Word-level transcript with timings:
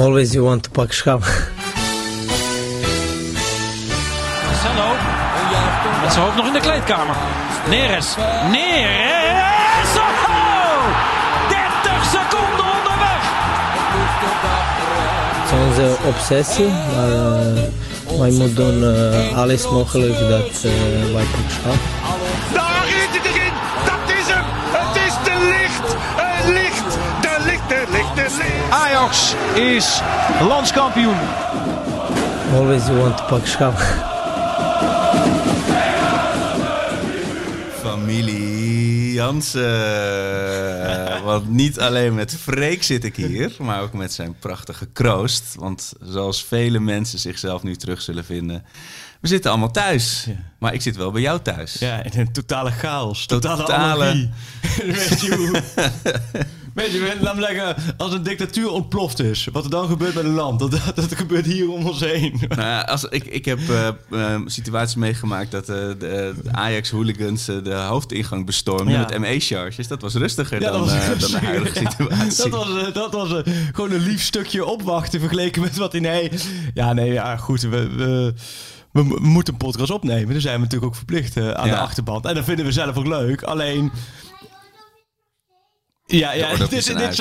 Always 0.00 0.32
you 0.34 0.44
want 0.44 0.64
to 0.64 0.70
pak 0.70 0.92
schap. 0.92 1.20
Marcelo. 4.46 4.88
Met 6.02 6.12
zijn 6.12 6.24
hoofd 6.24 6.36
nog 6.36 6.46
in 6.46 6.52
de 6.52 6.60
kleedkamer. 6.60 7.16
Neres. 7.68 8.14
Neres. 8.50 9.92
Oh! 9.96 10.84
30 11.48 12.04
seconden 12.04 12.64
onderweg. 12.76 13.22
Het 15.36 15.52
is 15.52 15.58
onze 15.66 15.96
obsessie, 16.08 16.68
maar 16.96 17.08
uh, 17.08 18.18
wij 18.18 18.30
moeten 18.30 18.54
doen 18.54 18.82
uh, 18.82 19.38
alles 19.38 19.70
mogelijk 19.70 20.18
dat 20.18 20.64
uh, 20.64 20.72
wij 21.14 21.24
pak 21.24 21.99
Ajax 28.70 29.34
is 29.54 30.00
landskampioen. 30.40 31.16
Always 32.54 32.86
you 32.86 32.98
want 32.98 33.16
to 33.16 33.24
pak 33.24 33.46
schap. 33.46 33.78
Familie 37.82 39.12
Jansen. 39.12 39.70
Want 41.24 41.48
niet 41.48 41.80
alleen 41.80 42.14
met 42.14 42.36
Freek 42.40 42.82
zit 42.82 43.04
ik 43.04 43.16
hier, 43.16 43.52
maar 43.58 43.82
ook 43.82 43.92
met 43.92 44.12
zijn 44.12 44.34
prachtige 44.38 44.86
kroost. 44.86 45.54
Want 45.58 45.92
zoals 46.02 46.44
vele 46.44 46.78
mensen 46.78 47.18
zichzelf 47.18 47.62
nu 47.62 47.76
terug 47.76 48.02
zullen 48.02 48.24
vinden, 48.24 48.64
we 49.20 49.28
zitten 49.28 49.50
allemaal 49.50 49.70
thuis. 49.70 50.26
Maar 50.58 50.74
ik 50.74 50.82
zit 50.82 50.96
wel 50.96 51.10
bij 51.10 51.20
jou 51.22 51.40
thuis. 51.42 51.72
Ja, 51.78 52.02
in 52.02 52.20
een 52.20 52.32
totale 52.32 52.70
chaos. 52.70 53.26
Totale, 53.26 53.56
Totale- 53.60 54.04
anarchie. 54.10 54.30
Weet 54.92 55.20
je 55.20 55.34
hoe... 55.36 55.62
Weet 56.74 56.92
je, 56.92 57.16
laat 57.20 57.36
me 57.36 57.42
zeggen, 57.42 57.76
als 57.96 58.12
een 58.12 58.22
dictatuur 58.22 58.70
ontploft 58.70 59.18
is, 59.20 59.48
wat 59.52 59.64
er 59.64 59.70
dan 59.70 59.88
gebeurt 59.88 60.14
met 60.14 60.24
een 60.24 60.34
land, 60.34 60.58
dat, 60.58 60.70
dat, 60.70 60.94
dat 60.96 61.14
gebeurt 61.14 61.46
hier 61.46 61.70
om 61.70 61.86
ons 61.86 62.00
heen. 62.00 62.40
Nou 62.48 62.60
ja, 62.60 62.80
als, 62.80 63.04
ik, 63.04 63.24
ik 63.24 63.44
heb 63.44 63.58
eh, 63.68 63.88
eh, 64.34 64.40
situaties 64.46 64.94
meegemaakt 64.94 65.50
dat 65.50 65.68
eh, 65.68 65.76
de, 65.76 65.96
de 65.98 66.34
Ajax-hooligans 66.52 67.44
de 67.44 67.74
hoofdingang 67.74 68.46
bestormden 68.46 68.92
Ja. 68.94 69.00
met 69.08 69.18
ME-charges. 69.18 69.88
Dat 69.88 70.02
was 70.02 70.14
rustiger 70.14 70.60
Ja, 70.60 70.70
dan, 70.70 70.80
was 70.80 70.90
dan 71.18 71.40
de 71.40 71.46
huidige 71.46 71.82
Ja, 71.82 71.90
situatie. 71.90 72.50
dat 72.50 72.66
was, 72.66 72.92
dat 72.92 73.12
was 73.12 73.42
gewoon 73.72 73.92
een 73.92 74.02
lief 74.02 74.22
stukje 74.22 74.64
opwachten 74.64 75.20
vergeleken 75.20 75.62
met 75.62 75.76
wat 75.76 75.92
hij... 75.92 76.00
Nee, 76.00 76.30
ja, 76.74 76.92
nee, 76.92 77.12
ja, 77.12 77.36
goed. 77.36 77.60
We, 77.60 77.88
we, 77.96 78.34
we 78.92 79.02
mo- 79.02 79.18
moeten 79.20 79.52
een 79.52 79.58
podcast 79.58 79.90
opnemen. 79.90 80.32
Dan 80.32 80.40
zijn 80.40 80.54
we 80.54 80.60
natuurlijk 80.60 80.90
ook 80.92 80.96
verplicht 80.96 81.36
aan 81.36 81.44
Ja. 81.68 81.74
de 81.74 81.76
achterband. 81.80 82.24
En 82.26 82.34
dat 82.34 82.44
vinden 82.44 82.64
we 82.64 82.72
zelf 82.72 82.96
ook 82.96 83.06
leuk. 83.06 83.42
Alleen... 83.42 83.90
Ja, 86.10 86.32
ja 86.32 86.50
oorlog 86.50 86.68
dit, 86.68 86.84
zal 86.84 86.98
ja. 86.98 87.06
niet 87.06 87.14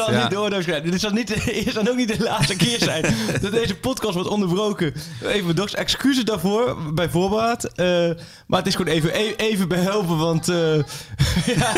zijn. 0.64 0.84
Dit 0.84 1.00
zal, 1.00 1.12
niet, 1.12 1.28
dit 1.66 1.74
zal 1.74 1.88
ook 1.88 1.96
niet 1.96 2.18
de 2.18 2.24
laatste 2.24 2.56
keer 2.56 2.80
zijn 2.80 3.16
dat 3.42 3.52
deze 3.52 3.76
podcast 3.76 4.14
wordt 4.14 4.30
onderbroken. 4.30 4.94
Even 5.24 5.56
dogs, 5.56 5.74
excuses 5.74 6.24
daarvoor 6.24 6.94
bij 6.94 7.10
voorbaat. 7.10 7.64
Eh, 7.64 8.10
maar 8.48 8.60
het 8.60 8.68
is 8.68 8.76
gewoon 8.76 8.94
even, 8.94 9.20
e- 9.20 9.34
even 9.38 9.68
behelpen, 9.68 10.18
want... 10.18 10.50
eh, 10.50 10.76
ja, 11.62 11.74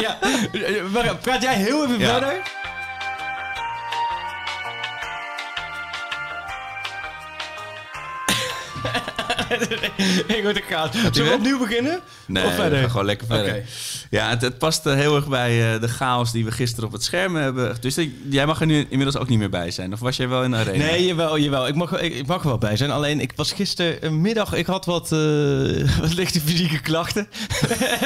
ja, 0.00 0.18
maar 0.92 1.16
praat 1.16 1.42
jij 1.42 1.54
heel 1.54 1.84
even 1.84 2.00
verder? 2.00 2.60
Ik 10.36 10.40
word 10.42 10.66
kaas. 10.66 10.90
Zullen 11.12 11.30
we 11.30 11.36
opnieuw 11.36 11.58
beginnen? 11.58 12.00
Nee, 12.26 12.44
of 12.44 12.50
we 12.50 12.56
verder? 12.56 12.78
gaan 12.78 12.90
gewoon 12.90 13.06
lekker 13.06 13.26
verder. 13.26 13.62
Ja, 14.10 14.28
het, 14.28 14.42
het 14.42 14.58
past 14.58 14.86
eh, 14.86 14.94
heel 14.94 15.16
erg 15.16 15.28
bij 15.28 15.74
eh, 15.74 15.80
de 15.80 15.88
chaos 15.88 16.32
die 16.32 16.44
we 16.44 16.50
gisteren 16.50 16.86
op 16.86 16.92
het 16.92 17.02
scherm 17.02 17.36
hebben. 17.36 17.76
Dus 17.80 17.98
jij 18.28 18.46
mag 18.46 18.60
er 18.60 18.66
nu 18.66 18.86
inmiddels 18.88 19.16
ook 19.16 19.28
niet 19.28 19.38
meer 19.38 19.50
bij 19.50 19.70
zijn. 19.70 19.92
Of 19.92 20.00
was 20.00 20.16
jij 20.16 20.28
wel 20.28 20.42
in 20.42 20.50
de 20.50 20.56
arena? 20.56 20.84
Nee, 20.84 21.06
jawel, 21.06 21.38
jawel. 21.38 21.68
Ik 21.68 21.74
mag, 21.74 22.00
ik, 22.00 22.14
ik 22.14 22.26
mag 22.26 22.42
er 22.42 22.48
wel 22.48 22.58
bij 22.58 22.76
zijn. 22.76 22.90
Alleen, 22.90 23.20
ik 23.20 23.32
was 23.36 23.52
gistermiddag... 23.52 24.54
Ik 24.54 24.66
had 24.66 24.84
wat, 24.84 25.12
eh, 25.12 25.18
wat 26.00 26.14
lichte 26.14 26.40
fysieke 26.40 26.80
klachten. 26.80 27.28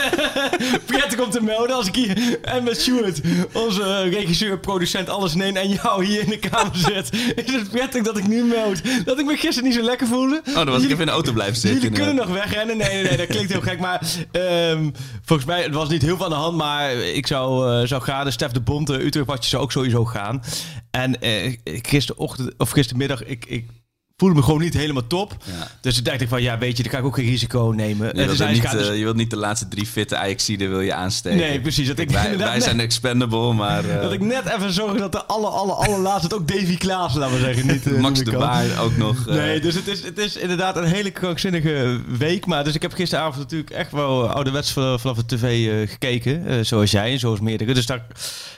Prettig 0.87 1.21
om 1.21 1.31
te 1.31 1.41
melden 1.43 1.77
als 1.77 1.87
ik 1.87 1.95
hier... 1.95 2.39
En 2.43 2.65
met 2.65 2.81
Stuart, 2.81 3.21
onze 3.53 4.03
regisseur, 4.03 4.59
producent, 4.59 5.09
alles 5.09 5.35
in 5.35 5.41
één... 5.41 5.57
En 5.57 5.69
jou 5.69 6.05
hier 6.05 6.21
in 6.21 6.29
de 6.29 6.39
kamer 6.39 6.77
zit. 6.77 7.13
Is 7.35 7.53
het 7.53 7.71
prettig 7.71 8.03
dat 8.03 8.19
ik 8.19 8.27
nu 8.27 8.45
meld 8.45 8.81
dat 9.05 9.19
ik 9.19 9.27
me 9.27 9.37
gisteren 9.37 9.65
niet 9.65 9.79
zo 9.79 9.85
lekker 9.85 10.07
voelde? 10.07 10.43
Oh, 10.49 10.55
dan 10.55 10.67
was 10.67 10.83
ik 10.83 10.89
even 10.91 11.01
in 11.01 11.07
de 11.07 11.13
auto 11.13 11.33
blijven 11.37 11.57
zitten. 11.57 11.81
Jullie 11.81 11.97
kunnen 11.97 12.15
nog 12.15 12.29
wegrennen. 12.29 12.77
Nee, 12.77 12.89
nee, 12.89 13.03
nee, 13.03 13.17
dat 13.17 13.27
klinkt 13.27 13.53
heel 13.53 13.61
gek. 13.61 13.81
Maar 13.81 14.01
ehm, 14.33 14.91
volgens 15.23 15.49
mij, 15.49 15.63
het 15.63 15.75
was 15.75 15.89
niet 15.89 16.03
heel 16.03 16.25
aan 16.25 16.31
de 16.31 16.37
hand. 16.37 16.57
Maar 16.57 16.93
ik 16.93 17.27
zou, 17.27 17.71
eh, 17.71 17.87
zou 17.87 18.03
gaan. 18.03 18.33
Stef 18.33 18.51
de 18.51 18.61
Bond, 18.61 18.91
uh, 18.91 19.05
Utrecht 19.05 19.27
Watje 19.27 19.51
zou 19.51 19.63
ook 19.63 19.73
sowieso 19.73 20.05
gaan. 20.05 20.43
En 20.91 21.21
eh, 21.21 21.57
gisterochtend, 21.65 22.55
of 22.59 22.71
gistermiddag, 22.71 23.25
ik, 23.25 23.45
ik 23.47 23.69
voelde 24.17 24.35
me 24.35 24.43
gewoon 24.43 24.61
niet 24.61 24.75
helemaal 24.75 25.07
top. 25.07 25.37
Ja. 25.45 25.69
Dus 25.81 25.95
toen 25.95 26.05
dacht 26.05 26.21
ik 26.21 26.29
van, 26.29 26.43
ja, 26.43 26.59
weet 26.59 26.77
je, 26.77 26.83
dan 26.83 26.93
kan 26.93 27.01
ik 27.01 27.07
ook 27.07 27.15
geen 27.15 27.25
risico 27.27 27.73
nemen. 27.77 28.07
Je 28.07 28.13
Eh, 28.13 28.27
wilt, 28.27 28.39
dus 28.39 28.49
niet, 28.49 28.65
eh, 28.65 28.97
je 28.99 29.03
wilt 29.03 29.17
niet 29.17 29.31
de 29.31 29.37
laatste 29.37 29.69
drie 29.69 29.87
fitte 29.87 30.17
Ajaxiden 30.17 30.69
wil 30.71 30.81
je 30.81 30.95
aansteken. 30.95 31.39
Nee, 31.39 31.61
precies. 31.61 31.87
Dat 31.89 31.99
ik 31.99 32.11
wij, 32.11 32.39
wij 32.39 32.53
net- 32.55 32.63
zijn 32.63 32.81
expendable, 32.81 33.53
maar 33.53 33.85
eh, 33.91 34.03
dat 34.03 34.13
ik 34.13 34.21
net 34.21 34.47
even 34.47 34.73
zorg 34.73 34.99
dat 34.99 35.13
de 35.13 35.25
aller, 35.25 35.51
aller, 35.51 35.75
allerlaatste, 35.75 36.35
ook 36.35 36.49
Davy 36.49 36.77
Klaas, 36.77 37.15
laten 37.15 37.35
we 37.39 37.41
zeggen, 37.45 37.67
niet 37.67 37.87
eh, 37.87 37.99
Max 38.01 38.19
niet 38.19 38.31
de. 38.31 38.37
Baar 38.39 38.81
ook 38.81 38.97
nog... 38.97 39.27
eh, 39.29 39.35
Nee, 39.35 39.61
dus 39.61 39.75
het 39.75 39.87
is, 39.89 40.03
het 40.03 40.19
is 40.19 40.37
inderdaad 40.37 40.77
een 40.77 40.85
hele 40.85 41.11
krankzinnige 41.11 42.01
week. 42.19 42.47
Maar 42.47 42.65
dus 42.65 42.75
ik 42.75 42.83
heb 42.83 42.93
gisteravond 42.93 43.37
natuurlijk 43.39 43.71
echt 43.71 43.93
wel 43.93 44.29
ouderwets 44.31 44.71
van- 44.73 45.01
vanaf 45.01 45.17
de 45.17 45.37
tv 45.37 45.69
eh, 45.83 45.89
gekeken. 45.91 46.47
eh, 46.47 46.57
zoals 46.63 46.91
jij 46.91 47.13
en 47.13 47.19
zoals 47.19 47.41
meerdere. 47.41 47.75
Dus 47.75 47.87
daar 47.87 48.07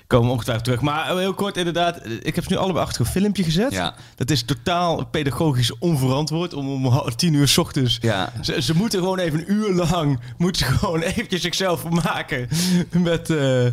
komen 0.08 0.30
ongetwijfeld 0.30 0.64
terug. 0.64 0.80
Maar 0.80 1.16
heel 1.16 1.34
kort 1.34 1.56
inderdaad. 1.56 1.96
eh, 1.96 2.12
Ik 2.22 2.34
heb 2.34 2.44
ze 2.44 2.50
nu 2.52 2.56
allebei 2.58 2.84
achter 2.84 3.00
een 3.00 3.06
filmpje 3.06 3.42
gezet. 3.44 3.72
Ja. 3.72 3.94
Dat 4.16 4.30
is 4.30 4.42
totaal 4.42 5.06
pedagogisch 5.06 5.78
onverantwoord 5.78 6.54
om 6.54 6.86
om 6.86 7.10
tien 7.16 7.34
uur 7.34 7.48
's 7.48 7.58
ochtends. 7.58 7.98
Ja. 8.00 8.32
Ze, 8.42 8.62
ze 8.62 8.74
moeten 8.76 8.98
gewoon 9.00 9.18
even 9.18 9.38
een 9.38 9.52
uur 9.52 9.72
lang 9.90 10.20
moeten 10.36 10.66
ze 10.66 10.72
gewoon 10.72 11.00
eventjes 11.12 11.40
zichzelf 11.42 11.80
vermaken 11.80 12.48
met, 12.92 13.30
eh 13.30 13.64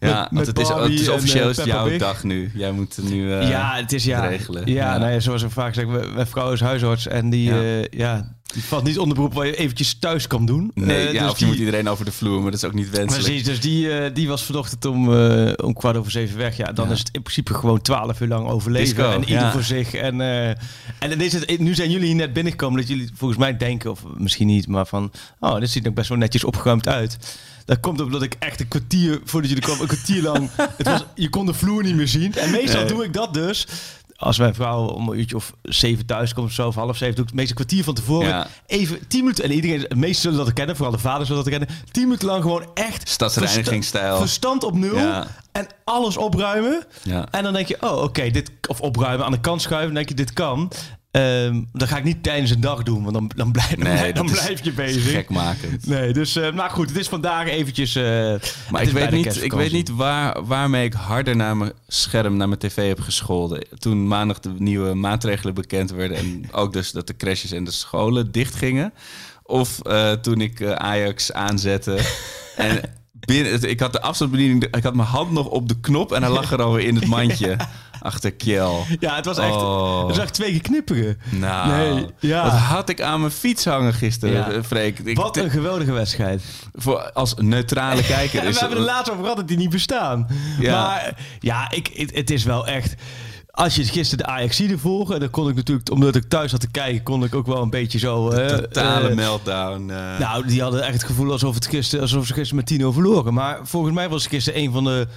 ja, 0.00 0.28
met, 0.30 0.46
het 0.46 0.58
is, 0.58 0.68
het 0.68 0.90
is 0.90 1.08
officieel 1.08 1.50
eh, 1.50 1.64
jouw 1.64 1.96
dag 1.96 2.24
nu. 2.24 2.50
Jij 2.54 2.72
moet 2.72 2.96
het 2.96 3.08
nu 3.08 3.32
eh, 3.32 3.48
ja, 3.48 3.74
het 3.76 3.92
is 3.92 4.04
ja. 4.04 4.26
regelen. 4.26 4.66
Ja, 4.66 4.92
Ja. 4.92 4.98
Nou 4.98 5.12
ja, 5.12 5.20
zoals 5.20 5.42
we 5.42 5.50
vaak 5.50 5.74
zeggen, 5.74 6.00
we- 6.00 6.06
mijn 6.14 6.26
vrouw 6.26 6.52
is 6.52 6.60
huisarts 6.60 7.06
en 7.06 7.30
die, 7.30 7.54
Ja. 7.54 7.84
ja. 7.90 8.32
Valt 8.62 8.84
niet 8.84 8.98
onder 8.98 9.14
beroep 9.16 9.34
waar 9.34 9.46
je 9.46 9.56
eventjes 9.56 9.94
thuis 9.98 10.26
kan 10.26 10.46
doen. 10.46 10.70
Nee, 10.74 11.06
Eh, 11.06 11.12
ja, 11.12 11.22
dus 11.22 11.30
of 11.30 11.38
je 11.38 11.44
die, 11.44 11.46
moet 11.54 11.64
iedereen 11.64 11.88
over 11.88 12.04
de 12.04 12.12
vloer, 12.12 12.42
maar 12.42 12.50
dat 12.50 12.62
is 12.62 12.64
ook 12.64 12.74
niet 12.74 12.90
wenselijk. 12.90 13.24
Precies, 13.26 13.44
dus 13.44 13.60
die, 13.60 13.98
eh, 13.98 14.14
die 14.14 14.28
was 14.28 14.42
vanochtend 14.44 14.84
om, 14.84 15.14
eh, 15.14 15.52
om 15.64 15.72
kwart 15.74 15.96
over 15.96 16.10
zeven 16.10 16.36
weg. 16.38 16.56
Ja, 16.56 16.72
dan 16.72 16.86
Ja. 16.86 16.92
is 16.92 16.98
het 16.98 17.08
in 17.12 17.22
principe 17.22 17.54
gewoon 17.54 17.80
twaalf 17.80 18.20
uur 18.20 18.28
lang 18.28 18.48
overleven. 18.48 18.94
Disco, 18.94 19.10
en 19.10 19.20
ieder 19.20 19.34
ja. 19.42 19.52
voor 19.52 19.62
zich. 19.62 19.94
En, 19.94 20.20
en 20.20 21.10
dan 21.10 21.20
is 21.20 21.32
het, 21.32 21.58
nu 21.58 21.74
zijn 21.74 21.90
jullie 21.90 22.06
hier 22.06 22.16
net 22.16 22.32
binnengekomen 22.32 22.78
dat 22.80 22.88
jullie 22.88 23.10
volgens 23.14 23.40
mij 23.40 23.56
denken, 23.56 23.90
of 23.90 24.00
misschien 24.16 24.46
niet, 24.46 24.66
maar 24.68 24.86
van, 24.86 25.10
oh, 25.40 25.58
dit 25.58 25.70
ziet 25.70 25.86
er 25.86 25.92
best 25.92 26.08
wel 26.08 26.18
netjes 26.18 26.44
opgeruimd 26.44 26.88
uit. 26.88 27.16
Dat 27.64 27.80
komt 27.80 28.00
omdat 28.00 28.22
ik 28.22 28.36
echt 28.38 28.60
een 28.60 28.68
kwartier, 28.68 29.20
voordat 29.24 29.50
jullie 29.50 29.64
kwamen, 29.64 29.82
een 29.82 29.88
kwartier 29.88 30.22
lang, 30.22 30.50
het 30.76 30.86
was, 30.88 31.04
je 31.14 31.28
kon 31.28 31.46
de 31.46 31.54
vloer 31.54 31.82
niet 31.82 31.94
meer 31.94 32.08
zien. 32.08 32.34
En 32.34 32.50
meestal 32.50 32.80
Nee. 32.80 32.88
doe 32.92 33.04
ik 33.04 33.12
dat 33.12 33.34
dus. 33.34 33.66
Als 34.16 34.38
mijn 34.38 34.54
vrouw 34.54 34.86
om 34.86 35.08
een 35.08 35.18
uurtje 35.18 35.36
of 35.36 35.52
zeven 35.62 36.06
thuis 36.06 36.34
komt 36.34 36.46
of 36.46 36.52
zo, 36.52 36.66
of 36.66 36.74
half 36.74 36.96
zeven, 36.96 37.14
doe 37.14 37.24
ik 37.24 37.30
het 37.30 37.38
meestal 37.40 37.56
een 37.58 37.64
kwartier 37.66 37.84
van 37.84 37.94
tevoren. 37.94 38.28
Ja. 38.28 38.46
Even 38.66 39.06
tien 39.08 39.20
minuten, 39.20 39.44
en 39.44 39.52
iedereen, 39.52 39.86
de 39.88 39.94
meesten 39.94 40.22
zullen 40.30 40.44
dat 40.44 40.54
kennen, 40.54 40.76
vooral 40.76 40.94
de 40.94 41.00
vaders 41.00 41.28
zullen 41.28 41.44
dat 41.44 41.52
kennen. 41.52 41.76
Tien 41.90 42.02
minuten 42.02 42.26
lang 42.28 42.42
gewoon 42.42 42.64
echt 42.74 43.08
Stadsreinigingstijl. 43.08 44.18
verstand 44.18 44.64
op 44.64 44.74
nul 44.74 44.96
Ja. 44.96 45.26
en 45.52 45.66
alles 45.84 46.16
opruimen. 46.16 46.84
Ja. 47.02 47.26
En 47.30 47.42
dan 47.42 47.52
denk 47.52 47.68
je, 47.68 47.76
oh 47.80 48.02
oké, 48.02 48.30
dit 48.30 48.50
of 48.68 48.80
opruimen 48.80 49.26
aan 49.26 49.32
de 49.32 49.40
kant 49.40 49.62
schuiven, 49.62 49.86
dan 49.86 50.04
denk 50.04 50.08
je, 50.08 50.14
dit 50.24 50.32
kan. 50.32 50.70
Ehm 51.14 51.62
dat 51.72 51.88
ga 51.88 51.96
ik 51.96 52.04
niet 52.04 52.22
tijdens 52.22 52.50
een 52.50 52.60
dag 52.60 52.82
doen, 52.82 53.02
want 53.02 53.14
dan, 53.14 53.30
dan, 53.36 53.52
blijf, 53.52 53.74
dan, 53.74 53.94
Nee, 53.94 54.12
dan 54.12 54.26
blijf 54.26 54.64
je 54.64 54.72
bezig. 54.72 55.10
Gekmakend. 55.10 55.86
Nee, 55.86 56.12
dus, 56.12 56.36
eh, 56.36 56.52
maar 56.52 56.70
goed, 56.70 56.88
het 56.88 56.98
is 56.98 57.08
vandaag 57.08 57.48
eventjes... 57.48 57.94
eh, 57.94 58.02
Maar 58.70 58.82
ik 58.82 58.88
weet, 58.88 59.10
niet, 59.10 59.42
ik 59.42 59.52
weet 59.52 59.72
niet 59.72 59.88
waar, 59.88 60.44
waarmee 60.44 60.84
ik 60.84 60.92
harder 60.92 61.36
naar 61.36 61.56
mijn 61.56 61.72
scherm, 61.88 62.36
naar 62.36 62.48
mijn 62.48 62.60
tv 62.60 62.88
heb 62.88 63.00
gescholden. 63.00 63.66
Toen 63.78 64.08
maandag 64.08 64.40
de 64.40 64.54
nieuwe 64.58 64.94
maatregelen 64.94 65.54
bekend 65.54 65.90
werden. 65.90 66.16
En 66.16 66.44
ook 66.52 66.72
dus 66.72 66.92
dat 66.92 67.06
de 67.06 67.16
crashes 67.16 67.52
en 67.52 67.64
de 67.64 67.70
scholen 67.70 68.32
dichtgingen. 68.32 68.92
Of 69.42 69.80
eh, 69.80 70.12
toen 70.12 70.40
ik 70.40 70.62
Ajax 70.64 71.32
aanzette. 71.32 71.98
en 72.56 72.80
binnen, 73.12 73.70
ik 73.70 73.80
had 73.80 73.92
de 73.92 74.00
afstandsbediening, 74.00 74.64
ik 74.64 74.82
had 74.82 74.94
mijn 74.94 75.08
hand 75.08 75.30
nog 75.30 75.46
op 75.46 75.68
de 75.68 75.80
knop. 75.80 76.12
En 76.12 76.22
hij 76.22 76.32
lag 76.32 76.52
er 76.52 76.62
alweer 76.62 76.86
in 76.86 76.94
het 76.94 77.06
mandje. 77.06 77.50
Achter 77.52 77.68
Kjell. 78.36 78.70
Ja, 79.00 79.14
het 79.16 79.24
was 79.24 79.38
echt, 79.38 79.54
Oh. 79.54 79.98
het 79.98 80.06
was 80.16 80.18
echt 80.18 80.34
twee 80.34 80.50
keer 80.50 80.60
knipperen. 80.62 81.18
Nou, 81.30 81.94
Nee, 81.94 82.06
ja. 82.18 82.42
wat 82.42 82.52
had 82.52 82.88
ik 82.88 83.00
aan 83.02 83.20
mijn 83.20 83.32
fiets 83.32 83.64
hangen 83.64 83.94
gisteren, 83.94 84.52
Ja. 84.54 84.62
Freek. 84.62 84.98
Ik, 84.98 85.16
Wat 85.16 85.36
een 85.36 85.50
geweldige 85.50 85.92
wedstrijd. 85.92 86.42
voor, 86.74 87.12
als 87.12 87.34
neutrale 87.34 88.02
kijker 88.16 88.40
En 88.40 88.46
is 88.46 88.54
we 88.54 88.60
hebben 88.60 88.78
het- 88.78 88.86
er 88.88 88.92
laatst 88.94 89.10
over 89.10 89.22
gehad 89.22 89.36
dat 89.36 89.48
die 89.48 89.56
niet 89.56 89.70
bestaan. 89.70 90.26
Ja. 90.60 90.82
Maar 90.82 91.16
ja, 91.40 91.70
ik, 91.70 91.90
het, 91.94 92.14
het 92.14 92.30
is 92.30 92.44
wel 92.44 92.66
echt... 92.66 92.94
Als 93.50 93.74
je 93.74 93.84
gisteren 93.84 94.24
de 94.24 94.30
Ajaxide 94.32 94.78
volgen, 94.78 95.20
dan 95.20 95.30
kon 95.30 95.48
ik 95.48 95.54
natuurlijk, 95.54 95.90
omdat 95.90 96.14
ik 96.16 96.28
thuis 96.28 96.50
had 96.50 96.60
te 96.60 96.70
kijken, 96.70 97.02
kon 97.02 97.24
ik 97.24 97.34
ook 97.34 97.46
wel 97.46 97.62
een 97.62 97.70
beetje 97.70 97.98
zo. 97.98 98.28
eh, 98.30 98.46
totale 98.56 99.08
eh, 99.08 99.14
meltdown. 99.14 99.90
eh. 99.90 100.18
Nou, 100.18 100.46
die 100.46 100.62
hadden 100.62 100.82
echt 100.82 100.92
het 100.92 101.04
gevoel 101.04 101.30
alsof, 101.32 101.54
het 101.54 101.66
gisteren, 101.66 102.02
alsof 102.02 102.26
ze 102.26 102.32
gisteren 102.34 102.56
met 102.56 102.80
10-0 102.82 102.92
verloren. 102.92 103.34
Maar 103.34 103.58
volgens 103.62 103.94
mij 103.94 104.08
was 104.08 104.22
het 104.22 104.32
gisteren 104.32 104.60
een 104.60 104.72
van 104.72 104.84
de 104.84 105.08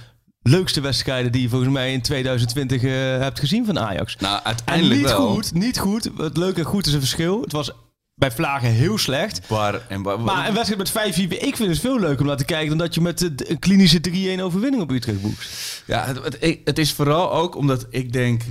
leukste 0.48 0.80
wedstrijden 0.80 1.32
die 1.32 1.42
je 1.42 1.48
volgens 1.48 1.72
mij 1.72 1.92
in 1.92 2.02
2020 2.02 2.82
eh, 2.82 2.90
hebt 2.92 3.38
gezien 3.38 3.66
van 3.66 3.78
Ajax. 3.78 4.16
Nou, 4.16 4.36
En 4.36 4.44
uiteindelijk 4.44 5.00
niet 5.00 5.10
wel. 5.10 5.28
goed, 5.34 5.54
niet 5.54 5.78
goed. 5.78 6.10
Het 6.16 6.36
leuke 6.36 6.58
en 6.58 6.66
goed 6.66 6.86
is 6.86 6.92
een 6.92 7.00
verschil. 7.00 7.40
Het 7.40 7.52
was 7.52 7.72
bij 8.14 8.30
Vlagen 8.30 8.68
heel 8.68 8.98
slecht. 8.98 9.40
Bar 9.48 9.86
en 9.88 10.02
bar. 10.02 10.20
Maar 10.20 10.48
een 10.48 10.54
wedstrijd 10.54 10.94
met 10.94 11.14
5-4, 11.16 11.28
ik 11.28 11.56
vind 11.56 11.70
het 11.70 11.80
veel 11.80 11.98
leuker 11.98 12.20
om 12.20 12.26
naar 12.26 12.36
te 12.36 12.44
kijken... 12.44 12.68
dan 12.68 12.78
dat 12.78 12.94
je 12.94 13.00
met 13.00 13.48
een 13.50 13.58
klinische 13.58 14.00
3-1 14.38 14.40
overwinning 14.40 14.82
op 14.82 14.90
Utrecht 14.90 15.22
boekt. 15.22 15.48
Ja, 15.86 16.06
het, 16.06 16.60
het 16.64 16.78
is 16.78 16.92
vooral 16.92 17.32
ook 17.32 17.54
omdat 17.54 17.86
ik 17.90 18.12
denk 18.12 18.42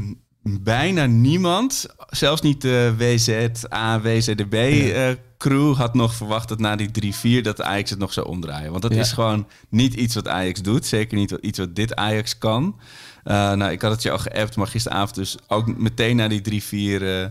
bijna 0.64 1.06
niemand, 1.06 1.86
zelfs 2.10 2.42
niet 2.42 2.62
de 2.62 2.94
WZA, 2.98 4.02
WZDB 4.02 4.54
eh, 4.94 5.10
crew 5.38 5.76
had 5.76 5.94
nog 5.94 6.14
verwacht 6.16 6.50
dat 6.50 6.60
na 6.60 6.76
die 6.76 7.14
3-4 7.40 7.42
dat 7.42 7.62
Ajax 7.62 7.90
het 7.90 8.00
nog 8.00 8.14
zou 8.14 8.28
omdraaien. 8.28 8.70
Want 8.72 8.82
dat 8.82 8.94
Ja. 8.94 9.00
is 9.00 9.12
gewoon 9.12 9.48
niet 9.70 9.94
iets 9.94 10.16
wat 10.16 10.28
Ajax 10.28 10.62
doet. 10.62 10.86
Zeker 10.86 11.18
niet 11.18 11.32
iets 11.42 11.60
wat 11.60 11.76
dit 11.76 11.96
Ajax 11.96 12.38
kan. 12.38 12.80
Eh, 13.24 13.34
nou, 13.54 13.72
ik 13.72 13.82
had 13.82 13.92
het 13.92 14.02
je 14.04 14.12
al 14.12 14.20
geappt, 14.20 14.56
maar 14.56 14.68
gisteravond 14.68 15.16
dus 15.16 15.38
ook 15.48 15.78
meteen 15.78 16.16
na 16.16 16.28
die 16.28 16.42
3-4... 16.42 17.02
eh, 17.04 17.26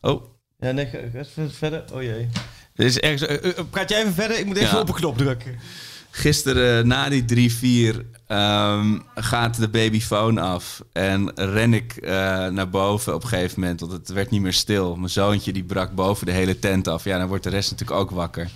oh, 0.00 0.22
Ja, 0.58 0.70
nee, 0.70 0.86
ga, 0.86 0.98
even 0.98 1.50
verder. 1.52 1.84
Oh 1.92 2.02
jee. 2.02 2.28
Dit 2.74 2.86
is 2.86 2.98
ergens, 2.98 3.40
praat 3.70 3.88
jij 3.90 4.00
even 4.00 4.14
verder? 4.14 4.38
Ik 4.38 4.46
moet 4.46 4.56
even 4.56 4.74
Ja. 4.74 4.80
op 4.80 4.88
een 4.88 4.94
knop 4.94 5.18
drukken. 5.18 5.56
Gisteren 6.10 6.86
na 6.86 7.08
die 7.08 7.24
3-4 7.24 8.04
ehm, 8.28 8.98
gaat 9.14 9.56
de 9.60 9.68
babyfoon 9.68 10.38
af. 10.38 10.82
En 10.92 11.32
ren 11.34 11.74
ik 11.74 11.96
eh, 11.96 12.10
naar 12.46 12.68
boven 12.68 13.14
op 13.14 13.22
een 13.22 13.28
gegeven 13.28 13.60
moment. 13.60 13.80
Want 13.80 13.92
het 13.92 14.08
werd 14.08 14.30
niet 14.30 14.40
meer 14.40 14.52
stil. 14.52 14.96
Mijn 14.96 15.10
zoontje 15.10 15.52
die 15.52 15.64
brak 15.64 15.94
boven 15.94 16.26
de 16.26 16.32
hele 16.32 16.58
tent 16.58 16.88
af. 16.88 17.04
Ja, 17.04 17.18
dan 17.18 17.28
wordt 17.28 17.44
de 17.44 17.50
rest 17.50 17.70
natuurlijk 17.70 18.00
ook 18.00 18.10
wakker. 18.10 18.48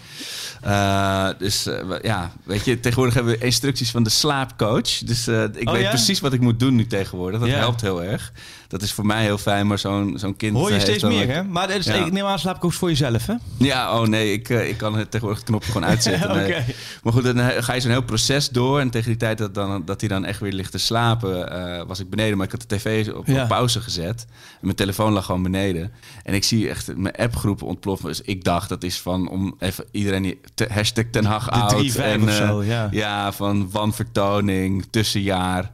Eh, 0.61 1.29
dus 1.39 1.67
eh, 1.67 1.79
ja, 2.03 2.33
weet 2.45 2.65
je, 2.65 2.81
tegenwoordig 2.81 3.15
hebben 3.15 3.33
we 3.39 3.45
instructies 3.45 3.91
van 3.91 4.03
de 4.03 4.11
slaapcoach. 4.11 4.99
Dus 4.99 5.29
ik 5.29 5.69
Oh, 5.69 5.73
weet 5.73 5.83
ja? 5.83 5.89
precies 5.89 6.21
wat 6.21 6.33
ik 6.33 6.41
moet 6.41 6.61
doen 6.61 6.75
nu 6.75 6.87
tegenwoordig. 6.87 7.41
Dat 7.41 7.49
Ja. 7.49 7.57
helpt 7.59 7.81
heel 7.81 8.03
erg. 8.03 8.33
Dat 8.73 8.83
is 8.83 8.93
voor 8.93 9.07
mij 9.07 9.23
heel 9.23 9.39
fijn, 9.39 9.67
maar 9.67 9.79
zo'n 9.79 10.13
zo'n 10.19 10.37
kind... 10.37 10.57
Hoor 10.57 10.67
je 10.67 10.73
heeft 10.73 10.87
steeds 10.87 11.03
meer, 11.03 11.29
hè? 11.35 11.45
Maar 11.45 11.69
dat 11.69 11.77
is, 11.77 11.85
Ja. 11.85 11.95
ik 11.95 12.13
neem 12.13 12.25
aan 12.25 12.39
slaapkoos 12.39 12.77
voor 12.77 12.89
jezelf, 12.89 13.27
hè? 13.27 13.35
Ja, 13.59 14.01
oh 14.01 14.07
nee, 14.07 14.33
ik, 14.33 14.49
eh, 14.49 14.69
ik 14.69 14.77
kan 14.77 14.95
het 14.97 15.11
tegenwoordig 15.11 15.39
het 15.41 15.49
knopje 15.51 15.73
gewoon 15.73 15.89
uitzetten. 15.89 16.31
Oké. 16.41 16.41
Nee. 16.41 16.65
Maar 17.03 17.13
goed, 17.13 17.23
dan 17.25 17.39
eh, 17.41 17.63
ga 17.63 17.73
je 17.75 17.81
zo'n 17.81 17.91
heel 17.91 18.03
proces 18.03 18.49
door. 18.49 18.81
En 18.81 18.91
tegen 18.91 19.09
die 19.09 19.17
tijd 19.17 19.39
dat, 19.39 19.55
dan, 19.55 19.83
dat 19.85 20.01
hij 20.01 20.09
dan 20.09 20.25
echt 20.25 20.41
weer 20.41 20.53
ligt 20.53 20.71
te 20.73 20.79
slapen, 20.79 21.51
eh, 21.79 21.87
was 21.87 22.01
ik 22.01 22.11
beneden. 22.11 22.37
Maar 22.37 22.47
ik 22.47 22.53
had 22.53 22.65
de 22.69 22.77
tv 22.77 23.09
op, 23.15 23.27
Ja. 23.27 23.43
op 23.43 23.49
pauze 23.49 23.81
gezet. 23.81 24.27
En 24.29 24.59
mijn 24.61 24.77
telefoon 24.77 25.13
lag 25.13 25.25
gewoon 25.25 25.43
beneden. 25.43 25.93
En 26.23 26.35
ik 26.35 26.45
zie 26.45 26.69
echt 26.69 26.97
mijn 26.97 27.15
appgroepen 27.17 27.67
ontploffen. 27.67 28.09
Dus 28.09 28.21
ik 28.21 28.45
dacht, 28.45 28.69
dat 28.69 28.83
is 28.83 29.01
van 29.01 29.29
om 29.29 29.55
even 29.59 29.85
iedereen... 29.91 30.23
die- 30.23 30.41
Te, 30.55 30.67
hashtag 30.73 31.05
Ten 31.11 31.25
Hag 31.25 31.51
out. 31.51 31.73
3-5 31.93 31.97
en, 32.03 32.29
eh, 32.29 32.35
zo, 32.49 32.63
ja. 32.65 32.89
Ja, 32.91 33.33
van 33.33 33.71
wanvertoning, 33.71 34.87
tussenjaar. 34.91 35.71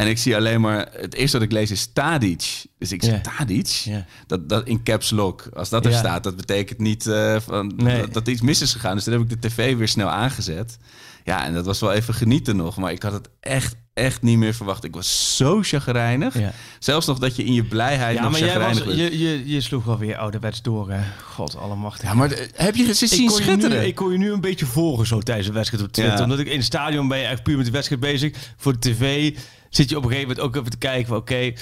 En 0.00 0.06
ik 0.06 0.18
zie 0.18 0.36
alleen 0.36 0.60
maar... 0.60 0.88
Het 0.92 1.14
eerste 1.14 1.36
wat 1.38 1.46
ik 1.46 1.52
lees 1.52 1.70
is 1.70 1.90
Tadic. 1.92 2.64
Dus 2.78 2.92
ik 2.92 3.02
zeg, 3.02 3.14
Ja. 3.14 3.20
Tadic? 3.36 3.84
Dat, 4.26 4.48
dat 4.48 4.66
in 4.66 4.82
caps 4.82 5.10
lock. 5.10 5.48
Als 5.54 5.68
dat 5.68 5.86
er 5.86 5.92
staat, 5.92 6.22
dat 6.24 6.36
betekent 6.36 6.78
niet 6.78 7.06
eh, 7.06 7.36
van, 7.40 7.72
Nee. 7.76 8.00
dat, 8.00 8.12
dat 8.12 8.28
iets 8.28 8.40
mis 8.40 8.60
is 8.60 8.72
gegaan. 8.72 8.94
Dus 8.94 9.04
toen 9.04 9.12
heb 9.12 9.22
ik 9.22 9.42
de 9.42 9.48
tv 9.48 9.76
weer 9.76 9.88
snel 9.88 10.08
aangezet. 10.08 10.78
Ja, 11.24 11.44
en 11.44 11.54
dat 11.54 11.66
was 11.66 11.80
wel 11.80 11.92
even 11.92 12.14
genieten 12.14 12.56
nog. 12.56 12.76
Maar 12.76 12.92
ik 12.92 13.02
had 13.02 13.12
het 13.12 13.28
echt, 13.40 13.74
echt 13.94 14.22
niet 14.22 14.38
meer 14.38 14.54
verwacht. 14.54 14.84
Ik 14.84 14.94
was 14.94 15.36
zo 15.36 15.62
chagrijnig. 15.62 16.34
Zelfs 16.78 17.06
nog 17.06 17.18
dat 17.18 17.36
je 17.36 17.44
in 17.44 17.52
je 17.52 17.64
blijheid 17.64 18.16
Ja, 18.16 18.22
nog 18.22 18.30
maar 18.30 18.40
chagrijnig 18.40 18.84
was, 18.84 18.94
je, 18.94 19.18
je, 19.18 19.42
je 19.48 19.60
sloeg 19.60 19.88
alweer 19.88 20.16
ouderwets 20.16 20.62
door, 20.62 20.90
hè? 20.90 21.00
God 21.24 21.56
allemachtig. 21.56 22.08
Ja, 22.08 22.14
maar 22.14 22.28
de- 22.28 22.48
heb 22.54 22.74
je 22.76 22.84
ik 22.84 22.94
zien 22.94 23.08
kon, 23.08 23.18
je 23.18 23.44
nu, 23.44 23.46
schitteren? 23.46 23.86
ik 23.86 23.94
kon 23.94 24.12
je 24.12 24.18
nu 24.18 24.32
een 24.32 24.40
beetje 24.40 24.66
volgen 24.66 25.06
zo 25.06 25.18
tijdens 25.20 25.46
de 25.46 25.52
wedstrijd 25.52 25.84
op 25.84 25.92
Twitter. 25.92 26.16
Ja. 26.16 26.22
Omdat 26.22 26.38
ik 26.38 26.46
in 26.46 26.56
het 26.56 26.64
stadion 26.64 27.08
ben 27.08 27.18
je 27.18 27.24
echt 27.24 27.42
puur 27.42 27.56
met 27.56 27.66
de 27.66 27.72
wedstrijd 27.72 28.00
bezig. 28.00 28.34
Voor 28.56 28.72
de 28.72 28.78
tv 28.90 29.34
zit 29.70 29.88
je 29.90 29.96
op 29.96 30.02
een 30.04 30.08
gegeven 30.10 30.28
moment 30.28 30.46
ook 30.46 30.56
even 30.56 30.70
te 30.70 30.78
kijken 30.78 31.06
van 31.06 31.16
oké, 31.16 31.52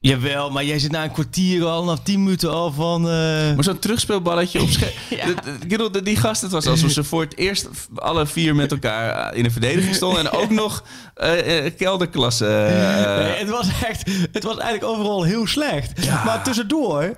jawel, 0.00 0.50
maar 0.50 0.64
jij 0.64 0.78
zit 0.78 0.90
na 0.90 1.04
een 1.04 1.12
kwartier 1.12 1.64
al, 1.64 1.84
na 1.84 1.96
tien 1.96 2.22
minuten 2.22 2.50
al 2.50 2.72
van... 2.72 3.00
eh, 3.08 3.54
Maar 3.54 3.64
zo'n 3.64 3.78
terugspeelballetje 3.78 4.62
op 4.62 4.72
de- 4.72 4.92
Ik 5.62 5.68
bedoel, 5.68 5.90
die 6.04 6.16
gast, 6.16 6.42
het 6.42 6.50
was 6.50 6.66
alsof 6.66 6.90
ze 6.90 7.04
voor 7.04 7.20
het 7.20 7.36
eerst 7.36 7.68
alle 7.94 8.26
vier 8.26 8.54
met 8.54 8.72
elkaar 8.72 9.30
eh, 9.30 9.36
in 9.38 9.42
de 9.42 9.50
verdediging 9.50 9.94
stonden. 9.94 10.20
En 10.20 10.30
ook 10.30 10.50
nog 10.64 10.84
eh, 11.14 11.70
kelderklasse. 11.76 12.44
Nee, 12.44 13.38
het 13.38 13.48
was 13.48 13.68
echt, 13.84 14.10
het 14.32 14.42
was 14.44 14.56
eigenlijk 14.56 14.92
overal 14.92 15.22
heel 15.22 15.46
slecht. 15.46 16.06
Maar 16.24 16.42
tussendoor, 16.44 17.16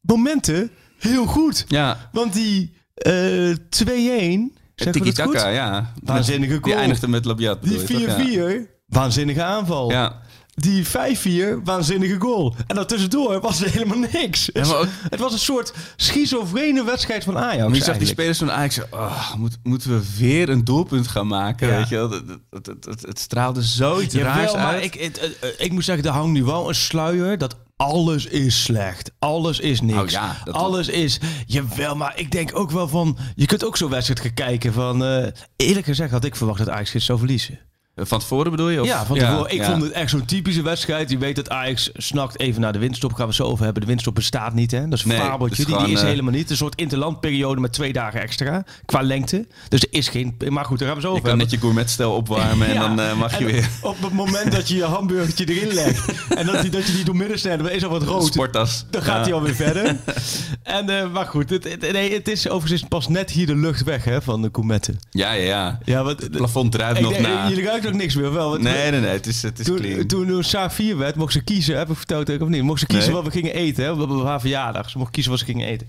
momenten, 0.00 0.70
heel 0.98 1.26
goed. 1.26 1.64
ja, 1.68 2.08
Want 2.12 2.32
die 2.32 2.74
eh 2.94 3.12
2-1, 3.50 3.56
zeg 4.74 4.92
Tiki 4.92 4.98
ik 5.08 5.16
het 5.16 5.20
goed? 5.20 5.34
Taka, 5.34 5.48
ja. 5.48 5.92
Waanzinnige 6.02 6.52
Die 6.52 6.62
goal. 6.62 6.76
eindigde 6.76 7.08
met 7.08 7.24
Labiat. 7.24 7.62
Die 7.62 7.78
bedoel 7.82 7.98
je 7.98 8.06
toch? 8.06 8.16
Ja. 8.30 8.60
4-4, 8.66 8.70
waanzinnige 8.92 9.42
aanval. 9.42 9.90
Ja. 9.90 10.20
Die 10.54 10.84
5-4, 10.86 10.90
waanzinnige 11.64 12.16
goal. 12.20 12.54
En 12.66 12.76
daartussendoor 12.76 13.40
was 13.40 13.62
er 13.62 13.70
helemaal 13.70 13.98
niks. 14.12 14.50
Ja, 14.52 14.66
maar 14.66 14.76
ook- 14.76 14.88
Het 15.10 15.20
was 15.20 15.32
een 15.32 15.38
soort 15.38 15.72
schizofrene 15.96 16.84
wedstrijd 16.84 17.24
van 17.24 17.38
Ajax 17.38 17.76
je 17.76 17.84
zag 17.84 17.96
die 17.98 18.06
spelers 18.06 18.38
van 18.38 18.50
Ajax, 18.50 18.80
oh, 18.90 19.34
moet, 19.34 19.58
moeten 19.62 19.90
we 19.90 20.02
weer 20.18 20.48
een 20.48 20.64
doelpunt 20.64 21.08
gaan 21.08 21.26
maken? 21.26 21.68
Ja. 21.68 21.76
Weet 21.76 21.88
je? 21.88 21.96
Het, 22.50 22.66
het, 22.66 22.84
het, 22.84 23.02
het, 23.02 23.18
straalde 23.18 23.62
zoiets 23.62 24.14
Jawel, 24.14 24.32
raars 24.32 24.52
maar 24.52 24.66
uit. 24.66 24.84
ik, 24.84 24.94
het, 24.94 25.18
eh, 25.18 25.48
eh, 25.48 25.54
ik 25.58 25.72
moet 25.72 25.84
zeggen, 25.84 26.04
er 26.04 26.10
hangt 26.12 26.32
nu 26.32 26.44
wel 26.44 26.68
een 26.68 26.74
sluier 26.74 27.38
dat 27.38 27.56
alles 27.76 28.26
is 28.26 28.62
slecht. 28.62 29.10
Alles 29.18 29.60
is 29.60 29.80
niks. 29.80 29.98
Oh 30.02 30.08
ja, 30.08 30.36
alles 30.50 30.88
is... 30.88 31.20
Jawel, 31.46 31.94
maar 31.96 32.12
ik 32.16 32.30
denk 32.30 32.50
ook 32.58 32.70
wel 32.70 32.88
van... 32.88 33.16
Je 33.34 33.46
kunt 33.46 33.64
ook 33.64 33.76
zo'n 33.76 33.90
wedstrijd 33.90 34.20
gaan 34.20 34.34
kijken 34.34 34.72
van... 34.72 35.04
eh, 35.04 35.26
eerlijk 35.56 35.86
gezegd 35.86 36.10
had 36.10 36.24
ik 36.24 36.36
verwacht 36.36 36.58
dat 36.58 36.68
Ajax 36.68 36.90
gisteren 36.90 37.06
zou 37.06 37.18
verliezen. 37.18 37.58
Van 37.96 38.18
tevoren 38.18 38.50
bedoel 38.50 38.68
je? 38.68 38.80
Of? 38.80 38.86
Ja, 38.86 39.04
van 39.06 39.18
tevoren. 39.18 39.50
ik 39.52 39.58
ja. 39.58 39.70
vond 39.70 39.82
het 39.82 39.92
echt 39.92 40.10
zo'n 40.10 40.24
typische 40.24 40.62
wedstrijd. 40.62 41.10
Je 41.10 41.18
weet 41.18 41.36
dat 41.36 41.50
Ajax 41.50 41.90
snakt 41.94 42.38
even 42.40 42.60
naar 42.60 42.72
de 42.72 42.78
winststop. 42.78 43.12
Gaan 43.12 43.26
we 43.26 43.34
zo 43.34 43.44
over 43.44 43.64
hebben. 43.64 43.80
De 43.82 43.86
winststop 43.88 44.14
bestaat 44.14 44.54
niet, 44.54 44.70
hè? 44.70 44.88
Dat 44.88 44.98
is 44.98 45.04
een 45.04 45.08
Nee, 45.10 45.18
fabeltje. 45.18 45.62
is 45.62 45.68
die, 45.68 45.76
die 45.84 45.92
is 45.94 46.00
eh, 46.00 46.06
helemaal 46.06 46.32
niet. 46.32 46.50
Een 46.50 46.56
soort 46.56 46.74
interlandperiode 46.74 47.60
met 47.60 47.72
twee 47.72 47.92
dagen 47.92 48.20
extra. 48.20 48.64
Qua 48.84 49.02
lengte. 49.02 49.46
Dus 49.68 49.80
er 49.82 49.88
is 49.90 50.08
geen... 50.08 50.36
Maar 50.48 50.64
goed, 50.64 50.78
daar 50.78 50.88
gaan 50.88 50.96
we 50.96 51.02
zo 51.02 51.08
Je 51.08 51.14
over 51.14 51.28
kan 51.28 51.38
hebben. 51.38 51.38
net 51.38 51.50
je 51.50 51.58
gourmetstel 51.66 52.12
opwarmen 52.14 52.66
en 52.68 52.74
dan 52.96 53.00
eh, 53.00 53.14
mag 53.18 53.38
je 53.38 53.44
weer 53.44 53.68
Op 53.82 54.02
het 54.02 54.12
moment 54.12 54.52
dat 54.52 54.68
je 54.68 54.74
je 54.76 54.84
hamburgertje 54.84 55.44
erin 55.54 55.74
legt. 55.74 56.12
en 56.38 56.46
dat, 56.46 56.60
die, 56.60 56.70
dat 56.70 56.86
je 56.86 56.92
die 56.92 57.04
door 57.04 57.16
midden 57.16 57.38
snijdt. 57.38 57.62
Dan 57.62 57.72
is 57.72 57.84
al 57.84 57.90
wat 57.90 58.02
rood. 58.02 58.24
sporttas. 58.26 58.84
Dan 58.90 59.02
gaat 59.02 59.24
hij 59.24 59.34
alweer 59.34 59.54
verder. 59.54 59.96
en, 60.62 60.88
eh, 61.00 61.10
maar 61.12 61.26
goed, 61.26 61.50
het, 61.50 61.64
het- 61.64 61.92
nee, 61.92 62.12
het 62.14 62.28
is 62.28 62.48
overigens 62.48 62.82
pas 62.88 63.08
net 63.08 63.30
hier 63.30 63.46
de 63.46 63.56
lucht 63.56 63.82
weg 63.84 64.04
hè, 64.04 64.22
van 64.22 64.42
de 64.42 64.50
Coumette. 64.50 64.94
Ja, 65.10 65.32
ja, 65.32 65.44
ja. 65.44 65.78
Ja, 65.84 66.02
wat, 66.04 66.20
Het 66.20 66.30
plafond 66.30 66.72
druipt 66.72 66.98
ik 66.98 67.04
nog 67.04 67.12
denk, 67.12 67.26
na. 67.26 67.48
Jullie 67.48 67.62
nog 67.82 67.92
niks 67.92 68.14
meer, 68.14 68.32
wel? 68.32 68.50
Want 68.50 68.62
Nee, 68.62 68.90
nee, 68.90 69.00
nee. 69.00 69.10
Het 69.10 69.26
is, 69.26 69.42
het 69.42 69.58
is 69.58 69.66
toen, 69.66 69.76
clean. 69.76 70.06
toen, 70.06 70.26
toen 70.26 70.44
Saar 70.44 70.72
4 70.72 70.96
werd, 70.96 71.16
mocht 71.16 71.32
ze 71.32 71.42
kiezen. 71.42 71.76
Heb 71.78 71.90
ik 71.90 71.96
verteld 71.96 72.30
ook 72.30 72.40
of 72.40 72.48
niet? 72.48 72.62
Mocht 72.62 72.80
ze 72.80 72.86
kiezen 72.86 73.06
Nee. 73.12 73.22
wat 73.22 73.24
we 73.32 73.38
gingen 73.38 73.54
eten. 73.54 73.84
Hè, 73.84 73.90
op 73.90 74.24
haar 74.24 74.40
verjaardag. 74.40 74.90
Ze 74.90 74.98
mocht 74.98 75.10
kiezen 75.10 75.30
wat 75.30 75.40
ze 75.40 75.46
gingen 75.46 75.66
eten. 75.66 75.86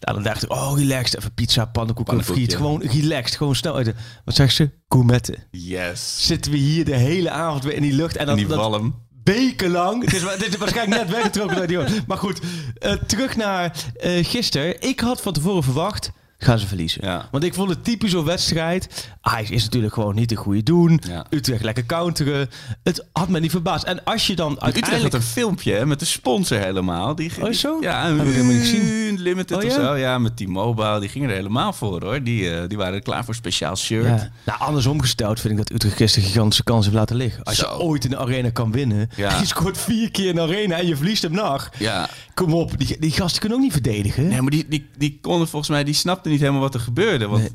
Nou, 0.00 0.14
dan 0.14 0.22
dacht 0.22 0.42
ik, 0.42 0.50
oh, 0.52 0.78
relaxed. 0.78 1.16
Even 1.18 1.34
pizza, 1.34 1.64
pannenkoeken, 1.64 2.14
Pannenkoek, 2.14 2.36
friet. 2.36 2.50
ja. 2.50 2.56
Gewoon 2.56 2.82
relaxed. 2.82 3.36
Gewoon 3.36 3.54
snel 3.56 3.78
eten. 3.78 3.96
Wat 4.24 4.34
zegt 4.34 4.54
ze? 4.54 4.70
Coumette. 4.88 5.34
Yes. 5.50 6.26
Zitten 6.26 6.52
we 6.52 6.58
hier 6.58 6.84
de 6.84 6.96
hele 6.96 7.30
avond 7.30 7.64
weer 7.64 7.74
in 7.74 7.82
die 7.82 7.92
lucht. 7.92 8.16
En 8.16 8.26
dan, 8.26 8.36
die 8.36 8.46
dat- 8.46 8.56
walm. 8.58 9.04
wekenlang. 9.24 10.04
Het 10.04 10.14
is, 10.14 10.22
het 10.22 10.46
is 10.48 10.56
waarschijnlijk 10.56 11.00
net 11.00 11.10
weggetrokken 11.10 11.56
door 11.56 11.66
die 11.66 11.76
jongen. 11.76 12.04
Maar 12.06 12.18
goed, 12.18 12.40
eh, 12.78 12.92
terug 12.92 13.36
naar 13.36 13.84
eh 13.96 14.24
gisteren. 14.24 14.80
Ik 14.82 15.00
had 15.00 15.20
van 15.22 15.32
tevoren 15.32 15.62
verwacht, 15.62 16.10
gaan 16.38 16.58
ze 16.58 16.66
verliezen. 16.66 17.04
Ja. 17.04 17.28
Want 17.30 17.44
ik 17.44 17.54
vond 17.54 17.70
het 17.70 17.84
typisch 17.84 18.10
zo'n 18.10 18.24
wedstrijd. 18.24 19.08
Ajax 19.26 19.50
is 19.50 19.64
natuurlijk 19.64 19.94
gewoon 19.94 20.14
niet 20.14 20.28
de 20.28 20.34
goede 20.36 20.62
doen. 20.62 21.00
Ja. 21.08 21.26
Utrecht 21.30 21.62
lekker 21.62 21.86
counteren. 21.86 22.48
Het 22.82 23.06
had 23.12 23.28
me 23.28 23.40
niet 23.40 23.50
verbaasd. 23.50 23.84
En 23.84 24.04
als 24.04 24.26
je 24.26 24.34
dan 24.36 24.52
Utrecht 24.52 24.64
had 24.64 24.74
uiteindelijk... 24.74 25.14
een 25.14 25.22
filmpje 25.22 25.72
hè, 25.72 25.86
met 25.86 25.98
de 25.98 26.04
sponsor 26.04 26.58
helemaal. 26.58 27.14
Die, 27.14 27.30
Oh, 27.40 27.52
zo? 27.52 27.78
Ja, 27.80 28.06
Heb 28.06 28.26
ik 28.26 28.32
helemaal 28.32 28.52
niet 28.52 28.60
gezien. 28.60 29.20
Limited 29.20 29.56
Oh, 29.56 29.64
of 29.64 29.76
ja? 29.76 29.84
zo. 29.86 29.96
Ja, 29.96 30.18
met 30.18 30.36
T-Mobile. 30.36 31.00
Die 31.00 31.08
gingen 31.08 31.28
er 31.28 31.34
helemaal 31.34 31.72
voor 31.72 32.02
hoor. 32.02 32.22
Die, 32.22 32.50
eh, 32.50 32.68
die 32.68 32.76
waren 32.78 33.02
klaar 33.02 33.18
voor 33.20 33.28
een 33.28 33.34
speciaal 33.34 33.76
shirt. 33.76 34.04
Ja. 34.20 34.30
Nou, 34.44 34.58
andersom 34.60 35.00
gesteld 35.00 35.40
vind 35.40 35.52
ik 35.52 35.58
dat 35.58 35.70
Utrecht 35.72 35.96
gisteren 35.96 36.28
gigantische 36.28 36.64
kans 36.64 36.84
heeft 36.84 36.96
laten 36.96 37.16
liggen. 37.16 37.42
Als 37.44 37.56
Zo. 37.56 37.68
je 37.68 37.78
ooit 37.80 38.04
in 38.04 38.10
de 38.10 38.18
arena 38.18 38.50
kan 38.50 38.72
winnen. 38.72 39.10
Ja. 39.16 39.38
Je 39.38 39.46
scoort 39.46 39.78
vier 39.78 40.10
keer 40.10 40.28
in 40.28 40.34
de 40.34 40.40
arena 40.40 40.76
en 40.78 40.86
je 40.86 40.96
verliest 40.96 41.22
hem 41.22 41.32
nog. 41.32 41.70
Ja. 41.78 42.08
Kom 42.34 42.52
op, 42.54 42.78
die, 42.78 42.96
die 42.98 43.10
gasten 43.10 43.40
kunnen 43.40 43.58
ook 43.58 43.64
niet 43.64 43.72
verdedigen. 43.72 44.28
Nee, 44.28 44.40
maar 44.42 44.50
die, 44.50 44.66
die, 44.68 44.86
die 44.98 45.18
konden 45.20 45.48
volgens 45.48 45.70
mij, 45.70 45.84
die 45.84 45.94
snapten 45.94 46.30
niet 46.30 46.40
helemaal 46.40 46.60
wat 46.60 46.74
er 46.74 46.80
gebeurde. 46.80 47.26
Want 47.26 47.50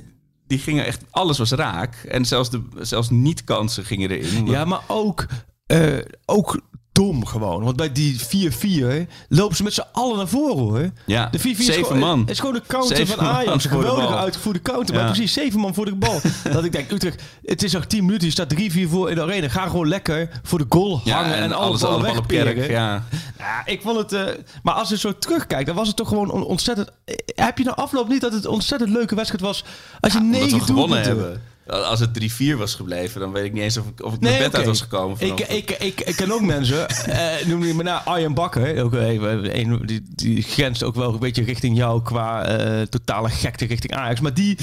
die 0.51 0.60
gingen 0.60 0.86
echt, 0.86 1.03
alles 1.10 1.38
was 1.38 1.51
raak. 1.51 1.96
En 1.96 2.25
zelfs, 2.25 2.50
de, 2.50 2.63
zelfs 2.79 3.10
niet-kansen 3.10 3.86
gingen 3.86 4.10
erin. 4.10 4.48
Ja, 4.48 4.65
maar 4.65 4.81
ook, 4.88 5.25
eh, 5.65 5.98
ook 6.25 6.62
dom 6.91 7.25
gewoon. 7.25 7.63
Want 7.63 7.75
bij 7.75 7.91
die 7.91 8.19
4-4 8.19 9.07
lopen 9.29 9.55
ze 9.55 9.63
met 9.63 9.74
z'n 9.74 9.83
allen 9.91 10.17
naar 10.17 10.27
voren 10.27 10.57
hoor. 10.57 10.89
Ja, 11.05 11.27
De 11.31 11.39
4-4 11.39 11.41
is 11.43 11.69
gewoon, 11.75 12.27
is 12.29 12.39
gewoon 12.39 12.53
de 12.53 12.62
counter 12.67 12.95
Zeven 12.98 13.15
van 13.17 13.25
Ajax. 13.25 13.63
Een 13.63 13.71
voor 13.71 13.81
de 13.81 13.88
geweldige 13.89 14.15
uitgevoerde 14.17 14.62
counter. 14.62 14.95
Ja. 14.95 15.01
Maar 15.01 15.12
precies, 15.12 15.33
zeven 15.33 15.60
man 15.60 15.74
voor 15.74 15.86
de 15.86 15.95
bal. 15.95 16.21
dat 16.53 16.63
ik 16.63 16.71
denk, 16.71 16.91
Utrecht, 16.91 17.21
het 17.45 17.63
is 17.63 17.74
nog 17.74 17.86
10 17.86 18.05
minuten. 18.05 18.25
Je 18.25 18.31
staat 18.33 18.53
3-4 18.53 18.89
voor 18.89 19.10
in 19.10 19.15
de 19.15 19.21
arena. 19.21 19.48
Ga 19.50 19.67
gewoon 19.67 19.88
lekker 19.88 20.29
voor 20.43 20.60
de 20.60 20.65
goal 20.69 21.01
ja, 21.03 21.21
hangen 21.21 21.36
en, 21.36 21.51
alles, 21.53 21.83
alle 21.83 22.01
ballen 22.03 22.25
kerk. 22.25 22.69
Ja. 22.69 23.03
Ja, 23.38 23.62
ik 23.65 23.81
vond 23.81 23.98
het... 23.98 24.13
eh, 24.13 24.24
maar 24.63 24.74
als 24.74 24.89
je 24.89 24.98
zo 24.98 25.17
terugkijkt, 25.17 25.65
dan 25.65 25.75
was 25.75 25.88
het 25.88 25.95
toch 25.95 26.07
gewoon 26.07 26.31
on- 26.31 26.43
ontzettend... 26.45 26.89
eh, 27.05 27.15
Heb 27.36 27.57
je 27.57 27.63
na 27.63 27.75
afloop 27.75 28.07
niet 28.07 28.21
dat 28.21 28.33
het 28.33 28.43
een 28.45 28.51
ontzettend 28.51 28.89
leuke 28.91 29.15
wedstrijd 29.15 29.43
was? 29.43 29.63
Als 30.00 30.13
je 30.13 30.19
Omdat 30.19 30.39
negen 30.41 30.57
we 30.57 30.63
gewonnen 30.63 31.03
doelpunten- 31.03 31.24
hebben. 31.24 31.41
Als 31.71 31.99
het 31.99 32.31
3-4 32.53 32.57
was 32.57 32.75
gebleven, 32.75 33.19
dan 33.19 33.31
weet 33.31 33.45
ik 33.45 33.53
niet 33.53 33.63
eens 33.63 33.77
of 33.77 33.87
ik, 33.87 34.05
of 34.05 34.13
ik 34.13 34.19
mijn 34.19 34.39
bed 34.39 34.55
uit 34.55 34.65
was 34.65 34.81
gekomen. 34.81 35.17
Ik, 35.19 35.39
ik, 35.39 35.71
ik, 35.71 36.01
ik 36.01 36.15
ken 36.15 36.31
ook 36.31 36.41
mensen, 36.41 36.89
eh, 36.89 37.45
noem 37.45 37.65
je 37.65 37.73
me 37.73 37.83
nou 37.83 38.01
Arjen 38.05 38.33
Bakker, 38.33 38.83
ook 38.83 38.93
even, 38.93 39.59
een, 39.59 39.81
die, 39.85 40.03
die 40.15 40.41
grenst 40.41 40.83
ook 40.83 40.95
wel 40.95 41.13
een 41.13 41.19
beetje 41.19 41.43
richting 41.43 41.77
jou 41.77 42.01
qua 42.01 42.45
eh, 42.45 42.81
totale 42.81 43.29
gekte 43.29 43.65
richting 43.65 43.93
Ajax. 43.93 44.19
Maar 44.19 44.33
die, 44.33 44.57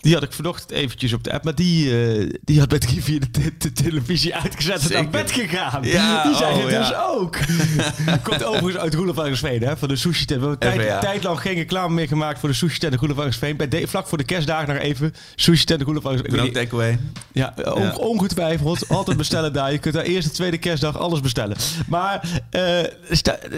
die 0.00 0.14
had 0.14 0.22
ik 0.22 0.32
vanochtend 0.32 0.70
eventjes 0.70 1.12
op 1.12 1.24
de 1.24 1.32
app, 1.32 1.44
maar 1.44 1.54
die, 1.54 2.04
eh, 2.04 2.30
die 2.44 2.58
had 2.58 2.68
bij 2.68 2.78
3 2.78 3.02
4 3.02 3.20
de, 3.20 3.30
te- 3.30 3.52
de 3.58 3.72
televisie 3.72 4.34
uitgezet 4.34 4.90
en 4.90 5.02
naar 5.02 5.10
bed 5.10 5.30
gegaan. 5.30 5.82
Ja, 5.82 6.22
die 6.22 6.34
zei 6.34 6.54
oh, 6.54 6.62
het 6.62 6.70
ja. 6.72 6.78
dus 6.88 6.94
ook. 6.96 7.38
Komt 8.28 8.44
overigens 8.44 8.76
uit 8.76 8.94
Roelofarensveen, 8.94 9.62
hè, 9.62 9.76
van 9.76 9.88
de 9.88 9.96
sushi 9.96 10.24
tent. 10.24 10.40
We 10.40 10.46
hebben 10.46 10.68
tijd, 10.68 10.82
ja. 10.82 10.98
tijd 10.98 11.22
lang 11.22 11.40
geen 11.40 11.54
reclame 11.54 11.94
meer 11.94 12.08
gemaakt 12.08 12.38
voor 12.40 12.48
de 12.48 12.54
sushi 12.54 12.78
tent 12.78 12.94
Roelofarensveen. 12.94 13.56
Bij 13.56 13.68
de, 13.68 13.86
vlak 13.86 14.06
voor 14.06 14.18
de 14.18 14.24
kerstdagen 14.24 14.74
nog 14.74 14.82
even, 14.82 15.14
sushi 15.34 15.64
tent 15.64 15.84
ben 15.84 16.40
ook 16.40 16.52
takeaway. 16.52 16.98
Ja, 17.32 17.54
on- 17.64 17.82
Ja. 17.82 17.94
ongetwijfeld. 17.94 18.88
Altijd 18.88 19.16
bestellen 19.16 19.52
daar. 19.52 19.72
Je 19.72 19.78
kunt 19.78 19.94
daar 19.94 20.04
eerste, 20.04 20.30
tweede 20.30 20.58
kerstdag 20.58 20.98
alles 20.98 21.20
bestellen. 21.20 21.56
Maar 21.88 22.42
eh, 22.50 22.78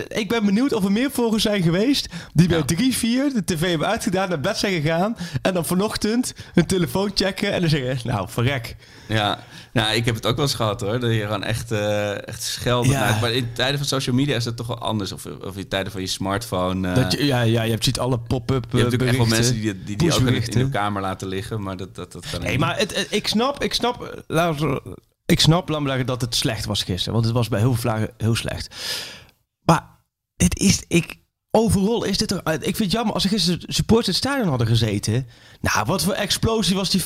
ik 0.08 0.28
ben 0.28 0.44
benieuwd 0.44 0.72
of 0.72 0.84
er 0.84 0.92
meer 0.92 1.10
volgers 1.10 1.42
zijn 1.42 1.62
geweest... 1.62 2.08
die 2.32 2.48
bij 2.48 2.62
3, 2.62 2.96
4 2.96 3.32
de 3.34 3.44
tv 3.44 3.68
hebben 3.68 3.88
uitgedaan, 3.88 4.28
naar 4.28 4.40
bed 4.40 4.56
zijn 4.56 4.82
gegaan... 4.82 5.16
en 5.42 5.54
dan 5.54 5.66
vanochtend 5.66 6.31
hun 6.52 6.66
telefoon 6.66 7.10
checken 7.14 7.52
en 7.52 7.60
dan 7.60 7.70
zeggen... 7.70 8.08
nou, 8.10 8.28
verrek. 8.30 8.76
Ja, 9.08 9.38
nou, 9.72 9.94
ik 9.94 10.04
heb 10.04 10.14
het 10.14 10.26
ook 10.26 10.36
wel 10.36 10.44
eens 10.44 10.54
gehad 10.54 10.80
hoor. 10.80 11.00
Dat 11.00 11.12
je 11.12 11.20
gewoon 11.20 11.42
echt, 11.44 11.72
eh 11.72 12.28
echt 12.28 12.42
scheldt. 12.42 12.88
Ja. 12.88 13.18
Maar 13.20 13.32
in 13.32 13.52
tijden 13.52 13.78
van 13.78 13.86
social 13.86 14.14
media 14.14 14.36
is 14.36 14.44
het 14.44 14.56
toch 14.56 14.66
wel 14.66 14.78
anders. 14.78 15.12
Of, 15.12 15.26
of 15.26 15.56
in 15.56 15.68
tijden 15.68 15.92
van 15.92 16.00
je 16.00 16.06
smartphone. 16.06 16.88
eh, 16.88 16.94
Dat 16.94 17.12
je, 17.12 17.24
ja, 17.24 17.40
ja, 17.40 17.62
je 17.62 17.70
hebt 17.70 17.84
ziet 17.84 17.98
alle 17.98 18.18
pop-up 18.18 18.64
je 18.70 18.78
hebt 18.78 18.90
natuurlijk 18.90 19.08
echt 19.10 19.16
wel 19.18 19.26
mensen 19.38 19.54
die 19.60 19.82
die, 19.84 19.96
die 19.96 20.12
ook 20.14 20.20
in, 20.20 20.58
hun 20.58 20.70
kamer 20.70 21.02
laten 21.02 21.28
liggen. 21.28 21.62
Maar 21.62 21.76
dat, 21.76 21.94
dat, 21.94 22.12
dat 22.12 22.30
kan 22.30 22.40
Nee, 22.40 22.50
niet. 22.50 22.60
maar 22.60 22.78
het, 22.78 23.06
ik 23.10 23.26
snap, 23.28 23.62
ik 23.62 23.74
snap, 23.74 24.22
we- 24.26 24.96
ik 25.26 25.40
snap, 25.40 25.68
laat 25.68 25.80
me 25.80 25.88
zeggen, 25.88 26.06
dat 26.06 26.20
het 26.20 26.34
slecht 26.34 26.64
was 26.64 26.82
gisteren. 26.82 27.12
Want 27.12 27.24
het 27.24 27.34
was 27.34 27.48
bij 27.48 27.58
heel 27.60 27.72
veel 27.72 27.80
vlagen 27.80 28.10
heel 28.16 28.34
slecht. 28.34 28.74
Maar 29.64 29.84
het 30.36 30.58
is, 30.58 30.84
ik, 30.88 31.16
overal 31.56 32.04
is 32.04 32.18
dit 32.18 32.28
toch, 32.28 32.40
ik 32.44 32.62
vind 32.62 32.78
het 32.78 32.92
jammer 32.92 33.14
als 33.14 33.24
er 33.24 33.30
gisteren 33.30 33.60
supporters 33.66 34.06
het 34.06 34.16
stadion 34.16 34.48
hadden 34.48 34.66
gezeten. 34.66 35.26
Nou, 35.60 35.86
wat 35.86 36.02
voor 36.02 36.12
explosie 36.12 36.76
was 36.76 36.90
die 36.90 37.02
5-4 37.02 37.04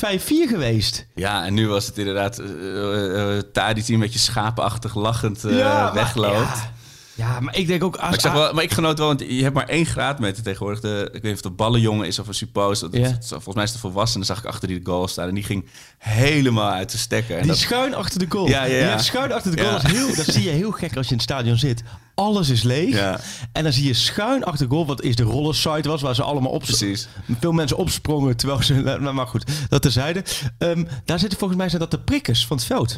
geweest? 0.49 1.05
Ja, 1.15 1.45
en 1.45 1.53
nu 1.53 1.67
was 1.67 1.85
het 1.85 1.97
inderdaad 1.97 2.39
eh 2.39 2.45
eh, 2.47 3.37
eh, 3.37 3.43
Tadic 3.53 3.85
die 3.85 3.93
een 3.95 4.01
beetje 4.01 4.19
schapenachtig 4.19 4.95
lachend 4.95 5.43
eh, 5.43 5.51
maar- 5.63 5.93
wegloopt. 5.93 6.35
Ja, 6.35 6.71
ja, 7.15 7.39
maar 7.39 7.55
ik 7.57 7.67
denk 7.67 7.83
ook... 7.83 7.93
Als, 7.95 8.01
Maar 8.03 8.13
ik, 8.13 8.19
zag 8.19 8.33
wel, 8.33 8.53
maar 8.53 8.63
ik 8.63 8.71
genoot 8.73 8.97
wel, 8.97 9.07
want 9.07 9.19
je 9.19 9.41
hebt 9.43 9.55
maar 9.55 9.67
één 9.67 9.85
graadmeter 9.85 10.43
tegenwoordig. 10.43 10.79
De, 10.81 11.03
ik 11.05 11.11
weet 11.11 11.21
niet 11.23 11.31
of 11.31 11.37
het 11.37 11.45
een 11.45 11.55
ballenjongen 11.55 12.07
is 12.07 12.19
of 12.19 12.27
een 12.27 12.33
suppose. 12.33 12.89
Dat, 12.89 12.99
Ja. 13.01 13.17
volgens 13.27 13.55
mij 13.55 13.63
is 13.63 13.71
het 13.71 13.79
volwassen. 13.79 14.17
Dan 14.17 14.27
zag 14.27 14.37
ik 14.43 14.45
achter 14.49 14.67
die 14.67 14.79
de 14.79 14.85
goal 14.89 15.07
staan. 15.07 15.27
En 15.27 15.33
die 15.35 15.43
ging 15.43 15.69
helemaal 15.97 16.71
uit 16.71 16.91
de 16.91 16.97
stekker. 16.97 17.35
En 17.35 17.41
Die 17.41 17.51
dat, 17.51 17.57
schuin 17.59 17.95
achter 17.95 18.19
de 18.19 18.25
goal. 18.29 18.47
Ja, 18.47 18.63
ja, 18.63 18.77
ja. 18.77 18.95
Die 18.95 19.03
schuin 19.05 19.31
achter 19.31 19.55
de 19.55 19.61
goal. 19.61 19.71
Ja. 19.73 19.83
is 19.83 19.91
heel, 19.91 20.15
dat 20.15 20.25
zie 20.25 20.43
je 20.43 20.49
heel 20.49 20.71
gek 20.71 20.97
als 20.97 21.05
je 21.05 21.11
in 21.11 21.17
het 21.17 21.29
stadion 21.29 21.57
zit. 21.57 21.83
Alles 22.15 22.49
is 22.49 22.63
leeg. 22.63 22.95
Ja. 22.95 23.19
En 23.51 23.63
dan 23.63 23.73
zie 23.73 23.85
je 23.85 23.93
schuin 23.93 24.43
achter 24.43 24.67
de 24.67 24.73
goal, 24.73 24.85
wat 24.85 25.01
is 25.01 25.15
de 25.15 25.23
rollersite 25.23 25.89
was, 25.89 26.01
waar 26.01 26.15
ze 26.15 26.23
allemaal 26.23 26.51
op 26.51 26.61
Precies. 26.61 27.07
Veel 27.39 27.51
mensen 27.51 27.77
opsprongen 27.77 28.37
terwijl 28.37 28.63
ze. 28.63 28.99
Maar 29.17 29.27
goed, 29.27 29.51
dat 29.69 29.81
terzijde. 29.81 30.23
Ehm 30.57 30.83
daar 31.05 31.19
zitten 31.19 31.37
volgens 31.37 31.59
mij 31.59 31.69
zijn 31.69 31.81
dat 31.81 31.91
de 31.91 31.99
prikkers 31.99 32.45
van 32.45 32.57
het 32.57 32.65
veld. 32.65 32.97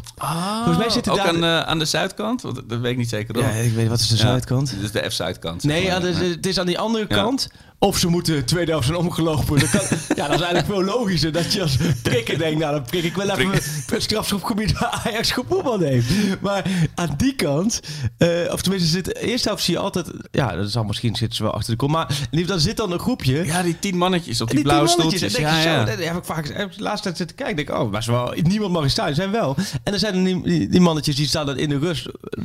volgens 0.56 0.78
mij 0.78 0.90
zitten 0.90 1.12
ook 1.12 1.18
daar. 1.18 1.28
aan, 1.28 1.44
eh, 1.44 1.60
aan 1.60 1.80
de 1.80 1.86
zuidkant? 1.86 2.42
Want 2.42 2.56
dat 2.56 2.80
weet 2.80 2.92
ik 2.92 2.98
niet 2.98 3.10
zeker. 3.10 3.36
hoor. 3.36 3.44
ja, 3.44 3.50
ik 3.60 3.74
weet 3.74 3.88
wat 3.88 4.00
is 4.00 4.08
de 4.08 4.18
zuidkant. 4.18 4.76
Dus 4.80 4.92
de 4.92 5.10
F-zuidkant. 5.10 5.64
Nee, 5.64 5.90
het 5.90 6.46
is 6.46 6.60
aan 6.60 6.66
die 6.66 6.80
andere 6.80 7.08
kant. 7.08 7.50
Of 7.82 7.98
ze 7.98 8.08
moeten 8.08 8.46
tweede 8.46 8.72
helft 8.72 8.86
zijn 8.86 8.98
omgelopen. 8.98 9.60
Dat 9.60 9.70
kan, 9.70 9.82
ja, 10.16 10.28
dat 10.28 10.40
is 10.40 10.46
eigenlijk 10.46 10.66
veel 10.66 10.84
logischer. 10.84 11.32
Dat 11.32 11.54
je 11.54 11.62
als 11.62 11.78
prikker 12.02 12.38
denkt, 12.38 12.60
nou 12.60 12.82
prik 12.90 13.04
ik 13.04 13.16
wel 13.16 13.30
even 13.30 13.52
het 13.52 14.02
strafschopgebied 14.04 14.80
waar 14.80 15.02
Ajax 15.06 15.32
gevoetbald 15.32 15.82
heeft. 15.82 16.08
Maar 16.42 16.66
aan 16.96 17.14
die 17.18 17.36
kant, 17.36 17.80
eh, 18.18 18.30
of 18.52 18.62
tenminste 18.62 18.90
zit 18.90 19.06
de 19.06 19.14
eerste 19.22 19.48
helft 19.48 19.64
zie 19.64 19.74
je 19.74 19.80
altijd, 19.80 20.08
ja, 20.32 20.56
dat 20.56 20.72
zal 20.72 20.84
misschien 20.84 21.16
zitten 21.16 21.38
ze 21.38 21.44
wel 21.44 21.54
achter 21.54 21.72
de 21.72 21.78
kom. 21.78 21.92
Maar 21.92 22.08
dan 22.46 22.60
zit 22.60 22.78
dan 22.78 22.92
een 22.92 23.00
groepje. 23.00 23.46
Ja, 23.46 23.64
die 23.64 23.80
tien 23.80 23.98
mannetjes 23.98 24.42
op 24.42 24.48
die, 24.48 24.56
Die 24.56 24.66
blauwe 24.66 24.88
stoeltjes. 24.88 25.36
Ja, 25.36 25.84
dat 25.86 25.98
heb 26.00 26.18
ik 26.18 26.24
vaak 26.26 26.48
heb 26.48 26.72
ik 26.72 26.78
de 26.78 26.84
laatste 26.84 27.04
tijd 27.04 27.18
zitten 27.18 27.36
kijken. 27.36 27.56
Denk 27.56 27.70
ik, 27.70 27.76
oh, 27.76 27.92
maar 27.92 28.04
wel, 28.08 28.34
niemand 28.44 28.72
mag 28.72 28.84
in 28.84 28.90
staan. 28.90 29.14
Zijn 29.14 29.32
wel. 29.32 29.56
En 29.84 29.92
dan 29.92 30.00
zijn 30.00 30.16
er 30.16 30.24
die, 30.24 30.42
die, 30.44 30.70
die 30.70 30.82
mannetjes 30.82 31.16
die 31.16 31.28
staan 31.28 31.46
dan 31.46 31.58
in 31.58 31.70
de 31.70 31.78
rust. 31.78 32.06
eh, 32.06 32.44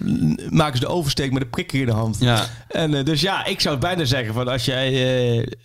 Maken 0.50 0.74
ze 0.78 0.84
de 0.84 0.90
oversteek 0.90 1.32
met 1.32 1.42
een 1.42 1.50
prikker 1.50 1.80
in 1.80 1.86
de 1.86 1.92
hand. 1.92 2.16
Ja. 2.20 2.46
En 2.68 2.94
eh, 2.94 3.04
dus 3.04 3.20
ja, 3.20 3.44
ik 3.44 3.60
zou 3.60 3.78
bijna 3.78 4.04
zeggen 4.04 4.34
van 4.34 4.48
als 4.48 4.64
jij, 4.64 4.92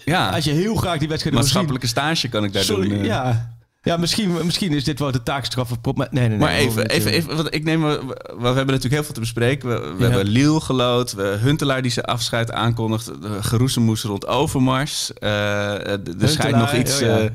Ja. 0.05 0.29
als 0.29 0.43
je 0.43 0.51
heel 0.51 0.75
graag 0.75 0.97
die 0.97 1.07
wedstrijd 1.07 1.35
wil 1.35 1.43
zien. 1.43 1.53
Maatschappelijke 1.53 1.87
stage 1.87 2.27
kan 2.27 2.43
ik 2.43 2.53
daar 2.53 2.63
Sorry, 2.63 2.89
doen. 2.89 3.03
ja. 3.03 3.57
Ja, 3.81 3.97
misschien, 3.97 4.45
misschien 4.45 4.71
is 4.73 4.83
dit 4.83 4.99
wel 4.99 5.11
de 5.11 5.23
taakstraf. 5.23 5.69
Maar 5.69 5.77
nee, 5.95 6.07
nee, 6.11 6.29
nee. 6.29 6.37
Maar 6.37 6.53
even, 6.53 6.89
even, 6.89 7.11
even, 7.11 7.35
want 7.35 7.53
ik 7.53 7.63
neem, 7.63 7.81
we, 7.81 8.01
we 8.37 8.45
hebben 8.45 8.65
natuurlijk 8.65 8.93
heel 8.93 9.03
veel 9.03 9.13
te 9.13 9.19
bespreken. 9.19 9.69
We, 9.69 9.75
we 9.97 10.03
Ja. 10.03 10.09
hebben 10.09 10.27
Liel 10.27 10.59
geloot, 10.59 11.11
we, 11.13 11.37
Huntelaar 11.41 11.81
die 11.81 11.91
zijn 11.91 12.05
afscheid 12.05 12.51
aankondigt, 12.51 13.05
de 13.05 13.43
geroezemoes 13.43 14.03
rond 14.03 14.27
Overmars. 14.27 15.13
Eh, 15.13 15.91
er 15.91 15.99
schijnt 16.29 16.55
nog 16.55 16.73
iets, 16.73 16.93
oh 16.93 16.99
ja, 16.99 17.17
eh, 17.17 17.25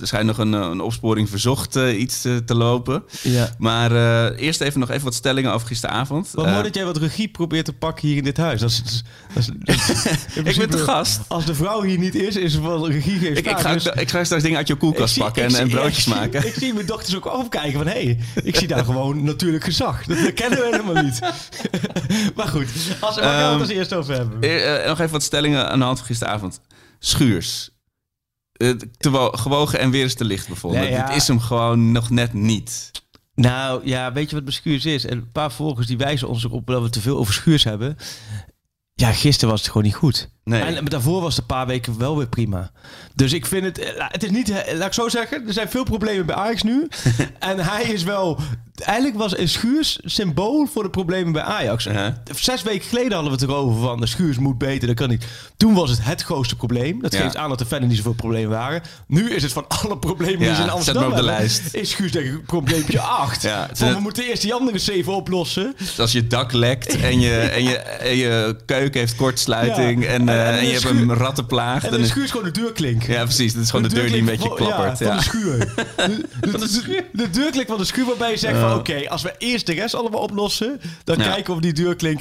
er 0.00 0.06
schijnt 0.06 0.26
nog 0.26 0.38
een, 0.38 0.54
eh, 0.54 0.60
een 0.60 0.80
opsporing 0.80 1.28
verzocht 1.30 1.74
iets 1.76 2.20
te 2.20 2.54
lopen. 2.54 3.02
Ja. 3.22 3.48
Maar 3.58 3.92
eerst 4.34 4.60
even 4.60 4.80
nog 4.80 4.90
even 4.90 5.04
wat 5.04 5.14
stellingen 5.14 5.52
over 5.52 5.66
gisteravond. 5.66 6.30
Wat 6.34 6.46
mooi 6.46 6.62
dat 6.62 6.74
jij 6.74 6.84
wat 6.84 6.96
regie 6.96 7.28
probeert 7.28 7.64
te 7.64 7.72
pakken 7.72 8.08
hier 8.08 8.16
in 8.16 8.24
dit 8.24 8.36
huis. 8.36 8.60
Dat 8.60 8.70
is, 8.70 8.82
dat 9.34 9.42
is, 9.42 9.50
dat 9.58 9.74
is- 9.96 10.16
in 10.36 10.46
ik 10.46 10.56
ben 10.56 10.70
de 10.70 10.78
gast. 10.78 11.20
Als 11.28 11.44
de 11.46 11.54
vrouw 11.54 11.82
hier 11.82 11.98
niet 11.98 12.14
is, 12.14 12.36
is 12.36 12.54
er 12.54 12.62
wel 12.62 12.90
regie 12.90 13.30
Ik, 13.32 13.48
ga, 13.58 13.72
Dus- 13.72 13.86
ik 13.86 14.10
ga 14.10 14.24
straks 14.24 14.42
dingen 14.42 14.58
uit 14.58 14.66
je 14.68 14.74
koelkast 14.74 15.22
En, 15.32 15.54
en 15.54 15.68
broodjes 15.68 16.06
maken. 16.16 16.46
Ik 16.46 16.54
zie 16.54 16.74
mijn 16.74 16.86
dochters 16.86 17.16
ook 17.16 17.26
afkijken 17.26 17.72
van... 17.72 17.86
hé, 17.86 17.92
hey, 18.04 18.18
ik 18.44 18.56
zie 18.56 18.68
daar 18.68 18.84
gewoon 18.84 19.24
natuurlijk 19.24 19.64
gezag. 19.64 20.04
Dat 20.04 20.32
kennen 20.32 20.58
we 20.58 20.64
helemaal 20.70 21.02
niet. 21.02 21.18
maar 22.36 22.48
goed, 22.48 22.66
als, 23.00 23.16
waar 23.16 23.24
gaan 23.24 23.34
we 23.34 23.42
het 23.42 23.50
Ehm, 23.52 23.60
als 23.60 23.68
eerst 23.68 23.92
over 23.92 24.14
hebben? 24.14 24.40
Eh, 24.40 24.80
eh, 24.80 24.88
nog 24.88 24.98
even 24.98 25.12
wat 25.12 25.22
stellingen 25.22 25.70
aan 25.70 25.78
de 25.78 25.84
hand 25.84 25.98
van 25.98 26.06
gisteravond. 26.06 26.60
Schuurs. 26.98 27.70
Eh, 28.52 28.70
te 28.96 29.10
wo- 29.10 29.30
gewogen 29.30 29.78
en 29.78 29.90
weer 29.90 30.02
eens 30.02 30.14
te 30.14 30.24
licht 30.24 30.48
bevonden. 30.48 30.80
Nee, 30.80 30.90
ja. 30.90 31.06
Dit 31.06 31.16
is 31.16 31.28
hem 31.28 31.40
gewoon 31.40 31.92
nog 31.92 32.10
net 32.10 32.32
niet. 32.32 32.90
Nou 33.34 33.80
ja, 33.86 34.12
weet 34.12 34.28
je 34.28 34.34
wat 34.34 34.44
mijn 34.44 34.56
Schuurs 34.56 34.84
is? 34.86 35.04
En 35.06 35.16
een 35.18 35.32
paar 35.32 35.52
volgers 35.52 35.86
die 35.86 35.96
wijzen 35.96 36.28
ons 36.28 36.44
erop 36.44 36.66
dat 36.66 36.82
we 36.82 36.90
te 36.90 37.00
veel 37.00 37.18
over 37.18 37.34
Schuurs 37.34 37.64
hebben. 37.64 37.96
Ja, 38.94 39.12
gisteren 39.12 39.50
was 39.50 39.60
het 39.60 39.68
gewoon 39.70 39.86
niet 39.86 39.94
goed. 39.94 40.28
Nee. 40.44 40.62
En 40.62 40.84
daarvoor 40.84 41.20
was 41.20 41.30
het 41.32 41.40
een 41.40 41.46
paar 41.56 41.66
weken 41.66 41.98
wel 41.98 42.16
weer 42.16 42.26
prima. 42.28 42.70
Dus 43.14 43.32
ik 43.32 43.46
vind 43.46 43.64
het... 43.64 43.78
eh, 43.78 44.04
Het 44.08 44.24
is 44.24 44.30
niet... 44.30 44.50
eh, 44.50 44.76
Laat 44.76 44.86
ik 44.86 44.92
zo 44.92 45.08
zeggen. 45.08 45.46
Er 45.46 45.52
zijn 45.52 45.68
veel 45.68 45.84
problemen 45.84 46.26
bij 46.26 46.34
Ajax 46.36 46.62
nu. 46.62 46.88
en 47.38 47.58
hij 47.58 47.82
is 47.82 48.02
wel... 48.02 48.38
Eigenlijk 48.74 49.16
was 49.18 49.38
een 49.38 49.48
Schuurs 49.48 49.98
symbool 50.04 50.66
voor 50.72 50.82
de 50.82 50.90
problemen 50.90 51.32
bij 51.32 51.42
Ajax. 51.42 51.84
Ja. 51.84 52.22
Zes 52.34 52.62
weken 52.62 52.88
geleden 52.88 53.12
hadden 53.12 53.32
we 53.32 53.38
het 53.40 53.48
erover 53.50 53.80
van... 53.82 54.00
De 54.00 54.06
Schuurs 54.06 54.38
moet 54.38 54.58
beter, 54.58 54.86
dat 54.86 54.96
kan 54.96 55.08
niet. 55.08 55.24
Toen 55.56 55.74
was 55.74 55.90
het 55.90 55.98
het 56.04 56.22
grootste 56.22 56.56
probleem. 56.56 57.02
Dat 57.02 57.12
Ja. 57.12 57.20
geeft 57.22 57.36
aan 57.36 57.48
dat 57.48 57.60
er 57.60 57.66
verder 57.66 57.88
niet 57.88 57.96
zoveel 57.96 58.12
problemen 58.14 58.50
waren. 58.50 58.82
Nu 59.06 59.30
is 59.30 59.42
het 59.42 59.52
van 59.52 59.64
alle 59.68 59.98
problemen 59.98 60.38
die 60.38 60.48
Ja, 60.48 60.54
ze 60.54 60.62
in 60.62 60.70
Amsterdam 60.70 61.02
maar 61.02 61.10
op 61.12 61.18
de 61.18 61.30
hebben, 61.30 61.46
lijst. 61.48 61.74
Is 61.74 61.90
Schuurs 61.90 62.12
denk 62.12 62.26
ik 62.26 62.44
probleempje 62.46 63.00
8. 63.24 63.42
Ja, 63.42 63.58
het 63.60 63.66
van, 63.68 63.76
zijn- 63.76 63.94
we 63.94 64.00
moeten 64.00 64.24
eerst 64.24 64.42
die 64.42 64.54
andere 64.54 64.78
zeven 64.78 65.12
oplossen. 65.14 65.74
Dus 65.78 66.00
als 66.00 66.12
je 66.12 66.26
dak 66.26 66.52
lekt 66.52 66.96
en 67.00 67.20
je, 67.20 67.36
en 67.38 67.62
je, 67.64 67.76
en 67.78 68.16
je 68.16 68.56
keuken 68.66 69.00
heeft 69.00 69.16
kortsluiting 69.16 70.04
en, 70.14 70.28
En- 70.34 70.52
eh, 70.52 70.58
en 70.58 70.66
je 70.66 70.72
hebt 70.72 70.84
een 70.84 71.14
rattenplaag. 71.14 71.84
En 71.84 71.90
dan 71.90 72.00
de 72.00 72.06
schuur 72.06 72.24
is 72.24 72.30
gewoon 72.30 72.44
de 72.52 72.60
deurklink. 72.60 73.02
ja, 73.02 73.22
precies. 73.22 73.52
Dat 73.54 73.62
is 73.62 73.70
gewoon 73.70 73.88
de, 73.88 73.94
deur 73.94 74.06
die 74.08 74.18
een 74.18 74.24
beetje 74.24 74.48
van- 74.48 74.56
klappert. 74.56 74.98
Ja, 74.98 75.06
van 75.08 75.16
de 75.16 75.22
schuur. 75.22 75.58
De, 76.40 76.50
de, 76.50 76.58
de, 76.68 77.04
de 77.12 77.30
deurklink 77.30 77.66
van 77.68 77.78
de 77.78 77.84
schuur 77.84 78.04
waarbij 78.06 78.30
je 78.30 78.36
zegt 78.36 78.58
van... 78.58 78.74
Oké, 78.74 79.08
als 79.08 79.22
we 79.22 79.34
eerst 79.38 79.66
de 79.66 79.72
rest 79.72 79.94
allemaal 79.94 80.20
oplossen... 80.20 80.80
dan 81.04 81.16
kijken 81.16 81.44
we 81.46 81.52
of 81.52 81.60
die 81.60 81.72
deurklink... 81.72 82.20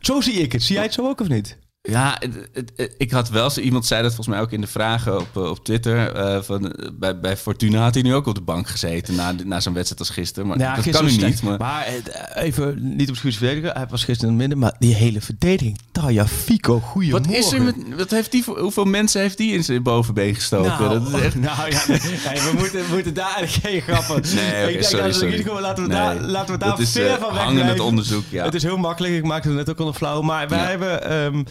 Zo 0.00 0.20
zie 0.20 0.34
ik 0.34 0.52
het. 0.52 0.62
Zie 0.62 0.74
jij 0.74 0.84
het 0.84 0.92
zo 0.94 1.08
ook 1.08 1.20
of 1.20 1.28
niet? 1.28 1.56
Ja, 1.90 2.18
het- 2.52 2.94
ik 2.98 3.10
had 3.10 3.28
wel 3.28 3.50
zo 3.50 3.60
iemand 3.60 3.86
zei 3.86 4.02
dat 4.02 4.14
volgens 4.14 4.36
mij 4.36 4.44
ook 4.44 4.52
in 4.52 4.60
de 4.60 4.66
vragen 4.66 5.20
op, 5.20 5.28
eh, 5.36 5.42
op 5.50 5.64
Twitter. 5.64 6.12
eh, 6.14 6.42
van, 6.42 6.72
eh, 6.72 6.88
bij, 6.92 7.20
bij 7.20 7.36
Fortuna 7.36 7.82
had 7.82 7.94
hij 7.94 8.02
nu 8.02 8.14
ook 8.14 8.26
op 8.26 8.34
de 8.34 8.40
bank 8.40 8.68
gezeten 8.68 9.14
na, 9.14 9.34
na 9.44 9.60
zo'n 9.60 9.72
wedstrijd 9.74 10.00
als 10.00 10.10
gisteren. 10.10 10.48
Maar 10.48 10.58
dat 10.58 10.90
kan 10.90 11.04
nu 11.04 11.16
niet. 11.16 11.42
Maar, 11.42 11.86
even 12.34 12.96
niet 12.96 13.08
op 13.10 13.16
schuurs 13.16 13.36
verdedigen. 13.36 13.70
Hij 13.76 13.86
was 13.90 14.04
gisteren 14.04 14.32
in 14.34 14.40
het 14.40 14.48
midden. 14.48 14.58
Maar 14.58 14.74
die 14.78 14.94
hele 14.94 15.20
verdediging. 15.20 15.78
Taya 15.92 16.26
Fico, 16.26 16.80
goeiemorgen. 16.80 17.28
wat 17.30 17.38
is 17.38 17.52
er 17.52 17.62
met, 17.62 17.74
wat 17.96 18.10
heeft 18.10 18.30
die, 18.30 18.44
hoeveel 18.46 18.84
mensen 18.84 19.20
heeft 19.20 19.36
die 19.36 19.52
in 19.52 19.64
zijn 19.64 19.82
bovenbeen 19.82 20.34
gestoken? 20.34 20.70
Nou, 20.70 20.88
dat 21.00 21.08
is 21.14 21.20
echt, 21.20 21.34
nou 21.48 21.70
ja, 21.70 21.82
nee, 21.88 21.98
we, 22.00 22.52
moeten, 22.58 22.80
we 22.80 22.92
moeten 22.92 23.14
daar 23.14 23.40
geen 23.62 23.80
grappen. 23.80 24.22
Nee, 24.34 24.62
oké, 24.62 24.66
ik 24.66 24.72
denk 24.72 24.82
sorry, 24.84 25.04
dat 25.06 25.14
sorry. 25.14 25.60
laten 25.60 25.82
we 25.82 25.88
Nee, 25.88 25.98
daar, 25.98 26.20
laten 26.20 26.52
we 26.54 26.58
daar 26.60 26.68
dat 26.68 26.78
is, 26.78 26.90
ver 26.92 27.06
eh, 27.10 27.20
van 27.20 27.32
weg 27.34 27.42
hangend 27.42 27.80
onderzoek, 27.80 28.24
ja. 28.30 28.44
Het 28.44 28.54
is 28.54 28.62
heel 28.62 28.76
makkelijk. 28.76 29.14
Ik 29.14 29.24
maakte 29.24 29.48
het 29.48 29.56
net 29.56 29.70
ook 29.70 29.78
al 29.80 29.86
een 29.86 29.94
flauw. 29.94 30.22
Maar 30.22 30.48
wij 30.48 30.58
Ja. 30.58 30.64
hebben... 30.68 31.02
ehm, 31.10 31.42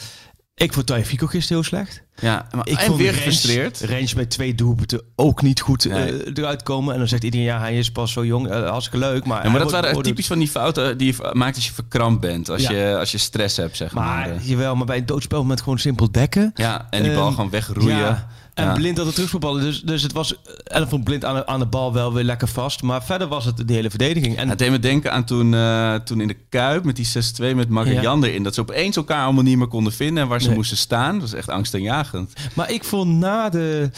ik 0.55 0.73
vond 0.73 0.85
Taja 0.87 1.03
Fico 1.03 1.27
gisteren 1.27 1.57
heel 1.61 1.67
slecht. 1.69 2.03
Ja, 2.21 2.47
maar, 2.55 2.67
Ik 2.67 2.77
en 2.77 2.85
vond 2.85 2.97
weer 2.97 3.13
gefrustreerd. 3.13 3.79
Rens 3.79 4.13
met 4.13 4.29
twee 4.29 4.55
doelpunten 4.55 5.01
ook 5.15 5.41
niet 5.41 5.61
goed 5.61 5.85
eh, 5.85 5.93
Nee. 5.93 6.31
eruit 6.33 6.63
komen. 6.63 6.93
En 6.93 6.99
dan 6.99 7.07
zegt 7.07 7.23
iedereen, 7.23 7.45
ja, 7.45 7.59
hij 7.59 7.77
is 7.77 7.91
pas 7.91 8.11
zo 8.11 8.25
jong. 8.25 8.47
Eh, 8.49 8.69
hartstikke 8.69 9.05
leuk. 9.05 9.25
Maar, 9.25 9.43
Ja, 9.43 9.49
maar 9.49 9.59
dat 9.59 9.71
wordt 9.71 9.85
waren 9.85 10.03
typisch 10.03 10.27
van 10.27 10.39
die 10.39 10.47
fouten 10.49 10.97
die 10.97 11.15
je 11.17 11.29
maakt 11.33 11.55
als 11.55 11.65
je 11.67 11.73
verkrampt 11.73 12.21
bent. 12.21 12.49
Als, 12.49 12.61
Ja. 12.61 12.71
je, 12.71 12.97
als 12.97 13.11
je 13.11 13.17
stress 13.17 13.57
hebt, 13.57 13.77
zeg 13.77 13.93
maar. 13.93 14.05
Maar, 14.05 14.29
Eh, 14.29 14.47
jawel, 14.47 14.75
maar 14.75 14.85
bij 14.85 14.97
een 14.97 15.05
doodspelmoment 15.05 15.61
gewoon 15.61 15.79
simpel 15.79 16.11
dekken. 16.11 16.51
Ja, 16.55 16.87
en 16.89 17.03
die 17.03 17.13
bal 17.13 17.25
Ehm, 17.25 17.35
gewoon 17.35 17.49
wegroeien. 17.49 17.97
Ja. 17.97 18.27
En 18.53 18.65
Ja. 18.65 18.73
Blind 18.73 18.97
had 18.97 19.05
het 19.05 19.15
terugvoetballen. 19.15 19.61
Dus, 19.61 19.81
dus 19.81 20.01
het 20.01 20.11
was... 20.13 20.35
En 20.63 20.79
dan 20.79 20.89
vond 20.89 21.03
Blind 21.03 21.25
aan 21.25 21.35
de, 21.35 21.45
aan 21.47 21.59
de 21.59 21.65
bal 21.65 21.93
wel 21.93 22.13
weer 22.13 22.23
lekker 22.23 22.47
vast. 22.47 22.81
Maar 22.81 23.03
verder 23.03 23.27
was 23.27 23.45
het 23.45 23.67
de 23.67 23.73
hele 23.73 23.89
verdediging. 23.89 24.37
En 24.37 24.49
Het 24.49 24.57
deed 24.57 24.71
me 24.71 24.79
denken 24.79 25.11
aan 25.11 25.23
toen, 25.23 25.53
eh, 25.53 25.95
toen 25.95 26.21
in 26.21 26.27
de 26.27 26.37
Kuip 26.49 26.83
met 26.83 26.95
die 26.95 27.05
6-2 27.05 27.55
met 27.55 27.69
Magajan 27.69 28.23
erin. 28.23 28.43
Dat 28.43 28.53
ze 28.53 28.61
opeens 28.61 28.95
elkaar 28.95 29.23
allemaal 29.23 29.43
niet 29.43 29.57
meer 29.57 29.67
konden 29.67 29.93
vinden 29.93 30.23
en 30.23 30.29
waar 30.29 30.41
ze 30.41 30.47
Nee. 30.47 30.55
moesten 30.55 30.77
staan. 30.77 31.11
Dat 31.13 31.21
was 31.21 31.33
echt 31.33 31.49
angstaanjagend. 31.49 32.33
Maar 32.53 32.71
ik 32.71 32.83
vond 32.83 33.11
na 33.17 33.49
de 33.49 33.89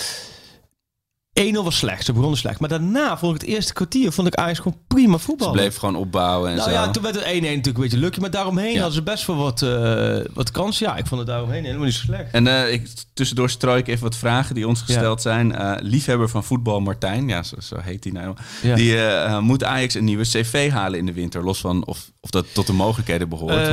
1-0 1.41 1.63
was 1.63 1.77
slecht. 1.77 2.05
Ze 2.05 2.13
begonnen 2.13 2.37
slecht. 2.37 2.59
Maar 2.59 2.69
daarna 2.69 3.17
vond 3.17 3.35
ik 3.35 3.41
het 3.41 3.49
eerste 3.49 3.73
kwartier 3.73 4.11
vond 4.11 4.27
ik 4.27 4.35
Ajax 4.35 4.57
gewoon 4.59 4.77
prima 4.87 5.17
Ze 5.17 5.23
voetballen. 5.23 5.53
bleef 5.53 5.75
gewoon 5.77 5.95
opbouwen 5.95 6.49
en 6.49 6.55
nou 6.55 6.69
zo. 6.69 6.75
ja, 6.75 6.91
toen 6.91 7.03
werd 7.03 7.15
het 7.15 7.23
1-1 7.25 7.27
natuurlijk 7.27 7.65
een 7.67 7.73
beetje 7.73 7.97
lucky. 7.97 8.19
Maar 8.19 8.31
daaromheen 8.31 8.71
Ja. 8.71 8.75
hadden 8.75 8.93
ze 8.95 9.03
best 9.03 9.25
wel 9.27 9.35
wat, 9.35 9.61
eh 9.61 10.17
wat 10.33 10.51
kansen. 10.51 10.85
Ja, 10.87 10.95
ik 10.97 11.05
vond 11.05 11.19
het 11.19 11.29
daaromheen 11.29 11.63
helemaal 11.63 11.85
niet 11.85 11.93
zo 11.93 12.01
slecht. 12.05 12.31
En 12.31 12.47
eh, 12.47 12.73
ik, 12.73 12.87
tussendoor 13.13 13.49
strooi 13.49 13.79
ik 13.79 13.87
even 13.87 14.03
wat 14.03 14.15
vragen 14.15 14.55
die 14.55 14.67
ons 14.67 14.81
gesteld 14.81 15.21
zijn. 15.21 15.55
Eh, 15.55 15.73
liefhebber 15.79 16.29
van 16.29 16.43
voetbal 16.43 16.79
Martijn, 16.79 17.27
ja, 17.27 17.43
zo, 17.43 17.55
zo 17.59 17.75
heet 17.79 18.03
hij 18.03 18.13
nou. 18.13 18.35
Ja. 18.61 18.75
Die 18.75 19.39
moet 19.41 19.63
Ajax 19.63 19.93
een 19.93 20.03
nieuwe 20.03 20.23
CV 20.23 20.69
halen 20.71 20.99
in 20.99 21.05
de 21.05 21.13
winter. 21.13 21.43
Los 21.43 21.59
van 21.59 21.85
of, 21.85 22.11
of 22.21 22.29
dat 22.29 22.45
tot 22.53 22.67
de 22.67 22.73
mogelijkheden 22.73 23.29
behoort. 23.29 23.69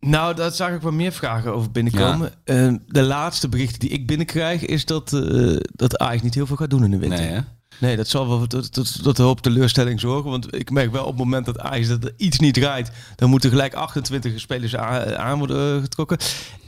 Nou, 0.00 0.34
daar 0.34 0.52
zag 0.52 0.70
ik 0.70 0.80
wel 0.80 0.92
meer 0.92 1.12
vragen 1.12 1.54
over 1.54 1.70
binnenkomen. 1.70 2.32
Eh, 2.44 2.74
de 2.86 3.02
laatste 3.02 3.48
berichten 3.48 3.78
die 3.80 3.90
ik 3.90 4.06
binnenkrijg 4.06 4.64
is 4.64 4.84
dat, 4.84 5.12
eh 5.12 5.56
dat 5.72 5.98
Ajax 5.98 6.22
niet 6.22 6.34
heel 6.34 6.46
veel 6.46 6.56
gaat 6.56 6.70
doen 6.70 6.84
in 6.84 6.90
de 6.90 6.98
winter. 6.98 7.18
nee, 7.18 7.28
hè? 7.28 7.40
Nee, 7.78 7.96
dat 7.96 8.08
zal 8.08 8.28
wel 8.28 8.46
tot, 8.46 8.72
tot, 8.72 9.02
tot 9.02 9.18
een 9.18 9.24
hoop 9.24 9.40
teleurstelling 9.40 10.00
zorgen. 10.00 10.30
Want 10.30 10.54
ik 10.54 10.70
merk 10.70 10.92
wel 10.92 11.02
op 11.02 11.08
het 11.08 11.18
moment 11.18 11.46
dat 11.46 11.58
Ajax 11.58 11.88
dat 11.88 12.04
er 12.04 12.12
iets 12.16 12.38
niet 12.38 12.54
draait... 12.54 12.90
dan 13.16 13.30
moeten 13.30 13.50
gelijk 13.50 13.74
28 13.74 14.40
spelers 14.40 14.76
aan, 14.76 15.16
aan 15.16 15.38
worden 15.38 15.76
eh, 15.76 15.82
getrokken. 15.82 16.18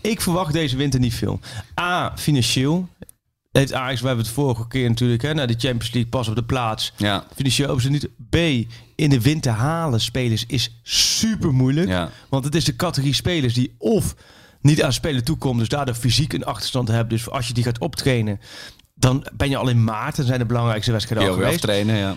Ik 0.00 0.20
verwacht 0.20 0.52
deze 0.52 0.76
winter 0.76 1.00
niet 1.00 1.14
veel. 1.14 1.40
A, 1.80 2.12
financieel. 2.16 2.88
Het 3.50 3.72
Ajax, 3.72 4.00
we 4.00 4.06
hebben 4.06 4.24
het 4.24 4.34
vorige 4.34 4.68
keer 4.68 4.88
natuurlijk... 4.88 5.22
Hè, 5.22 5.34
naar 5.34 5.46
de 5.46 5.52
Champions 5.58 5.92
League 5.92 6.10
pas 6.10 6.28
op 6.28 6.34
de 6.34 6.44
plaats. 6.44 6.92
Ja, 6.96 7.24
Financieel 7.34 7.66
hebben 7.66 7.84
ze 7.84 7.90
niet. 7.90 8.08
B, 8.30 8.36
in 8.94 9.10
de 9.10 9.20
winter 9.20 9.52
halen 9.52 10.00
spelers 10.00 10.46
is 10.46 10.80
super 10.82 11.52
moeilijk. 11.54 11.88
ja. 11.88 12.10
Want 12.28 12.44
het 12.44 12.54
is 12.54 12.64
de 12.64 12.76
categorie 12.76 13.14
spelers 13.14 13.54
die 13.54 13.74
of 13.78 14.14
niet 14.60 14.82
aan 14.82 14.92
spelen 14.92 15.24
toekomen, 15.24 15.58
dus 15.58 15.68
daardoor 15.68 15.94
fysiek 15.94 16.32
een 16.32 16.44
achterstand 16.44 16.88
hebben. 16.88 17.08
Dus 17.08 17.30
als 17.30 17.46
je 17.48 17.54
die 17.54 17.64
gaat 17.64 17.78
optrainen, 17.78 18.40
dan 18.94 19.26
ben 19.36 19.50
je 19.50 19.56
al 19.56 19.68
in 19.68 19.84
maart. 19.84 20.16
Dan 20.16 20.26
zijn 20.26 20.38
de 20.38 20.46
belangrijkste 20.46 20.92
wedstrijden 20.92 21.28
al 21.28 21.34
geweest. 21.34 21.54
aftrainen, 21.54 21.96
ja. 21.96 22.14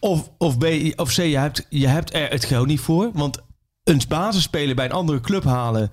Of, 0.00 0.30
of, 0.38 0.58
B, 0.58 0.64
of 0.96 1.14
C, 1.14 1.16
je 1.16 1.38
hebt, 1.38 1.66
je 1.68 1.88
hebt 1.88 2.14
er 2.14 2.30
het 2.30 2.44
geld 2.44 2.66
niet 2.66 2.80
voor. 2.80 3.10
Want 3.12 3.38
een 3.84 4.00
basisspeler 4.08 4.74
bij 4.74 4.84
een 4.84 4.92
andere 4.92 5.20
club 5.20 5.44
halen, 5.44 5.90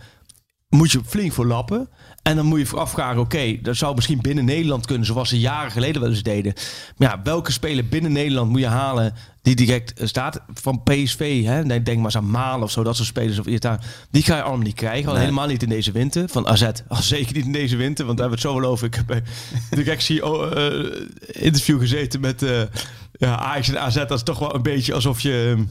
moet 0.69 0.91
je 0.91 1.01
flink 1.05 1.33
voor 1.33 1.45
lappen. 1.45 1.89
En 2.21 2.35
dan 2.35 2.45
moet 2.45 2.59
je 2.59 2.65
vooraf 2.65 2.91
vragen, 2.91 3.21
oké, 3.21 3.57
dat 3.61 3.75
zou 3.75 3.95
misschien 3.95 4.21
binnen 4.21 4.45
Nederland 4.45 4.85
kunnen, 4.85 5.05
zoals 5.05 5.29
ze 5.29 5.39
jaren 5.39 5.71
geleden 5.71 6.01
wel 6.01 6.09
eens 6.09 6.23
deden. 6.23 6.53
Maar 6.97 7.09
ja, 7.09 7.21
welke 7.23 7.51
speler 7.51 7.87
binnen 7.87 8.11
Nederland 8.11 8.49
moet 8.51 8.59
je 8.59 8.67
halen 8.67 9.13
die 9.41 9.55
direct 9.55 9.93
eh, 9.99 10.07
staat? 10.07 10.41
Van 10.53 10.83
PSV, 10.83 11.43
hè? 11.43 11.63
Nee, 11.65 11.81
denk 11.81 11.97
maar 11.97 12.05
eens 12.05 12.15
aan 12.17 12.29
Malen 12.29 12.63
of 12.63 12.71
zo, 12.71 12.83
dat 12.83 12.95
soort 12.95 13.07
spelers. 13.07 13.39
Of 13.39 13.45
Italië. 13.45 13.77
Die 14.11 14.23
ga 14.23 14.35
je 14.35 14.41
allemaal 14.41 14.65
niet 14.65 14.75
krijgen, 14.75 15.07
al 15.07 15.13
Nee. 15.13 15.23
helemaal 15.23 15.47
niet 15.47 15.63
in 15.63 15.69
deze 15.69 15.91
winter. 15.91 16.29
Van 16.29 16.47
AZ, 16.47 16.63
al 16.87 17.01
zeker 17.01 17.35
niet 17.35 17.45
in 17.45 17.51
deze 17.51 17.75
winter, 17.75 18.05
want 18.05 18.17
daar 18.17 18.29
hebben 18.29 18.43
we 18.43 18.49
het 18.55 18.63
zo 18.63 18.69
over. 18.71 18.87
Ik 18.87 18.95
heb 18.95 19.05
bij 19.13 19.21
directie 19.69 20.21
eh, 20.21 21.43
interview 21.43 21.79
gezeten 21.79 22.19
met 22.19 22.43
eh 22.43 22.61
ja, 23.11 23.37
Ajax 23.39 23.69
en 23.69 23.81
AZ. 23.81 23.95
Dat 23.95 24.11
is 24.11 24.23
toch 24.23 24.39
wel 24.39 24.55
een 24.55 24.61
beetje 24.61 24.93
alsof 24.93 25.21
je... 25.21 25.55
eh, 25.57 25.63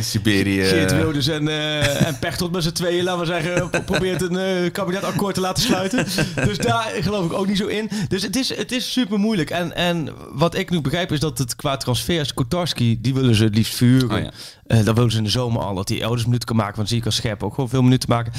Siberië. 0.00 0.64
Geert 0.64 0.92
Wilders 0.92 1.26
en, 1.28 1.48
eh 1.48 2.06
en 2.06 2.18
Pechtold 2.18 2.52
met 2.52 2.62
z'n 2.62 2.72
tweeën, 2.72 3.04
laten 3.04 3.20
we 3.20 3.26
zeggen, 3.26 3.70
pro- 3.70 3.80
probeert 3.80 4.22
een 4.22 4.36
eh, 4.38 4.72
kabinetakkoord 4.72 5.34
te 5.34 5.40
laten 5.40 5.62
sluiten. 5.62 6.06
Dus 6.44 6.58
daar 6.58 6.90
geloof 7.00 7.24
ik 7.26 7.32
ook 7.32 7.46
niet 7.46 7.56
zo 7.56 7.66
in. 7.66 7.90
Dus 8.08 8.22
het 8.22 8.36
is, 8.36 8.56
het 8.56 8.72
is 8.72 8.92
super 8.92 9.18
moeilijk. 9.18 9.50
En, 9.50 9.74
en 9.76 10.08
wat 10.32 10.54
ik 10.56 10.70
nu 10.70 10.80
begrijp 10.80 11.12
is 11.12 11.20
dat 11.20 11.38
het 11.38 11.56
qua 11.56 11.76
transfers, 11.76 12.34
Kotarski, 12.34 13.00
die 13.00 13.14
willen 13.14 13.34
ze 13.34 13.44
het 13.44 13.54
liefst 13.54 13.74
vuren. 13.74 14.10
Oh 14.10 14.18
ja. 14.22 14.30
Eh, 14.66 14.84
dat 14.84 14.94
willen 14.94 15.10
ze 15.10 15.18
in 15.18 15.24
de 15.24 15.30
zomer 15.30 15.62
al, 15.62 15.74
dat 15.74 15.88
hij 15.88 16.00
elders 16.00 16.24
minuten 16.24 16.46
kan 16.48 16.56
maken. 16.56 16.76
Want 16.76 16.88
zie 16.88 16.98
ik 16.98 17.04
als 17.04 17.16
scherp 17.16 17.42
ook 17.42 17.54
gewoon 17.54 17.68
veel 17.70 17.82
minuten 17.82 18.08
maken. 18.08 18.32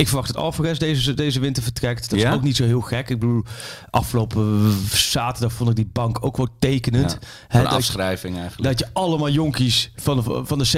Ik 0.00 0.06
verwacht 0.08 0.32
dat 0.34 0.42
Alvarez 0.42 0.78
deze, 0.78 1.14
deze 1.14 1.40
winter 1.40 1.62
vertrekt. 1.62 2.10
Dat 2.10 2.20
Ja? 2.20 2.28
is 2.30 2.34
ook 2.36 2.42
niet 2.42 2.56
zo 2.56 2.64
heel 2.64 2.80
gek. 2.80 3.08
Ik 3.08 3.18
bedoel, 3.18 3.44
afgelopen 3.90 4.72
zaterdag 4.92 5.52
vond 5.52 5.70
ik 5.70 5.76
die 5.76 5.90
bank 5.92 6.24
ook 6.24 6.36
wel 6.36 6.48
tekenend. 6.58 7.18
Ja, 7.20 7.56
Een 7.58 7.60
je- 7.60 7.68
afschrijving 7.68 8.36
eigenlijk. 8.38 8.68
dat 8.68 8.78
je 8.78 8.86
allemaal 8.92 9.30
jonkies 9.30 9.92
van 9.96 10.16
de, 10.16 10.40
van 10.44 10.58
de 10.58 10.68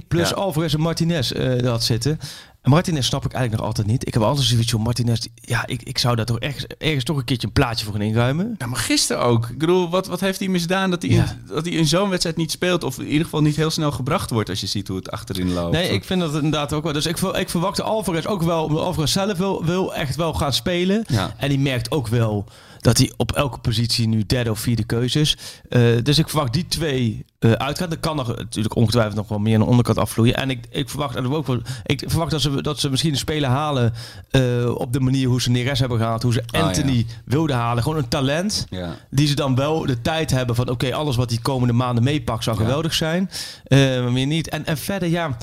C1 0.00 0.06
plus 0.08 0.28
Ja. 0.28 0.34
Alvarez 0.34 0.74
en 0.74 0.80
Martinez 0.80 1.30
er 1.30 1.66
had 1.68 1.84
zitten. 1.84 2.18
En 2.66 2.72
Martinez 2.72 3.06
snap 3.06 3.24
ik 3.24 3.32
eigenlijk 3.32 3.62
nog 3.62 3.66
altijd 3.70 3.86
niet. 3.86 4.06
Ik 4.06 4.14
heb 4.14 4.22
altijd 4.22 4.46
zoiets 4.46 4.70
van 4.70 4.80
Martinez. 4.80 5.26
Ja, 5.34 5.66
ik, 5.66 5.82
ik 5.82 5.98
zou 5.98 6.16
daar 6.16 6.24
toch 6.24 6.38
ergens, 6.38 6.66
ergens 6.78 7.04
toch 7.04 7.16
een 7.16 7.24
keertje 7.24 7.46
een 7.46 7.52
plaatje 7.52 7.84
voor 7.84 7.94
gaan 7.94 8.02
inruimen. 8.02 8.54
Ja, 8.58 8.66
maar 8.66 8.78
gisteren 8.78 9.22
ook. 9.22 9.48
Ik 9.48 9.58
bedoel, 9.58 9.90
wat, 9.90 10.06
wat 10.06 10.20
heeft 10.20 10.38
hij 10.38 10.48
misdaan 10.48 10.90
dat 10.90 11.02
hij, 11.02 11.10
Ja. 11.10 11.22
in, 11.22 11.40
dat 11.46 11.64
hij 11.64 11.74
in 11.74 11.86
zo'n 11.86 12.08
wedstrijd 12.08 12.36
niet 12.36 12.50
speelt? 12.50 12.84
Of 12.84 12.98
in 12.98 13.06
ieder 13.06 13.24
geval 13.24 13.40
niet 13.42 13.56
heel 13.56 13.70
snel 13.70 13.92
gebracht 13.92 14.30
wordt 14.30 14.48
als 14.48 14.60
je 14.60 14.66
ziet 14.66 14.88
hoe 14.88 14.96
het 14.96 15.10
achterin 15.10 15.52
loopt. 15.52 15.72
Nee, 15.72 15.88
ik 15.88 16.04
vind 16.04 16.20
dat 16.20 16.34
inderdaad 16.34 16.72
ook 16.72 16.82
wel. 16.84 16.92
Dus 16.92 17.06
ik, 17.06 17.18
ik 17.20 17.48
verwacht 17.50 17.76
de 17.76 17.82
Alvarez 17.82 18.26
ook 18.26 18.42
wel. 18.42 18.64
Omdat 18.64 18.84
Alvarez 18.84 19.12
zelf 19.12 19.38
wil, 19.38 19.64
wil 19.64 19.94
echt 19.94 20.16
wel 20.16 20.34
gaan 20.34 20.52
spelen. 20.52 21.04
Ja. 21.06 21.34
En 21.36 21.48
die 21.48 21.58
merkt 21.58 21.90
ook 21.90 22.08
wel 22.08 22.44
dat 22.80 22.98
hij 22.98 23.12
op 23.16 23.32
elke 23.32 23.58
positie 23.58 24.08
nu 24.08 24.26
derde 24.26 24.50
of 24.50 24.58
vierde 24.58 24.84
keuze 24.84 25.20
is. 25.20 25.36
Eh, 25.68 25.82
dus 26.02 26.18
ik 26.18 26.28
verwacht 26.28 26.52
die 26.52 26.66
twee 26.66 27.24
eh 27.38 27.52
uitgaan. 27.52 27.90
Er 27.90 27.98
kan 27.98 28.16
nog 28.16 28.36
natuurlijk 28.36 28.76
ongetwijfeld 28.76 29.16
nog 29.16 29.28
wel 29.28 29.38
meer 29.38 29.54
aan 29.54 29.60
de 29.60 29.66
onderkant 29.66 29.98
afvloeien. 29.98 30.34
En 30.34 30.50
ik, 30.50 30.66
ik 30.70 30.88
verwacht 30.88 31.16
en 31.16 31.32
ook 31.32 31.46
wel, 31.46 31.60
ik 31.84 32.02
verwacht 32.06 32.30
dat 32.30 32.40
ze, 32.40 32.62
dat 32.62 32.80
ze 32.80 32.90
misschien 32.90 33.12
een 33.12 33.18
speler 33.18 33.50
halen 33.50 33.92
eh, 34.30 34.74
op 34.74 34.92
de 34.92 35.00
manier 35.00 35.28
hoe 35.28 35.42
ze 35.42 35.50
Neres 35.50 35.78
hebben 35.78 35.98
gehaald. 35.98 36.22
Hoe 36.22 36.32
ze 36.32 36.42
Ah, 36.50 36.62
Anthony 36.62 37.06
wilden 37.24 37.56
halen. 37.56 37.82
Gewoon 37.82 37.98
een 37.98 38.08
talent. 38.08 38.66
Ja. 38.70 38.96
Die 39.10 39.26
ze 39.26 39.34
dan 39.34 39.54
wel 39.54 39.86
de 39.86 40.00
tijd 40.00 40.30
hebben 40.30 40.56
van 40.56 40.68
oké, 40.68 40.94
alles 40.94 41.16
wat 41.16 41.28
die 41.28 41.40
komende 41.40 41.72
maanden 41.72 42.04
meepakt 42.04 42.44
zou 42.44 42.56
geweldig 42.56 42.94
zijn. 42.94 43.30
Maar 43.68 44.12
meer 44.12 44.26
niet. 44.26 44.48
En, 44.48 44.66
en 44.66 44.76
verder, 44.76 45.08
ja, 45.08 45.36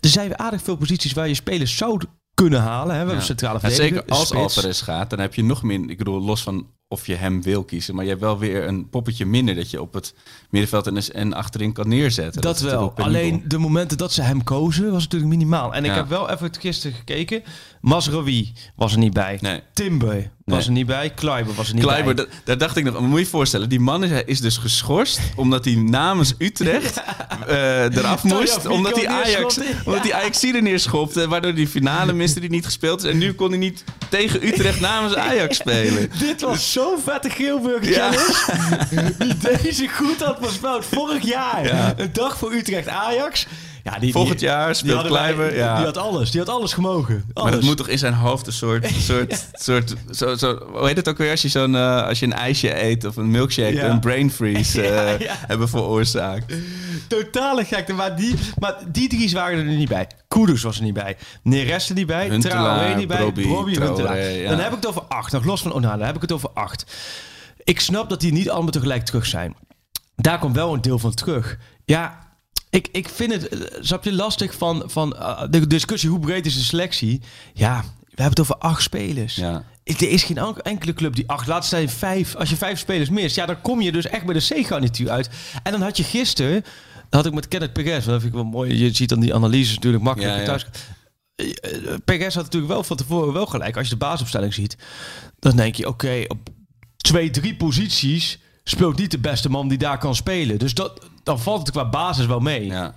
er 0.00 0.08
zijn 0.08 0.38
aardig 0.38 0.62
veel 0.62 0.76
posities 0.76 1.12
waar 1.12 1.28
je 1.28 1.34
spelers 1.34 1.76
zou 1.76 2.00
kunnen 2.42 2.60
halen. 2.60 2.94
Hè. 2.94 3.00
We 3.00 3.06
hebben 3.06 3.24
centrale 3.24 3.54
Ja, 3.54 3.60
verdediger, 3.60 3.96
zeker 3.96 4.18
als. 4.18 4.34
Alvarez 4.34 4.82
gaat, 4.82 5.10
dan 5.10 5.18
heb 5.18 5.34
je 5.34 5.44
nog 5.44 5.62
min. 5.62 5.90
Ik 5.90 5.98
bedoel, 5.98 6.20
los 6.20 6.42
van 6.42 6.66
of 6.92 7.06
je 7.06 7.14
hem 7.14 7.42
wil 7.42 7.64
kiezen, 7.64 7.94
maar 7.94 8.04
je 8.04 8.10
hebt 8.10 8.22
wel 8.22 8.38
weer 8.38 8.66
een 8.66 8.88
poppetje 8.88 9.26
minder 9.26 9.54
dat 9.54 9.70
je 9.70 9.80
op 9.80 9.94
het 9.94 10.14
middenveld 10.50 10.86
en, 10.86 11.12
en 11.14 11.32
achterin 11.32 11.72
kan 11.72 11.88
neerzetten. 11.88 12.42
Dat, 12.42 12.60
wel. 12.60 12.92
Alleen 12.96 13.44
de 13.46 13.58
momenten 13.58 13.98
dat 13.98 14.12
ze 14.12 14.22
hem 14.22 14.44
kozen 14.44 14.90
was 14.92 15.02
natuurlijk 15.02 15.30
minimaal. 15.30 15.74
En 15.74 15.84
ik 15.84 15.90
Ja. 15.90 15.96
heb 15.96 16.08
wel 16.08 16.30
even 16.30 16.50
gisteren 16.60 16.96
gekeken. 16.96 17.42
Masraoui 17.80 18.52
was 18.76 18.92
er 18.92 18.98
niet 18.98 19.12
bij. 19.12 19.38
Nee. 19.40 19.60
Timber 19.72 20.30
was 20.44 20.58
Nee. 20.58 20.66
er 20.66 20.72
niet 20.72 20.86
bij. 20.86 21.10
Kleiber 21.10 21.54
was 21.54 21.68
er 21.68 21.74
niet 21.74 21.84
bij. 21.86 22.14
dat- 22.14 22.28
daar 22.44 22.58
dacht 22.58 22.76
ik 22.76 22.84
nog, 22.84 23.00
moet 23.00 23.12
je 23.12 23.18
je 23.18 23.26
voorstellen, 23.26 23.68
die 23.68 23.80
man 23.80 24.04
is, 24.04 24.22
is 24.24 24.40
dus 24.40 24.56
geschorst 24.56 25.20
omdat 25.36 25.64
hij 25.64 25.74
namens 25.74 26.34
Utrecht 26.38 27.02
eh, 27.46 27.96
eraf 27.96 28.24
moest, 28.24 28.66
omdat 28.66 28.96
hij 28.96 29.08
Ajax, 29.08 29.58
omdat 29.84 30.02
hij 30.02 30.14
Ajax 30.14 30.42
er 30.42 30.62
neerschopte, 30.62 31.28
waardoor 31.28 31.54
die 31.54 31.68
finale 31.68 32.12
miste 32.12 32.40
die 32.40 32.50
niet 32.50 32.64
gespeeld 32.64 33.04
is 33.04 33.10
en 33.10 33.18
nu 33.18 33.32
kon 33.32 33.48
hij 33.48 33.58
niet 33.58 33.84
tegen 34.08 34.46
Utrecht 34.46 34.80
namens 34.80 35.14
Ajax 35.14 35.56
spelen. 35.66 36.10
Dit 36.18 36.40
was 36.40 36.72
zo'n 36.80 36.98
vette 37.04 37.30
Geelburger 37.30 37.92
challenge. 37.92 39.14
Die 39.18 39.36
deze 39.36 39.88
goed 39.88 40.22
had 40.22 40.36
voorspeld 40.40 40.84
vorig 40.84 41.24
jaar. 41.24 41.64
Ja. 41.64 41.94
Een 41.96 42.12
dag 42.12 42.38
voor 42.38 42.52
Utrecht-Ajax. 42.52 43.46
Ja, 43.82 43.98
die, 43.98 44.12
Volgend 44.12 44.38
die- 44.38 44.48
jaar 44.48 44.74
speelt 44.74 45.06
Kleiber. 45.06 45.56
Ja. 45.56 45.76
Die 45.76 45.84
had 45.84 45.96
alles. 45.96 46.30
Die 46.30 46.40
had 46.40 46.48
alles 46.48 46.72
gemogen. 46.72 47.14
Alles. 47.14 47.50
Maar 47.50 47.52
dat 47.60 47.62
moet 47.68 47.76
toch 47.76 47.88
in 47.88 47.98
zijn 47.98 48.14
hoofd 48.14 48.46
een 48.46 48.52
soort, 48.52 48.86
soort, 49.08 49.46
soort 49.52 49.94
zo, 50.10 50.34
zo, 50.34 50.58
hoe 50.72 50.86
heet 50.86 50.96
het 50.96 51.08
ook 51.08 51.18
weer 51.18 51.30
als 51.30 51.42
je 51.42 51.48
zo'n, 51.48 51.74
eh, 51.76 52.06
als 52.06 52.18
je 52.18 52.26
een 52.26 52.32
ijsje 52.32 52.82
eet 52.84 53.04
of 53.04 53.16
een 53.16 53.30
milkshake, 53.30 53.72
Ja. 53.74 53.88
een 53.88 54.00
brain 54.00 54.30
freeze 54.30 54.82
eh, 54.86 55.18
Ja, 55.18 55.34
hebben 55.46 55.68
veroorzaakt. 55.68 56.54
Totale 57.08 57.64
gekte. 57.64 57.92
Maar 57.92 58.16
die, 58.16 58.34
maar 58.58 58.74
die 58.88 59.08
drie 59.08 59.30
waren 59.30 59.58
er 59.58 59.64
niet 59.64 59.88
bij. 59.88 60.06
Kudus 60.28 60.62
was 60.62 60.76
er 60.76 60.82
niet 60.82 60.94
bij. 60.94 61.16
Neres 61.42 61.88
er 61.88 61.94
niet 61.94 62.06
bij. 62.06 62.38
Traoré 62.38 62.94
niet 62.94 63.08
bij. 63.08 63.16
Brobby, 63.16 63.42
Traoré, 63.74 63.84
Huntelaar. 63.84 64.48
Dan 64.48 64.58
heb 64.58 64.68
ik 64.68 64.76
het 64.76 64.86
over 64.86 65.02
acht. 65.02 65.32
Nog 65.32 65.44
los 65.44 65.62
van 65.62 65.72
Onana. 65.72 65.96
Dan 65.96 66.06
heb 66.06 66.14
ik 66.16 66.22
het 66.22 66.32
over 66.32 66.50
acht. 66.54 66.84
Ik 67.64 67.80
snap 67.80 68.08
dat 68.08 68.20
die 68.20 68.32
niet 68.32 68.50
allemaal 68.50 68.70
tegelijk 68.70 69.04
terug 69.04 69.26
zijn. 69.26 69.56
Daar 70.16 70.38
komt 70.38 70.54
wel 70.56 70.74
een 70.74 70.80
deel 70.80 70.98
van 70.98 71.14
terug. 71.14 71.58
Ja, 71.84 72.18
ik, 72.70 72.88
ik 72.92 73.08
vind 73.08 73.32
het, 73.32 73.48
eh, 73.48 73.60
snap 73.80 74.04
je, 74.04 74.12
lastig 74.12 74.54
van, 74.54 74.82
van 74.86 75.16
eh, 75.16 75.42
de 75.50 75.66
discussie 75.66 76.10
hoe 76.10 76.18
breed 76.20 76.46
is 76.46 76.54
de 76.54 76.60
selectie. 76.64 77.20
Ja, 77.54 77.80
we 78.00 78.22
hebben 78.26 78.30
het 78.30 78.40
over 78.40 78.56
acht 78.58 78.82
spelers. 78.82 79.34
Ja. 79.34 79.64
Er 79.84 80.02
is 80.08 80.22
geen 80.22 80.38
enk- 80.38 80.58
enkele 80.58 80.92
club 80.92 81.14
die 81.14 81.28
acht, 81.28 81.46
laat 81.46 81.66
zijn 81.66 81.88
vijf. 81.88 82.34
Als 82.36 82.50
je 82.50 82.56
vijf 82.56 82.78
spelers 82.78 83.10
mist, 83.10 83.36
ja, 83.36 83.46
dan 83.46 83.60
kom 83.60 83.80
je 83.80 83.92
dus 83.92 84.06
echt 84.06 84.24
bij 84.24 84.34
de 84.34 84.62
C-garnituur 84.62 85.10
uit. 85.10 85.30
En 85.62 85.72
dan 85.72 85.82
had 85.82 85.96
je 85.96 86.04
gisteren, 86.04 86.64
had 87.10 87.26
ik 87.26 87.32
met 87.34 87.48
Kenneth 87.48 87.72
Perez, 87.72 88.04
dat 88.04 88.20
vind 88.20 88.24
ik 88.24 88.32
wel 88.32 88.44
mooi. 88.44 88.78
Je 88.84 88.94
ziet 88.94 89.08
dan 89.08 89.20
die 89.20 89.34
analyses 89.34 89.74
natuurlijk 89.74 90.02
makkelijk 90.02 90.32
Ja, 90.34 90.40
ja. 90.40 90.46
thuis. 90.46 90.66
uh, 91.36 91.94
PGS 92.04 92.34
had 92.34 92.44
natuurlijk 92.44 92.72
wel 92.72 92.82
van 92.84 92.96
tevoren 92.96 93.32
wel 93.32 93.46
gelijk. 93.46 93.76
Als 93.76 93.84
je 93.88 93.92
de 93.92 93.98
basisopstelling 93.98 94.54
ziet, 94.54 94.76
dan 95.38 95.56
denk 95.56 95.74
je, 95.74 95.88
oké, 95.88 96.24
op 96.28 96.38
twee, 96.96 97.30
drie 97.30 97.56
posities 97.56 98.38
speelt 98.64 98.98
niet 98.98 99.10
de 99.10 99.18
beste 99.18 99.50
man 99.50 99.68
die 99.68 99.78
daar 99.78 99.98
kan 99.98 100.14
spelen. 100.14 100.58
Dus 100.58 100.74
dat, 100.74 101.08
dan 101.22 101.40
valt 101.40 101.60
het 101.60 101.70
qua 101.70 101.88
basis 101.88 102.26
wel 102.26 102.40
mee. 102.40 102.66
Ja, 102.66 102.94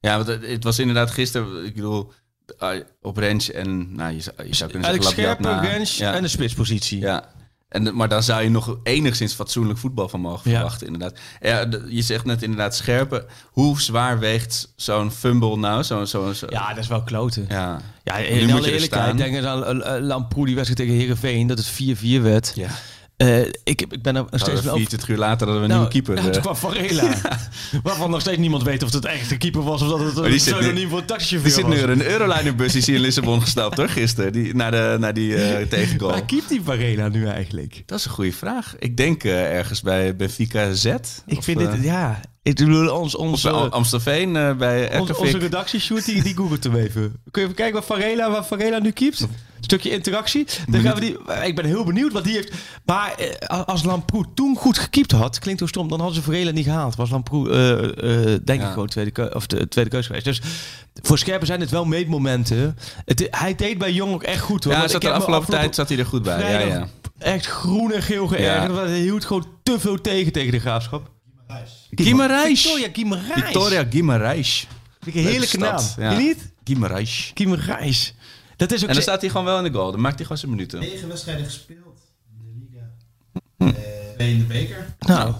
ja 0.00 0.16
want 0.16 0.26
het, 0.28 0.46
het 0.46 0.64
was 0.64 0.78
inderdaad 0.78 1.10
gisteren, 1.10 1.64
ik 1.64 1.74
bedoel, 1.74 2.12
ah, 2.58 2.80
op 3.02 3.16
range 3.16 3.52
en, 3.52 3.94
nou, 3.94 4.14
je 4.14 4.20
zou, 4.20 4.36
je 4.46 4.54
zou 4.54 4.70
kunnen 4.70 4.88
Eigenlijk 4.88 5.16
zeggen... 5.16 5.42
na- 5.42 5.62
range 5.72 5.92
ja. 5.96 6.14
en 6.14 6.22
de 6.22 6.28
spitspositie. 6.28 7.00
Ja. 7.00 7.32
En, 7.68 7.96
maar 7.96 8.08
daar 8.08 8.22
zou 8.22 8.42
je 8.42 8.48
nog 8.50 8.78
enigszins 8.82 9.34
fatsoenlijk 9.34 9.78
voetbal 9.78 10.08
van 10.08 10.20
mogen 10.20 10.50
Ja. 10.50 10.56
verwachten, 10.56 10.86
inderdaad. 10.86 11.18
Ja, 11.40 11.66
je 11.88 12.02
zegt 12.02 12.24
net 12.24 12.42
inderdaad 12.42 12.76
scherpe. 12.76 13.26
Hoe 13.50 13.80
zwaar 13.80 14.18
weegt 14.18 14.72
zo'n 14.76 15.10
fumble 15.10 15.56
nou? 15.56 15.82
Zo, 15.82 16.04
zo, 16.04 16.32
zo, 16.32 16.46
Ja, 16.50 16.68
dat 16.68 16.78
is 16.78 16.86
wel 16.88 17.02
kloten. 17.02 17.46
ja. 17.48 17.80
Ja, 18.04 18.16
in 18.16 18.50
alle 18.52 18.66
er 18.66 18.72
eerlijkheid, 18.72 18.88
staan. 19.04 19.16
denk 19.16 19.44
aan 19.44 19.76
uh, 19.76 20.06
Lamproe 20.06 20.46
die 20.46 20.54
wedstrijd 20.54 20.88
tegen 20.88 21.00
Heerenveen, 21.00 21.46
dat 21.46 21.58
het 21.58 21.72
4-4 21.72 22.22
werd. 22.22 22.52
ja. 22.54 22.68
Eh, 23.16 23.40
ik, 23.40 23.52
ik 23.64 24.02
ben 24.02 24.16
er 24.16 24.24
nog 24.30 24.40
steeds 24.40 24.58
Oh, 24.58 24.64
wel... 24.64 24.74
24 24.74 25.08
uur 25.08 25.16
later 25.18 25.46
hadden 25.46 25.56
we 25.56 25.62
een 25.62 25.78
Nou, 25.78 25.90
nieuwe 25.92 25.92
keeper. 26.06 26.14
Ja, 26.22 26.28
eh. 26.28 26.32
toen 26.32 26.42
kwam 26.42 26.56
Varela. 26.56 27.14
Waarvan 27.82 28.10
nog 28.10 28.20
steeds 28.20 28.38
niemand 28.38 28.62
weet 28.62 28.82
of 28.82 28.92
het 28.92 29.04
echt 29.04 29.30
een 29.30 29.38
keeper 29.38 29.62
was 29.62 29.82
of 29.82 29.88
dat 29.88 29.98
het 29.98 30.14
die 30.14 30.24
een 30.24 30.40
zit 30.40 30.54
pseudoniem 30.54 30.88
voor 30.88 30.98
een 30.98 31.02
Er 31.04 31.08
taxichauffeur 31.08 31.52
zit 31.52 31.64
was. 31.64 31.74
nu 31.74 31.80
een 31.82 32.02
Euroliner-bus 32.02 32.74
is 32.74 32.86
hier 32.86 32.94
in 32.94 33.00
Lissabon 33.00 33.40
gestapt, 33.42 33.76
hoor, 33.76 33.88
gisteren. 33.88 34.32
Die, 34.32 34.54
naar, 34.54 34.70
de, 34.70 34.96
naar 35.00 35.14
die 35.14 35.36
tegengoal. 35.68 36.10
Waar 36.10 36.24
keept 36.24 36.48
die 36.48 36.62
Varela 36.62 37.08
nu 37.08 37.26
eigenlijk? 37.26 37.82
Dat 37.86 37.98
is 37.98 38.04
een 38.04 38.10
goede 38.10 38.32
vraag. 38.32 38.74
Ik 38.78 38.96
denk 38.96 39.24
ergens 39.24 39.80
bij 39.82 40.16
Benfica 40.16 40.72
Z. 40.72 40.84
Ik 40.84 41.38
Of, 41.38 41.44
vind 41.44 41.58
dit, 41.58 41.82
ja... 41.82 42.20
Ik 42.44 42.54
bedoel, 42.56 42.90
ons, 43.16 43.42
bij 43.42 43.52
Am- 43.52 43.68
Amstelveen 43.72 44.36
eh, 44.36 44.52
bij 44.56 44.98
onze, 44.98 45.38
redactieshoot, 45.38 46.04
die, 46.04 46.22
die 46.22 46.34
googelt 46.36 46.64
hem 46.64 46.74
even. 46.76 47.16
Kun 47.30 47.42
je 47.42 47.48
even 47.48 47.54
kijken 47.54 47.74
waar 47.74 47.82
Varela, 47.82 48.30
waar 48.30 48.44
Varela 48.44 48.78
nu 48.78 48.90
keept? 48.90 49.26
Stukje 49.60 49.90
interactie. 49.90 50.46
Dan 50.68 50.80
gaan 50.80 50.94
we 50.94 51.00
die, 51.00 51.16
ik 51.44 51.54
ben 51.56 51.64
heel 51.64 51.84
benieuwd 51.84 52.12
wat 52.12 52.24
die 52.24 52.34
heeft. 52.34 52.52
Maar 52.84 53.14
eh, 53.14 53.62
als 53.64 53.84
Lamproe 53.84 54.24
toen 54.34 54.56
goed 54.56 54.78
gekiept 54.78 55.12
had, 55.12 55.38
klinkt 55.38 55.60
zo 55.60 55.66
stom, 55.66 55.88
dan 55.88 55.98
hadden 55.98 56.16
ze 56.16 56.22
Varela 56.22 56.50
niet 56.50 56.64
gehaald. 56.64 56.96
Was 56.96 57.10
Lamproe, 57.10 57.50
eh, 57.50 58.32
eh, 58.34 58.40
denk 58.44 58.60
Ja. 58.60 58.66
ik, 58.66 58.72
gewoon 58.72 58.88
tweede, 58.88 59.34
of 59.34 59.46
de 59.46 59.68
tweede 59.68 59.90
keuze 59.90 60.06
geweest. 60.06 60.24
Dus 60.24 60.40
voor 61.02 61.18
Scherpen 61.18 61.46
zijn 61.46 61.60
het 61.60 61.70
wel 61.70 61.84
meetmomenten. 61.84 62.76
Het, 63.04 63.28
hij 63.30 63.54
deed 63.54 63.78
bij 63.78 63.92
Jong 63.92 64.12
ook 64.12 64.22
echt 64.22 64.40
goed. 64.40 64.64
Hoor. 64.64 64.72
Ja, 64.72 64.88
zat 64.88 65.02
de 65.02 65.12
afgelopen 65.12 65.48
tijd 65.50 65.74
zat 65.74 65.88
hij 65.88 65.98
er 65.98 66.06
goed 66.06 66.22
bij. 66.22 66.52
Ja, 66.52 66.58
ja. 66.74 66.86
Echt 67.18 67.46
groen 67.46 67.92
en 67.92 68.02
geel 68.02 68.26
geërgerd. 68.26 68.74
Hij 68.88 68.98
hield 68.98 69.24
gewoon 69.24 69.46
te 69.62 69.80
veel 69.80 70.00
tegen 70.00 70.32
tegen 70.32 70.52
de 70.52 70.60
graafschap. 70.60 71.12
Guimarães. 71.94 72.62
Victoria 72.62 72.88
Guimarães. 72.92 73.34
Victoria 73.44 73.84
Guimarães. 73.90 74.66
Vind 75.00 75.16
ik 75.16 75.22
een 75.24 75.30
heerlijke 75.30 75.58
naam. 75.58 75.82
ja. 75.98 76.10
Je 76.10 76.16
niet? 76.18 76.52
Guimarães. 76.64 77.32
Guimarães. 77.34 78.12
Dat 78.56 78.72
is 78.72 78.82
ook 78.82 78.88
En 78.88 78.94
dan 78.94 79.02
staat 79.02 79.20
hij 79.20 79.30
gewoon 79.30 79.44
wel 79.46 79.58
in 79.58 79.64
de 79.72 79.78
goal. 79.78 79.90
Dan 79.90 80.00
maakt 80.00 80.14
hij 80.14 80.22
gewoon 80.22 80.38
zijn 80.38 80.50
minuten. 80.50 80.80
negen 80.80 81.08
wedstrijden 81.08 81.44
gespeeld 81.44 82.00
in 82.30 82.44
de 82.44 82.66
Liga. 82.70 83.78
Eh, 83.78 84.14
twee 84.14 84.32
in 84.32 84.38
de 84.38 84.44
beker. 84.44 84.96
Nou, 84.98 85.34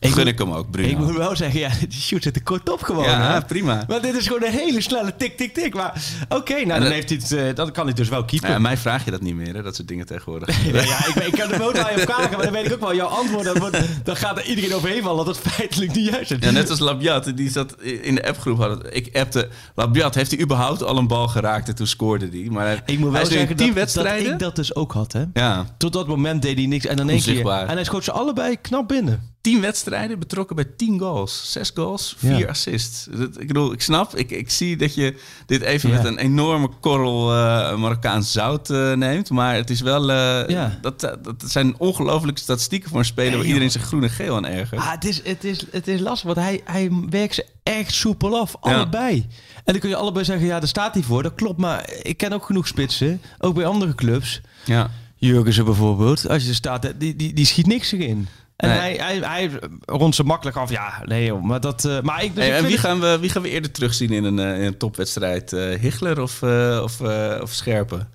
ik 0.00 0.12
Gun 0.12 0.26
ik 0.26 0.38
hem 0.38 0.52
ook, 0.52 0.64
ik 0.64 0.70
Bruno. 0.70 0.98
moet 0.98 1.16
wel 1.16 1.36
zeggen, 1.36 1.60
ja, 1.60 1.70
die 1.88 2.00
shoot 2.00 2.22
zit 2.22 2.36
er 2.36 2.42
kort 2.42 2.70
op 2.70 2.82
gewoon. 2.82 3.04
Ja, 3.04 3.32
hè? 3.32 3.40
prima. 3.42 3.84
Maar 3.88 4.00
dit 4.02 4.14
is 4.14 4.26
gewoon 4.26 4.42
een 4.44 4.52
hele 4.52 4.80
snelle 4.80 5.16
tik, 5.16 5.36
tik, 5.36 5.54
tik. 5.54 5.74
Maar 5.74 6.02
oké, 6.28 6.52
nou 6.54 6.66
dan, 6.68 6.80
dat- 6.80 6.92
heeft 6.92 7.08
hij 7.08 7.18
het, 7.22 7.32
eh, 7.32 7.54
dan 7.54 7.72
kan 7.72 7.84
hij 7.84 7.94
dus 7.94 8.08
wel 8.08 8.24
keeper. 8.24 8.50
Ja, 8.50 8.58
mij 8.58 8.76
vraag 8.76 9.04
je 9.04 9.10
dat 9.10 9.20
niet 9.20 9.34
meer, 9.34 9.54
hè? 9.54 9.62
dat 9.62 9.76
soort 9.76 9.88
dingen 9.88 10.06
tegenwoordig. 10.06 10.48
Ja, 10.72 10.82
ja, 10.82 11.06
ik, 11.06 11.14
ik 11.14 11.32
kan 11.32 11.48
de 11.50 11.56
boot 11.58 11.78
aan 11.78 11.92
je 11.96 12.00
vragen, 12.00 12.30
maar 12.36 12.42
dan 12.44 12.52
weet 12.52 12.66
ik 12.66 12.72
ook 12.72 12.80
wel 12.80 12.94
jouw 12.94 13.06
antwoord. 13.06 13.44
Dan, 13.44 13.58
wordt- 13.58 13.78
dan 14.04 14.16
gaat 14.16 14.38
er 14.38 14.44
iedereen 14.44 14.74
overheen 14.74 15.02
vallen 15.02 15.26
dat 15.26 15.36
het 15.36 15.52
feitelijk 15.52 15.94
niet 15.94 16.08
juist 16.08 16.30
is. 16.30 16.36
Ja, 16.40 16.50
net 16.50 16.70
als 16.70 16.78
Labiat, 16.78 17.36
die 17.36 17.50
zat 17.50 17.80
in 17.82 18.14
de 18.14 18.26
appgroep. 18.28 18.58
Had, 18.58 18.86
ik 18.90 19.16
appte, 19.18 19.48
Labiat, 19.74 20.14
heeft 20.14 20.30
hij 20.30 20.40
überhaupt 20.40 20.82
al 20.82 20.96
een 20.98 21.06
bal 21.06 21.28
geraakt 21.28 21.68
en 21.68 21.74
toen 21.74 21.86
scoorde 21.86 22.28
hij. 22.30 22.46
Maar 22.50 22.82
Ik 22.86 22.98
moet 22.98 23.12
wel 23.12 23.26
zeggen 23.26 23.56
dat, 23.56 23.66
dat 23.66 23.74
wedstrijden. 23.74 24.32
ik 24.32 24.38
dat 24.38 24.56
dus 24.56 24.74
ook 24.74 24.92
had, 24.92 25.12
hè. 25.12 25.24
Ja, 25.32 25.66
Tot 25.76 25.92
dat 25.92 26.06
moment 26.06 26.42
deed 26.42 26.56
hij 26.56 26.66
niks 26.66 26.86
en 26.86 26.96
dan 26.96 27.08
één 27.08 27.22
keer. 27.22 27.48
En 27.48 27.68
hij 27.74 27.84
schoot 27.84 28.04
ze 28.04 28.12
allebei 28.12 28.56
knap 28.60 28.88
binnen. 28.88 29.30
Tien 29.42 29.60
wedstrijden, 29.60 30.18
betrokken 30.18 30.56
bij 30.56 30.64
tien 30.76 30.98
goals. 30.98 31.52
Zes 31.52 31.70
goals, 31.74 32.14
vier 32.18 32.38
Ja. 32.38 32.46
assists. 32.48 33.06
Dat, 33.16 33.40
ik 33.40 33.46
bedoel, 33.46 33.72
ik 33.72 33.82
snap, 33.82 34.16
ik, 34.16 34.30
ik 34.30 34.50
zie 34.50 34.76
dat 34.76 34.94
je 34.94 35.14
dit 35.46 35.62
even 35.62 35.90
Ja. 35.90 35.96
met 35.96 36.04
een 36.04 36.18
enorme 36.18 36.68
korrel 36.80 37.32
eh 37.34 37.76
Marokkaans 37.76 38.32
zout 38.32 38.70
eh, 38.70 38.92
neemt. 38.92 39.30
Maar 39.30 39.54
het 39.54 39.70
is 39.70 39.80
wel, 39.80 40.10
eh, 40.10 40.48
Ja. 40.48 40.78
dat, 40.80 41.00
dat 41.00 41.44
zijn 41.46 41.74
ongelooflijke 41.78 42.40
statistieken 42.40 42.88
voor 42.88 42.98
een 42.98 43.04
speler... 43.04 43.36
waar 43.36 43.46
iedereen 43.46 43.70
zich 43.70 43.82
groen 43.82 44.02
en 44.02 44.10
geel 44.10 44.36
aan 44.36 44.46
ergert. 44.46 44.80
Ah, 44.80 44.90
het, 44.90 45.04
is, 45.04 45.22
het, 45.24 45.44
is, 45.44 45.64
het 45.70 45.88
is 45.88 46.00
lastig, 46.00 46.34
want 46.34 46.46
hij, 46.46 46.60
hij 46.64 46.90
werkt 47.10 47.34
ze 47.34 47.46
echt 47.62 47.94
soepel 47.94 48.38
af. 48.40 48.56
Allebei. 48.60 49.26
En 49.64 49.72
dan 49.72 49.78
kun 49.78 49.88
je 49.88 49.96
allebei 49.96 50.24
zeggen, 50.24 50.46
ja, 50.46 50.58
daar 50.58 50.68
staat 50.68 50.94
hij 50.94 51.02
voor. 51.02 51.22
Dat 51.22 51.34
klopt, 51.34 51.58
maar 51.58 51.90
ik 52.02 52.16
ken 52.16 52.32
ook 52.32 52.44
genoeg 52.44 52.66
spitsen. 52.66 53.20
Ook 53.38 53.54
bij 53.54 53.66
andere 53.66 53.94
clubs. 53.94 54.40
Ja. 54.64 54.90
Jurgensen 55.16 55.64
bijvoorbeeld. 55.64 56.28
Als 56.28 56.42
je 56.42 56.48
er 56.48 56.54
staat, 56.54 56.92
die, 56.98 57.16
die, 57.16 57.32
die 57.32 57.44
schiet 57.46 57.66
niks 57.66 57.92
erin. 57.92 58.28
En 58.56 58.68
Nee. 58.68 58.78
hij, 58.78 58.96
hij, 58.96 59.18
hij 59.18 59.50
rond 59.84 60.14
ze 60.14 60.24
makkelijk 60.24 60.56
af. 60.56 60.70
Ja, 60.70 61.02
nee 61.04 61.24
joh. 61.24 61.42
Maar, 61.42 61.60
dat, 61.60 61.84
eh, 61.84 62.00
maar 62.00 62.24
ik, 62.24 62.34
dus 62.34 62.44
Hey, 62.44 62.52
ik 62.52 62.58
en 62.58 62.62
wie 62.64 62.72
het- 62.72 62.80
gaan, 62.84 63.00
we, 63.00 63.18
wie 63.20 63.30
gaan 63.30 63.42
we 63.42 63.48
eerder 63.50 63.70
terugzien 63.70 64.10
in 64.10 64.24
een, 64.24 64.38
eh, 64.38 64.54
in 64.58 64.64
een 64.66 64.76
topwedstrijd? 64.78 65.52
Eh 65.52 65.78
Hichler 65.80 66.20
of, 66.22 66.42
eh, 66.42 66.80
of, 66.82 67.00
of 67.42 67.50
Scherpen? 67.52 68.08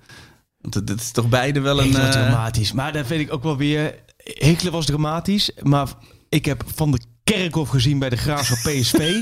Want 0.60 0.74
het 0.74 1.00
is 1.00 1.10
toch 1.10 1.28
beide 1.28 1.60
wel 1.60 1.78
een... 1.78 1.84
Hichler 1.84 2.10
dramatisch. 2.10 2.72
Maar 2.72 2.92
dan 2.92 3.04
vind 3.04 3.20
ik 3.20 3.32
ook 3.32 3.42
wel 3.42 3.56
weer... 3.56 3.94
Hichler 4.24 4.72
was 4.72 4.86
dramatisch. 4.86 5.50
Maar 5.62 5.88
ik 6.28 6.44
heb 6.44 6.62
Van 6.74 6.90
de 6.90 6.98
Kerkhof 7.24 7.68
gezien 7.68 7.98
bij 7.98 8.08
de 8.08 8.16
Graafschap 8.16 8.58
PSV. 8.72 9.14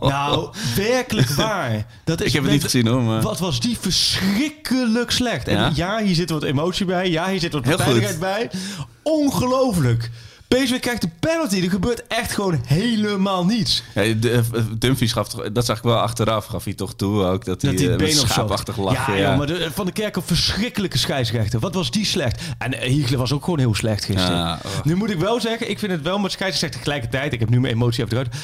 nou, 0.00 0.50
werkelijk 0.76 1.30
waar. 1.44 1.86
Dat 2.04 2.20
is, 2.20 2.26
ik 2.26 2.32
heb 2.32 2.42
het 2.42 2.52
niet 2.52 2.62
gezien 2.62 2.86
hoor, 2.86 3.02
maar... 3.02 3.22
Wat 3.22 3.38
was 3.38 3.60
die 3.60 3.78
verschrikkelijk 3.80 5.10
slecht. 5.10 5.48
En 5.48 5.56
Ja? 5.56 5.70
ja, 5.74 6.02
hier 6.02 6.14
zit 6.14 6.30
wat 6.30 6.42
emotie 6.42 6.86
bij. 6.86 7.10
Ja, 7.10 7.28
hier 7.30 7.40
zit 7.40 7.52
wat 7.52 7.62
partijdigheid 7.62 8.18
bij. 8.20 8.50
Ongelooflijk. 9.02 10.10
PSV 10.54 10.80
krijgt 10.80 11.02
een 11.02 11.12
penalty. 11.20 11.62
Er 11.62 11.70
gebeurt 11.70 12.06
echt 12.06 12.32
gewoon 12.32 12.60
helemaal 12.66 13.44
niets. 13.44 13.82
Ja, 13.94 14.02
de- 14.14 14.30
eh, 14.54 14.62
Dumfries 14.78 15.12
gaf 15.12 15.28
toch, 15.28 15.52
dat 15.52 15.64
zag 15.64 15.76
ik 15.76 15.82
wel 15.82 15.98
achteraf, 15.98 16.44
gaf 16.46 16.64
hij 16.64 16.74
toch 16.74 16.94
toe 16.94 17.24
ook, 17.24 17.44
dat, 17.44 17.60
Dat 17.60 17.72
hij 17.72 17.82
hij 17.82 17.90
eh, 17.92 17.96
been 17.96 18.20
op 18.20 18.26
schaapachtig 18.28 18.76
lachen. 18.76 19.12
Ja, 19.14 19.18
Ja, 19.20 19.28
joh, 19.28 19.38
maar 19.38 19.46
de, 19.46 19.68
Van 19.74 19.86
de 19.86 19.92
Kerk 19.92 20.16
een 20.16 20.22
verschrikkelijke 20.22 20.98
scheidsrechter. 20.98 21.60
Wat 21.60 21.74
was 21.74 21.90
die 21.90 22.04
slecht? 22.06 22.40
En 22.58 22.74
eh, 22.80 22.88
Hiegler 22.88 23.18
was 23.18 23.32
ook 23.32 23.44
gewoon 23.44 23.58
heel 23.58 23.74
slecht 23.74 24.04
gisteren. 24.04 24.36
Ja, 24.36 24.60
oh. 24.64 24.84
Nu 24.84 24.94
moet 24.96 25.10
ik 25.10 25.18
wel 25.18 25.40
zeggen, 25.40 25.70
ik 25.70 25.78
vind 25.78 25.92
het 25.92 26.02
wel 26.02 26.18
met 26.18 26.32
scheidsrechter 26.32 26.80
tegelijkertijd. 26.80 27.32
Ik 27.32 27.40
heb 27.40 27.48
nu 27.48 27.60
mijn 27.60 27.74
emotie 27.74 28.04
even 28.04 28.16
eruit. 28.18 28.34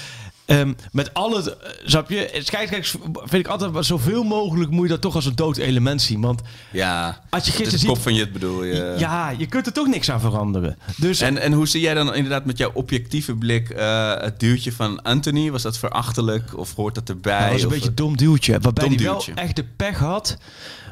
Ehm, 0.49 0.73
met 0.93 1.15
al 1.15 1.37
het, 1.37 1.47
eh, 1.47 1.71
snap 1.85 2.11
je, 2.11 2.31
scheidsrechters 2.43 2.97
vind 3.15 3.45
ik 3.45 3.47
altijd 3.47 3.73
maar 3.73 3.85
zoveel 3.85 4.23
mogelijk 4.23 4.71
moet 4.71 4.83
je 4.83 4.89
dat 4.89 5.01
toch 5.01 5.15
als 5.15 5.27
een 5.27 5.35
dood 5.35 5.57
element 5.57 6.03
zien. 6.03 6.21
Want 6.21 6.41
ja. 6.73 7.21
als 7.31 7.45
je 7.45 7.51
gisteren 7.53 7.79
ziet, 7.79 7.89
kop 7.89 8.01
van 8.01 8.15
je 8.15 8.21
het 8.21 8.33
bedoel 8.33 8.65
je. 8.65 8.95
ja, 8.99 9.31
je 9.31 9.47
kunt 9.47 9.67
er 9.67 9.73
toch 9.73 9.87
niks 9.87 10.11
aan 10.11 10.21
veranderen. 10.21 10.79
Dus 10.97 11.21
En, 11.21 11.39
en 11.39 11.53
hoe 11.53 11.69
zie 11.69 11.81
jij 11.81 11.95
dan 11.95 12.15
inderdaad 12.15 12.45
met 12.45 12.59
jouw 12.59 12.71
objectieve 12.75 13.35
blik 13.35 13.71
eh, 13.71 14.15
het 14.21 14.41
duwtje 14.41 14.73
van 14.73 15.03
Anthony? 15.03 15.51
Was 15.51 15.63
dat 15.63 15.79
verachtelijk 15.79 16.59
of 16.59 16.75
hoort 16.75 16.95
dat 16.95 17.09
erbij? 17.09 17.39
Hij 17.39 17.53
was 17.53 17.63
een 17.63 17.69
beetje 17.69 17.89
een 17.89 17.95
dom 17.95 18.17
duwtje. 18.17 18.59
Waarbij 18.61 18.85
Dom 18.89 18.95
hij 18.97 19.05
wel 19.05 19.13
duwtje. 19.15 19.33
echt 19.35 19.57
de 19.57 19.65
pech 19.77 19.99
had. 19.99 20.37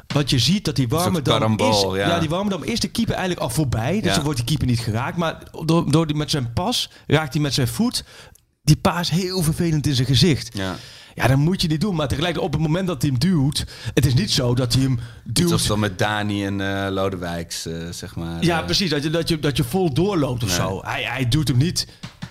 Wat 0.07 0.29
je 0.29 0.39
ziet 0.39 0.65
dat 0.65 0.75
die 0.75 0.87
Warmerdam 0.87 1.33
karambol, 1.39 1.95
is... 1.95 2.01
ja. 2.01 2.19
die 2.19 2.29
Warmerdam 2.29 2.63
is 2.63 2.79
de 2.79 2.87
keeper 2.87 3.13
eigenlijk 3.13 3.43
al 3.43 3.49
voorbij. 3.49 3.93
Dus 3.93 4.09
Ja. 4.09 4.13
dan 4.15 4.23
wordt 4.23 4.37
die 4.37 4.47
keeper 4.47 4.67
niet 4.67 4.79
geraakt. 4.79 5.17
Maar 5.17 5.37
door, 5.65 5.91
door 5.91 6.07
die, 6.07 6.15
met 6.15 6.29
zijn 6.29 6.53
pas 6.53 6.89
raakt 7.07 7.33
hij 7.33 7.41
met 7.41 7.53
zijn 7.53 7.67
voet... 7.67 8.03
Die 8.67 8.75
paas 8.75 9.09
heel 9.09 9.41
vervelend 9.43 9.87
in 9.87 9.95
zijn 9.95 10.07
gezicht. 10.07 10.49
Ja. 10.57 10.75
Ja, 11.15 11.27
dan 11.27 11.39
moet 11.39 11.61
je 11.61 11.67
dit 11.67 11.81
doen. 11.81 11.95
Maar 11.95 12.07
tegelijkertijd 12.07 12.53
op 12.53 12.59
het 12.59 12.67
moment 12.69 12.87
dat 12.87 13.01
hij 13.01 13.11
hem 13.11 13.19
duwt... 13.19 13.65
Het 13.93 14.05
is 14.05 14.13
niet 14.13 14.31
zo 14.31 14.55
dat 14.55 14.73
hij 14.73 14.81
hem 14.81 14.99
duwt... 15.23 15.47
Zoals 15.47 15.67
dan 15.67 15.79
met 15.79 15.99
Dani 15.99 16.45
en 16.45 16.61
eh 16.85 16.91
Lodewijks, 16.91 17.65
eh, 17.65 17.73
zeg 17.91 18.15
maar. 18.15 18.43
Ja, 18.43 18.59
eh. 18.59 18.65
precies. 18.65 18.89
Dat 18.89 19.03
je, 19.03 19.09
dat 19.09 19.29
je, 19.29 19.39
dat 19.39 19.57
je 19.57 19.63
vol 19.63 19.93
doorloopt 19.93 20.43
of 20.43 20.49
Nee. 20.49 20.57
zo. 20.57 20.81
Hij, 20.85 21.03
hij 21.03 21.27
doet 21.27 21.47
hem 21.47 21.57
niet 21.57 21.87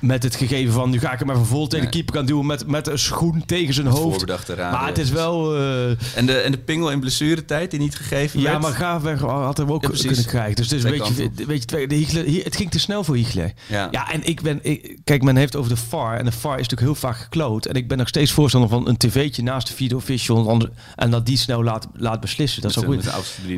met 0.06 0.22
het 0.22 0.36
gegeven 0.36 0.72
van... 0.72 0.90
nu 0.90 0.98
ga 0.98 1.12
ik 1.12 1.18
hem 1.18 1.30
even 1.30 1.46
vol 1.46 1.66
tegen 1.66 1.84
de 1.84 1.90
keeper 1.90 2.14
gaan 2.14 2.26
duwen... 2.26 2.46
met, 2.46 2.66
met 2.66 2.86
een 2.88 2.98
schoen 2.98 3.42
tegen 3.46 3.74
zijn 3.74 3.86
hoofd. 3.86 4.26
Maar 4.56 4.86
het 4.86 4.98
is 4.98 5.10
wel... 5.10 5.56
eh, 5.56 5.88
En 6.16 6.26
de, 6.26 6.32
en 6.38 6.50
de 6.52 6.58
pingel 6.58 6.90
in 6.90 7.00
blessuretijd 7.00 7.70
die 7.70 7.80
niet 7.80 7.94
gegeven 7.96 8.40
Ja, 8.40 8.58
maar 8.58 8.72
Graafweg 8.72 9.20
had 9.20 9.56
hem 9.56 9.72
ook 9.72 9.82
Ja, 9.82 9.88
kunnen 9.88 10.26
krijgen. 10.26 10.56
Dus 10.56 10.70
het 10.70 10.78
is 10.78 10.84
een 10.84 10.90
beetje, 10.90 11.30
beetje 11.46 11.64
twee- 11.64 11.86
de 11.86 11.94
Hiegler, 11.94 12.44
het 12.44 12.56
ging 12.56 12.70
te 12.70 12.78
snel 12.78 13.04
voor 13.04 13.14
Hiegler. 13.16 13.52
Ja. 13.66 13.88
Ja, 13.90 14.12
en 14.12 14.24
ik 14.26 14.42
ben, 14.42 14.58
ik- 14.62 14.98
kijk, 15.04 15.22
men 15.22 15.36
heeft 15.36 15.56
over 15.56 15.70
de 15.70 15.76
VAR 15.76 16.18
en 16.18 16.24
de 16.24 16.32
VAR 16.32 16.58
is 16.58 16.68
natuurlijk 16.68 16.80
heel 17.00 17.10
vaak 17.10 17.16
gekloot. 17.16 17.66
En 17.66 17.74
ik 17.74 17.88
ben 17.88 17.98
nog 17.98 18.08
steeds 18.08 18.32
voorstander 18.32 18.70
van 18.70 18.88
een 18.88 18.96
tv'tje 18.96 19.42
naast 19.42 19.66
de 19.66 19.72
video 19.74 19.96
official 19.96 20.68
en 20.96 21.10
dat 21.10 21.26
die 21.26 21.36
snel 21.36 21.62
laat, 21.64 21.88
laat 21.94 22.20
beslissen. 22.20 22.62
Dat 22.62 22.70
is 22.70 22.76
ook 22.78 22.84
goed. 22.84 23.04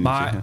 Maar. 0.02 0.42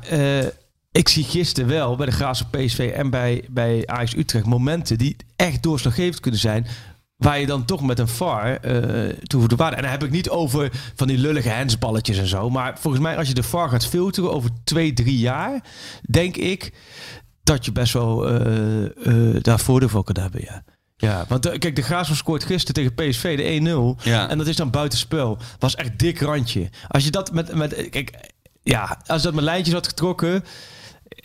Ik 0.95 1.09
zie 1.09 1.23
gisteren 1.23 1.69
wel 1.69 1.95
bij 1.95 2.05
de 2.05 2.11
Graafschap 2.11 2.51
PSV 2.51 2.91
en 2.95 3.09
bij, 3.09 3.45
bij 3.49 3.83
Ajax 3.85 4.15
Utrecht 4.15 4.45
momenten 4.45 4.97
die 4.97 5.15
echt 5.35 5.63
doorslaggevend 5.63 6.19
kunnen 6.19 6.39
zijn. 6.39 6.67
Waar 7.15 7.39
je 7.39 7.45
dan 7.45 7.65
toch 7.65 7.81
met 7.81 7.99
een 7.99 8.07
VAR 8.07 8.55
eh 8.55 9.09
toevoegde 9.23 9.55
waarde. 9.55 9.75
En 9.75 9.81
dan 9.81 9.91
heb 9.91 10.03
ik 10.03 10.11
niet 10.11 10.29
over 10.29 10.71
van 10.95 11.07
die 11.07 11.17
lullige 11.17 11.49
hensballetjes 11.49 12.17
en 12.17 12.27
zo. 12.27 12.49
Maar 12.49 12.79
volgens 12.79 13.03
mij 13.03 13.17
als 13.17 13.27
je 13.27 13.33
de 13.33 13.43
VAR 13.43 13.69
gaat 13.69 13.85
filteren 13.85 14.33
over 14.33 14.49
twee, 14.63 14.93
drie 14.93 15.17
jaar... 15.17 15.63
denk 16.09 16.35
ik 16.37 16.73
dat 17.43 17.65
je 17.65 17.71
best 17.71 17.93
wel 17.93 18.27
eh, 18.27 18.85
eh, 18.85 19.43
daar 19.43 19.59
voordeel 19.59 20.03
kan 20.03 20.21
hebben, 20.21 20.41
ja. 20.43 20.63
Ja, 20.97 21.25
want 21.27 21.57
kijk, 21.57 21.75
de 21.75 21.81
Graafschap 21.81 22.17
scoort 22.17 22.43
gisteren 22.43 22.73
tegen 22.73 23.09
PSV 23.09 23.37
de 23.37 23.97
1-0. 23.99 24.03
Ja. 24.03 24.29
En 24.29 24.37
dat 24.37 24.47
is 24.47 24.55
dan 24.55 24.69
buitenspel. 24.69 25.37
Was 25.59 25.75
echt 25.75 25.99
dik 25.99 26.19
randje. 26.19 26.69
Als 26.87 27.03
je 27.03 27.11
dat 27.11 27.31
met, 27.31 27.53
met 27.53 27.89
kijk, 27.89 28.31
ja, 28.63 29.01
als 29.05 29.17
je 29.21 29.27
dat 29.27 29.35
met 29.35 29.43
lijntjes 29.43 29.73
had 29.73 29.87
getrokken, 29.87 30.43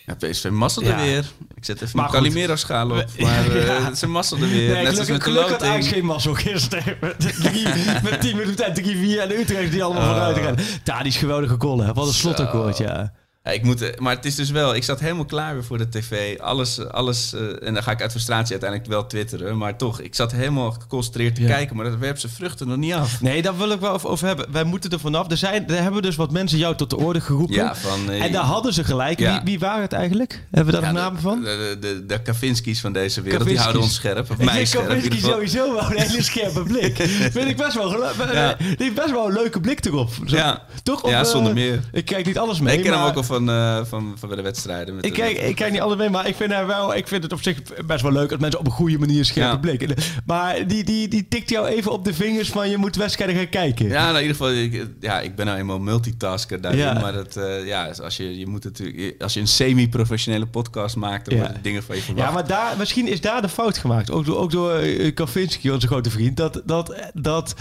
Ja, 0.07 0.15
PSV 0.15 0.49
masselde 0.49 0.89
Ja. 0.89 0.97
weer. 1.03 1.25
Ik 1.55 1.65
zet 1.65 1.83
even 1.83 1.97
Maar 1.97 2.11
mijn 2.11 2.23
goed. 2.23 2.33
Calimero-schaal 2.33 2.91
op. 2.91 3.05
Maar 3.19 3.51
eh, 3.57 3.67
Ja. 3.67 3.95
ze 3.95 4.07
masselden 4.07 4.49
weer. 4.51 4.73
Nee, 4.73 4.83
Net 4.85 4.99
als 4.99 5.09
met 5.09 5.17
de 5.17 5.21
gelukkig 5.23 5.51
had 5.51 5.61
loting. 5.61 5.87
geen 5.87 6.05
mazzel 6.05 6.35
gisteren. 6.35 6.97
Met, 7.01 7.19
drie, 7.19 7.67
met 8.11 8.21
10 8.21 8.37
minuten 8.37 8.57
tijd 8.57 8.79
3-4 8.81 8.83
en 9.21 9.29
de 9.29 9.39
Utrecht 9.39 9.71
die 9.73 9.83
allemaal 9.85 10.03
Oh. 10.03 10.09
vooruit 10.11 10.37
rennen. 10.37 10.65
Daar 10.85 11.03
die 11.03 11.13
is 11.13 11.19
geweldige 11.19 11.55
goal, 11.59 11.81
hè. 11.81 11.93
Wat 11.93 12.07
een 12.07 12.13
slotakkoord, 12.13 12.79
ja. 12.79 13.13
Ja, 13.51 13.57
ik 13.57 13.63
moet, 13.65 13.83
eh, 13.83 13.99
maar 13.99 14.15
het 14.17 14.25
is 14.25 14.35
dus 14.35 14.51
wel, 14.51 14.75
ik 14.75 14.85
zat 14.85 15.01
helemaal 15.01 15.25
klaar 15.25 15.55
weer 15.55 15.65
voor 15.65 15.79
de 15.79 15.89
tv. 15.89 16.39
Alles, 16.39 16.89
alles 16.89 17.35
eh, 17.35 17.67
en 17.69 17.75
dan 17.75 17.83
ga 17.83 17.91
ik 17.91 18.01
uit 18.03 18.11
frustratie 18.11 18.51
uiteindelijk 18.51 18.91
wel 18.91 19.07
twitteren. 19.07 19.59
Maar 19.59 19.77
toch, 19.77 20.01
ik 20.01 20.15
zat 20.15 20.33
helemaal 20.33 20.71
geconcentreerd 20.73 21.35
te 21.35 21.43
Ja. 21.43 21.49
kijken. 21.49 21.77
Maar 21.77 21.85
dat 21.85 21.99
werpt 21.99 22.21
zijn 22.21 22.33
vruchten 22.33 22.69
nog 22.69 22.77
niet 22.77 22.93
af. 22.93 23.21
Nee, 23.21 23.43
daar 23.43 23.57
wil 23.57 23.71
ik 23.71 23.81
wel 23.81 24.01
over, 24.03 24.27
hebben. 24.27 24.47
Wij 24.53 24.65
moeten 24.65 24.91
er 24.91 25.01
vanaf. 25.01 25.31
Er, 25.31 25.37
zijn, 25.37 25.69
er 25.69 25.83
hebben 25.83 26.03
dus 26.03 26.17
wat 26.17 26.31
mensen 26.31 26.59
jou 26.59 26.77
tot 26.77 26.91
de 26.91 26.97
orde 26.97 27.21
geroepen. 27.21 27.55
Ja, 27.55 27.75
van... 27.77 28.11
eh, 28.11 28.23
en 28.25 28.33
daar 28.33 28.45
hadden 28.45 28.73
ze 28.73 28.85
gelijk. 28.85 29.19
Ja. 29.19 29.33
Wie, 29.33 29.41
wie 29.45 29.59
waren 29.59 29.83
het 29.83 29.93
eigenlijk? 29.93 30.45
Hebben 30.51 30.75
we 30.75 30.81
daar 30.81 30.93
nog 30.93 31.03
namen 31.03 31.21
van? 31.21 31.41
De, 31.43 31.77
de, 31.81 32.07
de, 32.07 32.23
Kavinski's 32.23 32.81
van 32.81 32.93
deze 32.93 33.21
wereld, 33.23 33.45
die 33.49 33.59
houden 33.59 33.83
ons 33.83 33.95
scherp. 33.95 34.31
Of 34.31 34.39
mij 34.39 34.65
scherp 34.67 34.87
Kavinski 34.89 35.19
sowieso 35.21 35.73
wel 35.75 35.91
een 35.91 35.99
hele 35.99 36.23
scherpe 36.23 36.63
blik. 36.63 36.97
Vind 37.37 37.49
ik 37.49 37.57
best 37.57 37.75
wel, 37.75 37.89
die 37.89 38.77
heeft 38.77 38.95
best 38.95 39.11
wel 39.11 39.27
een 39.27 39.33
leuke 39.33 39.61
blik 39.61 39.85
erop. 39.85 40.11
Zo- 40.27 40.37
Ja. 40.37 40.63
Toch? 40.83 41.09
Ja, 41.11 41.25
zonder 41.25 41.53
meer. 41.53 41.81
Ik 41.93 42.05
kijk 42.05 42.27
niet 42.27 42.39
alles 42.39 42.61
mee. 42.61 42.77
ik 42.77 42.83
ken 42.83 42.93
hem 42.93 43.03
ook 43.03 43.15
al 43.17 43.23
van, 43.23 43.40
eh, 43.49 43.81
van, 43.85 44.15
van 44.19 44.29
bij 44.29 44.37
de 44.37 44.43
wedstrijden. 44.43 44.95
Met 44.97 45.05
Ik 45.05 45.15
de- 45.15 45.21
kijk, 45.21 45.39
ik 45.39 45.55
kijk 45.57 45.73
niet 45.73 45.81
alle 45.81 45.97
mee, 45.97 46.11
maar 46.11 46.27
ik 46.29 46.35
vind, 46.37 46.53
haar 46.53 46.67
wel, 46.67 46.95
ik 46.97 47.09
vind 47.09 47.23
het 47.23 47.33
op 47.33 47.43
zich 47.43 47.57
best 47.87 48.03
wel 48.03 48.13
leuk 48.13 48.31
als 48.31 48.41
mensen 48.41 48.61
op 48.61 48.67
een 48.67 48.73
goede 48.73 48.99
manier 48.99 49.25
scherpe 49.25 49.51
Ja. 49.51 49.57
blik. 49.57 49.83
En, 49.83 49.95
Maar 50.27 50.67
die, 50.67 50.85
die, 50.85 51.09
die 51.09 51.29
tikt 51.29 51.51
jou 51.51 51.67
even 51.67 51.93
op 51.93 52.05
de 52.05 52.15
vingers 52.15 52.49
van 52.49 52.71
je 52.71 52.77
moet 52.77 52.97
wedstrijden 52.97 53.37
gaan 53.37 53.49
kijken. 53.49 53.89
Ja, 53.89 54.03
nou, 54.05 54.15
in 54.17 54.21
ieder 54.23 54.37
geval, 54.37 54.53
ik, 54.53 54.87
ja, 55.01 55.21
ik 55.21 55.35
ben 55.35 55.47
nou 55.47 55.59
eenmaal 55.59 55.79
multitasker 55.79 56.61
daarin. 56.61 56.81
Ja. 56.81 56.93
Maar 57.01 57.13
dat, 57.13 57.37
eh, 57.37 57.67
ja, 57.67 57.91
als 58.03 58.17
je, 58.17 58.39
je 58.39 58.47
moet 58.47 58.65
natuurlijk, 58.65 59.23
als 59.23 59.35
je 59.35 59.41
een 59.41 59.49
semi-professionele 59.49 60.47
podcast 60.47 60.97
maakt, 60.97 61.25
dan 61.25 61.35
Ja. 61.39 61.43
worden 61.45 61.63
dingen 61.63 61.83
van 61.83 61.97
je 61.97 62.03
verwacht. 62.03 62.27
Ja, 62.29 62.35
maar 62.35 62.47
daar, 62.47 62.75
misschien 62.79 63.09
is 63.09 63.21
daar 63.21 63.43
de 63.43 63.49
fout 63.49 63.79
gemaakt. 63.79 64.11
Ook 64.11 64.25
door, 64.25 64.37
ook 64.39 64.51
door 64.51 64.73
eh, 64.75 65.15
Kavinski, 65.15 65.71
onze 65.71 65.87
grote 65.87 66.11
vriend. 66.11 66.37
Dat, 66.37 66.63
dat, 66.65 66.95
dat, 67.15 67.55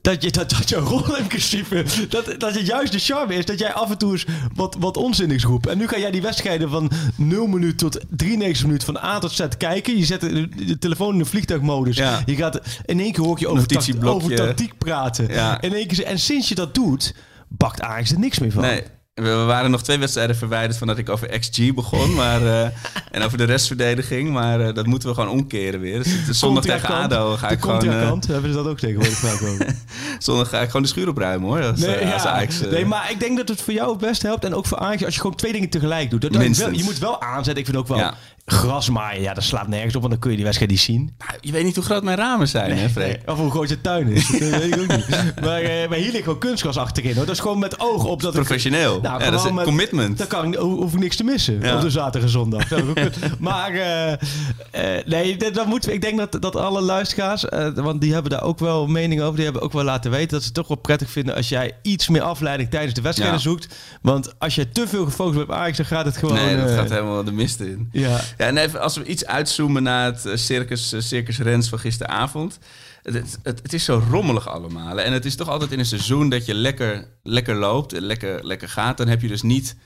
dat, 0.00 0.22
je, 0.22 0.30
dat, 0.30 0.50
dat 0.50 0.68
jouw 0.68 0.84
rol 0.84 1.16
in 1.16 1.26
principe... 1.26 1.84
Dat, 2.08 2.34
dat 2.38 2.54
het 2.54 2.66
juist 2.66 2.92
de 2.92 2.98
charme 2.98 3.34
is 3.34 3.44
dat 3.44 3.58
jij 3.58 3.72
af 3.72 3.90
en 3.90 3.98
toe 3.98 4.12
eens 4.12 4.26
wat, 4.54 4.76
wat 4.78 4.96
onzinnigs 4.96 5.44
roept. 5.44 5.66
En 5.66 5.78
nu 5.78 5.88
ga 5.88 5.98
jij 5.98 6.10
die 6.10 6.22
wedstrijden 6.22 6.70
van 6.70 6.90
0 7.16 7.46
minuut 7.46 7.78
tot 7.78 8.00
93 8.08 8.66
minuut 8.66 8.84
van 8.84 8.96
A 8.96 9.18
tot 9.18 9.32
Z 9.32 9.46
kijken. 9.58 9.98
Je 9.98 10.04
zet 10.04 10.20
de, 10.20 10.48
de 10.48 10.78
telefoon 10.78 11.12
in 11.12 11.18
de 11.18 11.24
vliegtuigmodus. 11.24 11.96
Ja. 11.96 12.22
Je 12.26 12.36
gaat 12.36 12.60
in 12.84 13.00
één 13.00 13.12
keer 13.12 13.24
hoor 13.24 13.38
je 13.38 13.48
over, 13.48 13.66
tact, 13.66 14.04
over 14.04 14.34
tactiek 14.34 14.78
praten. 14.78 15.28
Ja. 15.28 15.60
In 15.60 15.74
één 15.74 15.86
keer, 15.86 16.04
en 16.04 16.18
sinds 16.18 16.48
je 16.48 16.54
dat 16.54 16.74
doet, 16.74 17.14
bakt 17.48 17.80
Ajax 17.80 18.12
er 18.12 18.18
niks 18.18 18.38
meer 18.38 18.52
van. 18.52 18.62
Nee, 18.62 18.82
we 19.14 19.30
waren 19.44 19.70
nog 19.70 19.82
twee 19.82 19.98
wedstrijden 19.98 20.36
verwijderd 20.36 20.76
van 20.78 20.86
dat 20.86 20.98
ik 20.98 21.08
over 21.08 21.38
XG 21.38 21.74
begon. 21.74 22.14
Maar, 22.14 22.42
eh, 22.46 22.68
en 23.16 23.22
over 23.22 23.38
de 23.38 23.44
restverdediging. 23.44 24.30
Maar 24.30 24.60
eh, 24.60 24.74
dat 24.74 24.86
moeten 24.86 25.08
we 25.08 25.14
gewoon 25.14 25.30
omkeren 25.30 25.80
weer. 25.80 26.02
Dus 26.02 26.38
zondag 26.38 26.64
tegen. 26.64 26.88
ADO 26.88 27.36
ga 27.36 27.48
de 27.48 27.54
ik 27.54 27.60
gewoon... 27.60 27.76
eh, 27.76 27.88
contrakant, 27.88 28.26
hebben 28.26 28.50
ze 28.50 28.56
dat 28.56 28.66
ook 28.66 28.78
tegenwoordig 28.78 29.18
vaak 29.18 29.40
zondag 30.18 30.48
ga 30.48 30.60
ik 30.60 30.66
gewoon 30.66 30.82
de 30.82 30.88
schuur 30.88 31.08
opruimen 31.08 31.48
hoor. 31.48 31.62
Als, 31.64 31.80
Nee, 31.80 31.94
eh, 31.94 32.12
als 32.12 32.22
ja. 32.22 32.30
Ajax, 32.30 32.60
nee, 32.60 32.84
maar 32.86 33.10
ik 33.10 33.20
denk 33.20 33.36
dat 33.36 33.48
het 33.48 33.60
voor 33.62 33.72
jou 33.72 33.90
het 33.90 34.00
best 34.00 34.22
helpt. 34.22 34.44
En 34.44 34.54
ook 34.54 34.66
voor 34.66 34.78
Ajax, 34.78 35.04
als 35.04 35.14
je 35.14 35.20
gewoon 35.20 35.36
twee 35.36 35.52
dingen 35.52 35.68
tegelijk 35.70 36.10
doet. 36.10 36.20
Dat, 36.20 36.32
dat 36.32 36.40
Minstens. 36.42 36.68
wel- 36.68 36.78
je 36.78 36.84
moet 36.84 36.98
wel 36.98 37.22
aanzetten. 37.22 37.56
Ik 37.56 37.64
vind 37.64 37.76
ook 37.76 37.88
wel 37.88 37.98
Ja. 37.98 38.14
Gras 38.50 38.90
maaien. 38.90 39.22
Ja, 39.22 39.34
dat 39.34 39.44
slaat 39.44 39.68
nergens 39.68 39.94
op, 39.94 40.00
want 40.00 40.12
dan 40.12 40.20
kun 40.20 40.30
je 40.30 40.36
die 40.36 40.44
wedstrijd 40.44 40.72
niet 40.72 40.80
zien. 40.80 41.14
nou, 41.18 41.30
je 41.40 41.52
weet 41.52 41.64
niet 41.64 41.74
hoe 41.74 41.84
groot 41.84 42.02
mijn 42.02 42.16
ramen 42.16 42.48
zijn, 42.48 42.78
hè 42.78 42.88
Freek? 42.88 43.06
Nee, 43.06 43.34
of 43.34 43.38
hoe 43.38 43.50
groot 43.50 43.68
je 43.68 43.80
tuin 43.80 44.08
is. 44.08 44.26
Dat 44.28 44.38
weet 44.38 44.74
ik 44.74 44.80
ook 44.80 44.96
niet. 44.96 45.06
Maar, 45.44 45.60
eh, 45.60 45.88
maar 45.88 45.98
hier 45.98 46.10
ligt 46.12 46.22
gewoon 46.24 46.38
kunstgras 46.38 46.76
achterin. 46.76 47.14
Hoor. 47.16 47.24
Dat 47.26 47.34
is 47.34 47.40
gewoon 47.40 47.58
met 47.58 47.80
oog 47.80 48.04
op 48.04 48.20
dat 48.20 48.34
ik- 48.34 48.40
Professioneel. 48.40 49.00
Nou, 49.00 49.22
ja, 49.22 49.30
dat 49.30 49.40
is 49.40 49.46
een 49.46 49.54
met- 49.54 49.64
commitment. 49.64 50.18
Dan 50.18 50.26
kan 50.26 50.44
ik, 50.52 50.54
ho- 50.54 50.76
hoef 50.76 50.92
ik 50.92 50.98
niks 50.98 51.16
te 51.16 51.24
missen 51.24 51.60
Ja. 51.60 51.74
op 51.74 51.80
de 51.80 51.90
zaterdag 51.90 52.22
en 52.22 52.28
zondag. 52.28 52.70
Ik 52.70 53.10
maar 53.38 53.72
eh, 53.72 54.12
eh, 54.12 55.06
nee, 55.06 55.36
dat, 55.36 55.66
we, 55.84 55.92
ik 55.92 56.00
denk 56.00 56.18
dat, 56.18 56.42
dat 56.42 56.56
alle 56.56 56.80
luisteraars, 56.80 57.44
want 57.74 58.00
die 58.00 58.12
hebben 58.12 58.30
daar 58.30 58.42
ook 58.42 58.58
wel 58.58 58.86
mening 58.86 59.20
over, 59.22 59.34
die 59.34 59.44
hebben 59.44 59.62
ook 59.62 59.72
wel 59.72 59.84
laten 59.84 60.10
weten 60.10 60.28
dat 60.28 60.40
ze 60.40 60.46
het 60.46 60.54
toch 60.54 60.68
wel 60.68 60.76
prettig 60.76 61.10
vinden 61.10 61.34
als 61.34 61.48
jij 61.48 61.72
iets 61.82 62.08
meer 62.08 62.22
afleiding 62.22 62.70
tijdens 62.70 62.94
de 62.94 63.00
wedstrijden 63.00 63.36
Ja. 63.36 63.42
zoekt. 63.42 63.74
Want 64.02 64.34
als 64.38 64.54
je 64.54 64.68
te 64.68 64.88
veel 64.88 65.04
gefocust 65.04 65.36
bent 65.36 65.48
op 65.48 65.54
Ajax, 65.54 65.76
dan 65.76 65.86
gaat 65.86 66.04
het 66.04 66.16
gewoon... 66.16 66.34
nee, 66.34 66.56
dat 66.56 66.70
gaat 66.70 66.90
helemaal 66.90 67.24
de 67.24 67.32
mist 67.32 67.60
in. 67.60 67.88
Ja. 67.92 68.20
Ja, 68.40 68.46
en 68.46 68.56
even 68.56 68.80
als 68.80 68.96
we 68.96 69.04
iets 69.04 69.26
uitzoomen 69.26 69.82
naar 69.82 70.04
het 70.04 70.26
eh, 70.26 70.36
circus, 70.36 70.92
eh, 70.92 71.00
circus 71.00 71.38
Rens 71.38 71.68
van 71.68 71.78
gisteravond. 71.78 72.58
Het, 73.02 73.38
het, 73.42 73.72
is 73.72 73.84
zo 73.84 74.02
rommelig 74.10 74.48
allemaal. 74.48 75.00
En 75.00 75.12
het 75.12 75.24
is 75.24 75.36
toch 75.36 75.48
altijd 75.48 75.72
in 75.72 75.78
een 75.78 75.86
seizoen 75.86 76.28
dat 76.28 76.46
je 76.46 76.54
lekker, 76.54 77.08
lekker 77.22 77.54
loopt, 77.54 77.92
en 77.92 78.02
lekker, 78.02 78.46
lekker 78.46 78.68
gaat. 78.68 78.96
Dan 78.96 79.08
heb 79.08 79.20
je 79.20 79.28
dus 79.28 79.42
niet 79.42 79.76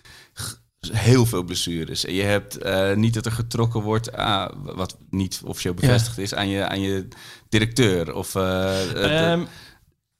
heel 0.92 1.26
veel 1.26 1.42
blessures. 1.42 2.04
En 2.04 2.14
je 2.14 2.22
hebt 2.22 2.58
eh, 2.58 2.94
niet 2.94 3.14
dat 3.14 3.26
er 3.26 3.32
getrokken 3.32 3.80
wordt, 3.80 4.12
ah, 4.12 4.52
wat 4.62 4.96
niet 5.10 5.40
officieel 5.44 5.74
bevestigd 5.74 6.18
is, 6.18 6.34
aan 6.34 6.48
je, 6.48 6.68
aan 6.68 6.80
je 6.80 7.08
directeur. 7.48 8.14
Of, 8.14 8.34
Ehm, 8.34 9.42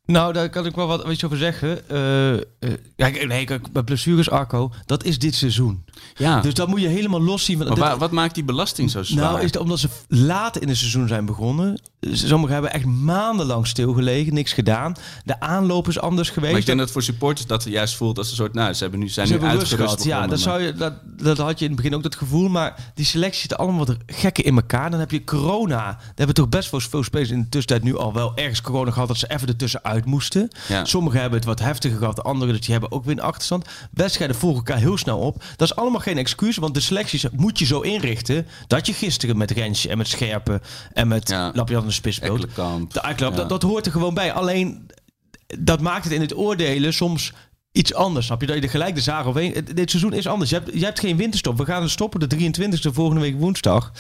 nou, 0.06 0.32
daar 0.32 0.50
kan 0.50 0.66
ik 0.66 0.74
wel 0.74 0.86
wat 0.86 1.08
iets 1.08 1.24
over 1.24 1.36
zeggen. 1.36 1.88
Eh, 1.88 2.70
ja, 2.96 3.10
kijk, 3.10 3.26
nee, 3.26 3.44
kijk, 3.44 3.72
bij 3.72 3.82
blessures, 3.82 4.30
Arco, 4.30 4.70
dat 4.86 5.04
is 5.04 5.18
dit 5.18 5.34
seizoen. 5.34 5.84
ja, 6.14 6.40
Dus 6.40 6.54
dat 6.54 6.68
moet 6.68 6.80
je 6.80 6.88
helemaal 6.88 7.22
los 7.22 7.44
zien. 7.44 7.58
maar 7.78 7.98
wat 7.98 8.10
maakt 8.10 8.34
die 8.34 8.44
belasting 8.44 8.90
zo 8.90 9.02
zwaar? 9.02 9.24
Nou, 9.24 9.38
is 9.38 9.44
het 9.44 9.56
omdat 9.56 9.78
ze 9.78 9.88
laat 10.08 10.58
in 10.58 10.68
het 10.68 10.76
seizoen 10.76 11.08
zijn 11.08 11.26
begonnen. 11.26 11.80
Sommigen 12.00 12.52
hebben 12.52 12.72
echt 12.72 12.84
maandenlang 12.84 13.66
stilgelegen, 13.66 14.34
niks 14.34 14.52
gedaan. 14.52 14.94
De 15.24 15.40
aanloop 15.40 15.88
is 15.88 15.98
anders 15.98 16.30
geweest. 16.30 16.52
maar 16.52 16.60
ik 16.60 16.66
denk 16.66 16.78
dat 16.78 16.90
voor 16.90 17.02
supporters 17.02 17.46
dat 17.46 17.64
juist 17.64 17.96
voelt 17.96 18.18
als 18.18 18.30
een 18.30 18.36
soort... 18.36 18.54
Nou, 18.54 18.72
ze 18.72 18.82
hebben 18.82 19.00
nu, 19.00 19.08
zijn 19.08 19.26
Ze 19.26 19.34
nu 19.34 19.40
uitgerust 19.40 19.74
gehad. 19.74 20.04
Ja, 20.04 20.26
dat, 20.26 20.40
zou 20.40 20.62
je, 20.62 20.72
dat, 20.72 20.94
dat 21.04 21.38
had 21.38 21.58
je 21.58 21.64
in 21.64 21.70
het 21.70 21.80
begin 21.80 21.96
ook 21.96 22.02
dat 22.02 22.14
gevoel. 22.16 22.48
Maar 22.48 22.92
die 22.94 23.04
selectie 23.04 23.40
zit 23.40 23.56
allemaal 23.56 23.86
wat 23.86 23.96
gekken 24.06 24.44
in 24.44 24.56
elkaar. 24.56 24.90
Dan 24.90 25.00
heb 25.00 25.10
je 25.10 25.24
corona. 25.24 25.76
Daar 25.76 26.12
hebben 26.14 26.34
toch 26.34 26.48
best 26.48 26.70
wel 26.70 26.80
veel 26.80 27.02
spelers 27.02 27.30
in 27.30 27.40
de 27.40 27.48
tussentijd 27.48 27.82
nu 27.82 27.96
al 27.98 28.12
wel 28.12 28.36
ergens 28.36 28.60
corona 28.60 28.90
gehad. 28.90 29.08
Dat 29.08 29.16
ze 29.16 29.30
even 29.30 29.46
moesten. 30.04 30.48
Ja. 30.68 30.84
Sommigen 30.84 31.20
hebben 31.20 31.38
het 31.38 31.48
wat 31.48 31.58
heftiger 31.60 31.98
gehad. 31.98 32.16
De 32.16 32.22
anderen 32.22 32.60
die 32.60 32.70
hebben 32.72 32.92
ook 32.92 33.04
weer 33.04 33.16
een 33.16 33.22
achterstand. 33.22 33.66
Wedstrijden 33.90 34.36
volgen 34.36 34.58
elkaar 34.58 34.78
heel 34.78 34.98
snel 34.98 35.18
op. 35.18 35.44
Dat 35.56 35.70
is 35.70 35.76
allemaal 35.76 36.00
geen 36.00 36.18
excuus. 36.18 36.56
Want 36.56 36.74
de 36.74 36.80
selecties 36.80 37.24
moet 37.32 37.58
je 37.58 37.64
zo 37.64 37.80
inrichten. 37.80 38.46
Dat 38.66 38.86
je 38.86 38.92
gisteren 38.92 39.36
met 39.36 39.50
Rensje 39.50 39.88
en 39.88 39.98
met 39.98 40.08
Scherpen 40.08 40.60
en 40.92 41.08
met 41.08 41.28
Ja. 41.28 41.50
Lapje 41.54 41.76
aan 41.76 41.86
de 41.86 41.92
spits 41.92 42.16
speelt. 42.16 42.40
De 42.92 43.00
Eiklap, 43.00 43.30
Ja. 43.30 43.36
dat, 43.36 43.48
dat 43.48 43.62
hoort 43.62 43.86
er 43.86 43.92
gewoon 43.92 44.14
bij. 44.14 44.32
Alleen, 44.32 44.86
dat 45.58 45.80
maakt 45.80 46.04
het 46.04 46.12
in 46.12 46.20
het 46.20 46.36
oordelen 46.36 46.94
soms 46.94 47.32
iets 47.72 47.94
anders. 47.94 48.26
Snap 48.26 48.40
je? 48.40 48.46
Dat 48.46 48.56
je 48.56 48.62
er 48.62 48.68
gelijk 48.68 48.94
de 48.94 49.00
zaag 49.00 49.26
overheen... 49.26 49.66
Dit 49.74 49.90
seizoen 49.90 50.12
is 50.12 50.26
anders. 50.26 50.50
Je 50.50 50.56
hebt, 50.56 50.70
je 50.78 50.84
hebt 50.84 51.00
geen 51.00 51.16
winterstop. 51.16 51.56
We 51.58 51.64
gaan 51.64 51.88
stoppen 51.88 52.28
de 52.28 52.52
23e 52.52 52.92
volgende 52.92 53.20
week 53.20 53.38
woensdag. 53.38 53.92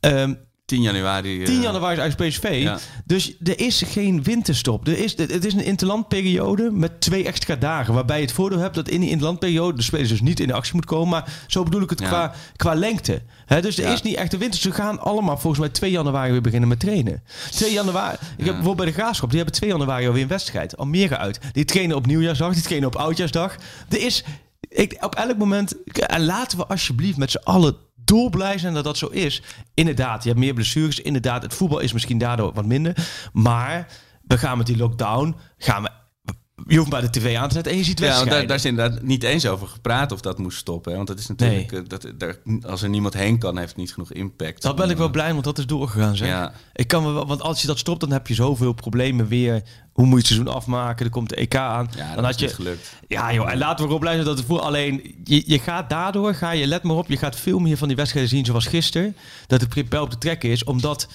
Ehm 0.00 0.34
10 0.66 0.82
januari. 0.82 1.40
eh, 1.40 1.46
10 1.46 1.60
januari 1.60 1.96
is 1.96 2.00
uit 2.02 2.16
PSV. 2.16 2.58
Ja. 2.62 2.78
Dus 3.04 3.36
er 3.44 3.60
is 3.60 3.82
geen 3.86 4.22
winterstop. 4.22 4.86
Er 4.86 4.98
is, 4.98 5.16
het 5.18 5.44
is 5.44 5.52
een 5.52 5.64
interlandperiode 5.64 6.70
met 6.72 7.00
twee 7.00 7.24
extra 7.24 7.56
dagen. 7.56 7.94
Waarbij 7.94 8.16
je 8.16 8.22
het 8.24 8.32
voordeel 8.32 8.58
hebt 8.58 8.74
dat 8.74 8.88
in 8.88 9.00
die 9.00 9.10
interlandperiode 9.10 9.76
de 9.76 9.82
spelers 9.82 10.08
dus 10.08 10.20
niet 10.20 10.40
in 10.40 10.46
de 10.46 10.52
actie 10.52 10.74
moet 10.74 10.84
komen. 10.84 11.08
Maar 11.08 11.44
zo 11.46 11.62
bedoel 11.62 11.82
ik 11.82 11.90
het 11.90 12.00
Ja. 12.00 12.06
qua, 12.06 12.34
qua 12.56 12.74
lengte. 12.74 13.22
Dus 13.60 13.78
er 13.78 13.84
Ja. 13.84 13.92
is 13.92 14.02
niet 14.02 14.14
echt 14.16 14.32
een 14.32 14.38
winter. 14.38 14.60
Ze 14.60 14.72
gaan 14.72 15.00
allemaal 15.00 15.38
volgens 15.38 15.60
mij 15.60 15.68
2 15.70 15.90
januari 15.90 16.32
weer 16.32 16.40
beginnen 16.40 16.68
met 16.68 16.80
trainen. 16.80 17.22
2 17.50 17.72
januari. 17.72 18.16
Ik 18.36 18.44
heb 18.44 18.54
bijvoorbeeld 18.54 18.76
bij 18.76 18.86
de 18.86 18.92
Graafschap. 18.92 19.28
Die 19.28 19.36
hebben 19.38 19.54
2 19.56 19.70
januari 19.70 20.06
alweer 20.06 20.22
een 20.22 20.28
wedstrijd. 20.28 20.76
Almere 20.76 21.16
uit. 21.16 21.38
Die 21.52 21.64
trainen 21.64 21.96
op 21.96 22.06
nieuwjaarsdag. 22.06 22.52
Die 22.54 22.62
trainen 22.62 22.88
op 22.88 22.96
oudjaarsdag. 22.96 23.56
Er 23.88 24.00
is 24.00 24.24
ik, 24.68 24.96
op 25.00 25.14
elk 25.14 25.36
moment. 25.36 25.74
En 25.92 26.24
laten 26.24 26.58
we 26.58 26.66
alsjeblieft 26.66 27.16
met 27.16 27.30
z'n 27.30 27.40
allen 27.44 27.76
dolblij 28.06 28.58
zijn 28.58 28.74
dat 28.74 28.84
dat 28.84 28.96
zo 28.96 29.06
is. 29.06 29.42
Inderdaad, 29.74 30.22
je 30.22 30.28
hebt 30.28 30.40
meer 30.40 30.54
blessures. 30.54 31.00
Inderdaad, 31.00 31.42
het 31.42 31.54
voetbal 31.54 31.78
is 31.78 31.92
misschien 31.92 32.18
daardoor 32.18 32.52
wat 32.52 32.66
minder. 32.66 33.08
Maar 33.32 33.86
we 34.22 34.38
gaan 34.38 34.58
met 34.58 34.66
die 34.66 34.76
lockdown. 34.76 35.36
Gaan 35.58 35.82
we, 35.82 35.90
je 36.66 36.78
hoeft 36.78 36.90
maar 36.90 37.00
de 37.00 37.10
tv 37.10 37.36
aan 37.36 37.48
te 37.48 37.54
zetten 37.54 37.72
en 37.72 37.78
je 37.78 37.84
ziet 37.84 37.98
Ja, 37.98 38.04
wedstrijden. 38.04 38.38
daar, 38.38 38.46
daar 38.46 38.56
is 38.56 38.64
inderdaad 38.64 39.02
niet 39.02 39.22
eens 39.22 39.46
over 39.46 39.66
gepraat 39.66 40.12
of 40.12 40.20
dat 40.20 40.38
moest 40.38 40.58
stoppen. 40.58 40.90
Hè? 40.90 40.96
Want 40.96 41.08
dat 41.08 41.18
is 41.18 41.26
natuurlijk, 41.26 41.72
eh, 41.72 41.80
dat, 41.86 42.06
daar, 42.14 42.38
als 42.62 42.82
er 42.82 42.88
niemand 42.88 43.14
heen 43.14 43.38
kan, 43.38 43.56
heeft 43.56 43.68
het 43.68 43.78
niet 43.78 43.92
genoeg 43.92 44.12
impact. 44.12 44.62
dat 44.62 44.76
ben 44.76 44.90
ik 44.90 44.96
wel 44.96 45.10
blij, 45.10 45.32
want 45.32 45.44
dat 45.44 45.58
is 45.58 45.66
doorgegaan. 45.66 46.16
Zeg. 46.16 46.28
Ja. 46.28 46.52
Ik 46.72 46.88
kan 46.88 47.02
me 47.02 47.12
wel, 47.12 47.26
want 47.26 47.42
als 47.42 47.60
je 47.60 47.66
dat 47.66 47.78
stopt, 47.78 48.00
dan 48.00 48.10
heb 48.10 48.26
je 48.26 48.34
zoveel 48.34 48.72
problemen 48.72 49.28
weer. 49.28 49.62
Hoe 49.92 50.04
moet 50.04 50.14
je 50.14 50.18
het 50.18 50.26
seizoen 50.26 50.54
afmaken? 50.54 51.04
Er 51.04 51.12
komt 51.12 51.28
de 51.28 51.36
EK 51.36 51.54
aan. 51.54 51.88
Ja, 51.96 52.14
dan 52.14 52.24
had 52.24 52.40
je, 52.40 52.48
gelukt. 52.48 52.92
Ja, 53.08 53.32
joh, 53.32 53.50
en 53.50 53.58
laten 53.58 53.82
we 53.84 53.88
erop 53.88 54.00
blij 54.00 54.12
zijn 54.12 54.26
dat 54.26 54.36
het 54.38 54.46
voor 54.46 54.60
alleen. 54.60 55.14
Je, 55.24 55.42
je 55.46 55.58
gaat 55.58 55.90
daardoor, 55.90 56.34
ga 56.34 56.50
je, 56.50 56.66
let 56.66 56.82
maar 56.82 56.96
op, 56.96 57.08
je 57.08 57.16
gaat 57.16 57.36
veel 57.36 57.58
meer 57.58 57.76
van 57.76 57.88
die 57.88 57.96
wedstrijden 57.96 58.30
zien 58.30 58.44
zoals 58.44 58.66
gisteren. 58.66 59.16
Dat 59.46 59.60
het 59.60 59.88
pijl 59.88 60.02
op 60.02 60.10
de 60.10 60.18
trekken 60.18 60.50
is, 60.50 60.64
omdat 60.64 61.08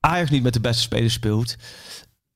Ajax 0.00 0.30
niet 0.30 0.42
met 0.42 0.52
de 0.52 0.60
beste 0.60 0.82
spelers 0.82 1.12
speelt. 1.12 1.56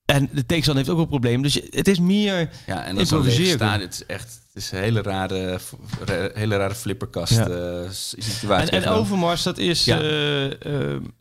En 0.05 0.29
de 0.31 0.45
tegenstander 0.45 0.83
heeft 0.83 0.89
ook 0.89 1.09
wel 1.09 1.19
problemen. 1.19 1.41
Dus 1.41 1.59
het 1.69 1.87
is 1.87 1.99
meer 1.99 2.49
Ja, 2.65 2.83
en 2.83 2.97
improviseren. 2.97 3.79
het 3.81 3.93
is 3.93 4.05
echt 4.05 4.43
het 4.53 4.63
is 4.63 4.71
een 4.71 4.79
hele 4.79 5.01
rare, 5.01 5.59
re- 6.05 6.31
hele 6.33 6.55
rare 6.57 6.75
flipperkast 6.75 7.31
Ja. 7.33 7.47
eh, 7.47 7.89
situatie. 8.17 8.69
En, 8.71 8.83
en 8.83 8.89
Overmars, 8.89 9.43
dat 9.43 9.57
is 9.57 9.85
Ja. 9.85 9.99
eh, 10.01 10.45
eh, 10.45 10.51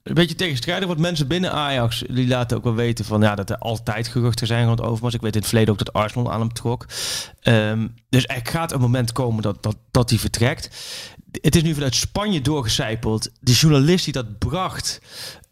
een 0.02 0.14
beetje 0.14 0.34
tegenstrijdig. 0.34 0.86
Want 0.88 0.98
mensen 1.00 1.26
binnen 1.26 1.52
Ajax, 1.52 2.02
die 2.10 2.26
laten 2.26 2.56
ook 2.56 2.64
wel 2.64 2.74
weten 2.74 3.04
van 3.04 3.20
ja, 3.20 3.34
dat 3.34 3.50
er 3.50 3.58
altijd 3.58 4.08
geruchten 4.08 4.46
zijn 4.46 4.66
rond 4.66 4.80
Overmars. 4.80 5.14
Ik 5.14 5.20
weet 5.20 5.32
in 5.34 5.38
het 5.40 5.48
verleden 5.48 5.72
ook 5.72 5.78
dat 5.84 5.92
Arsenal 5.92 6.32
aan 6.32 6.40
hem 6.40 6.52
trok. 6.52 6.86
Ehm, 7.40 7.86
dus 8.08 8.24
er 8.26 8.40
gaat 8.42 8.72
een 8.72 8.80
moment 8.80 9.12
komen 9.12 9.42
dat, 9.42 9.62
dat, 9.62 9.76
dat 9.90 10.10
hij 10.10 10.18
vertrekt. 10.18 10.68
Het 11.40 11.56
is 11.56 11.62
nu 11.62 11.74
vanuit 11.74 11.94
Spanje 11.94 12.40
doorgecijpeld. 12.40 13.30
De 13.40 13.52
journalist 13.52 14.04
die 14.04 14.12
dat 14.14 14.38
bracht, 14.38 15.00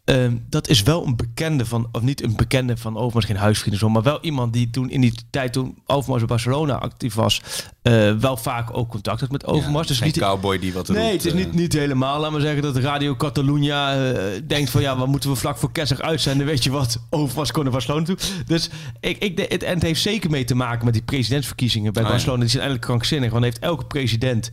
ehm, 0.05 0.37
dat 0.49 0.67
is 0.67 0.83
wel 0.83 1.05
een 1.05 1.15
bekende 1.15 1.65
van, 1.65 1.87
of 1.91 2.01
niet 2.01 2.23
een 2.23 2.35
bekende 2.35 2.77
van 2.77 2.97
Overmars, 2.97 3.25
geen 3.25 3.35
huisvriend 3.35 3.77
zo, 3.77 3.89
maar 3.89 4.03
wel 4.03 4.21
iemand 4.21 4.53
die 4.53 4.69
toen 4.69 4.89
in 4.89 5.01
die 5.01 5.13
tijd 5.29 5.53
toen 5.53 5.77
Overmars 5.85 6.19
bij 6.19 6.27
Barcelona 6.27 6.75
actief 6.75 7.13
was, 7.13 7.41
eh, 7.81 8.11
wel 8.11 8.37
vaak 8.37 8.77
ook 8.77 8.89
contact 8.89 9.19
had 9.19 9.31
met 9.31 9.45
Overmars. 9.45 9.87
dus 9.87 9.97
geen 9.97 10.07
niet, 10.07 10.19
cowboy 10.19 10.59
die 10.59 10.73
wat 10.73 10.87
Nee, 10.87 10.97
roept, 10.97 11.23
het 11.23 11.25
is 11.25 11.31
eh. 11.31 11.45
niet, 11.45 11.53
niet 11.53 11.73
helemaal. 11.73 12.19
Laat 12.19 12.31
maar 12.31 12.41
zeggen 12.41 12.61
dat 12.61 12.77
Radio 12.77 13.15
Catalunya 13.15 14.11
eh, 14.11 14.41
denkt 14.47 14.69
van 14.69 14.81
ja, 14.81 14.97
wat 14.97 15.07
moeten 15.07 15.29
we 15.29 15.35
vlak 15.35 15.57
voor 15.57 15.71
kerst 15.71 16.01
uitzenden? 16.01 16.45
Weet 16.45 16.63
je 16.63 16.71
wat? 16.71 16.99
Overmars 17.09 17.51
kon 17.51 17.63
naar 17.63 17.71
Barcelona 17.71 18.05
toe. 18.05 18.17
Dus 18.45 18.69
ik, 18.99 19.17
ik, 19.17 19.37
het, 19.49 19.63
en 19.63 19.73
het 19.73 19.83
heeft 19.83 20.01
zeker 20.01 20.29
mee 20.29 20.43
te 20.43 20.55
maken 20.55 20.85
met 20.85 20.93
die 20.93 21.03
presidentsverkiezingen 21.03 21.93
bij 21.93 22.03
ja. 22.03 22.09
Barcelona. 22.09 22.39
Die 22.39 22.49
zijn 22.49 22.61
eigenlijk 22.61 22.91
krankzinnig. 22.91 23.31
Want 23.31 23.43
heeft 23.43 23.59
elke 23.59 23.85
president 23.85 24.51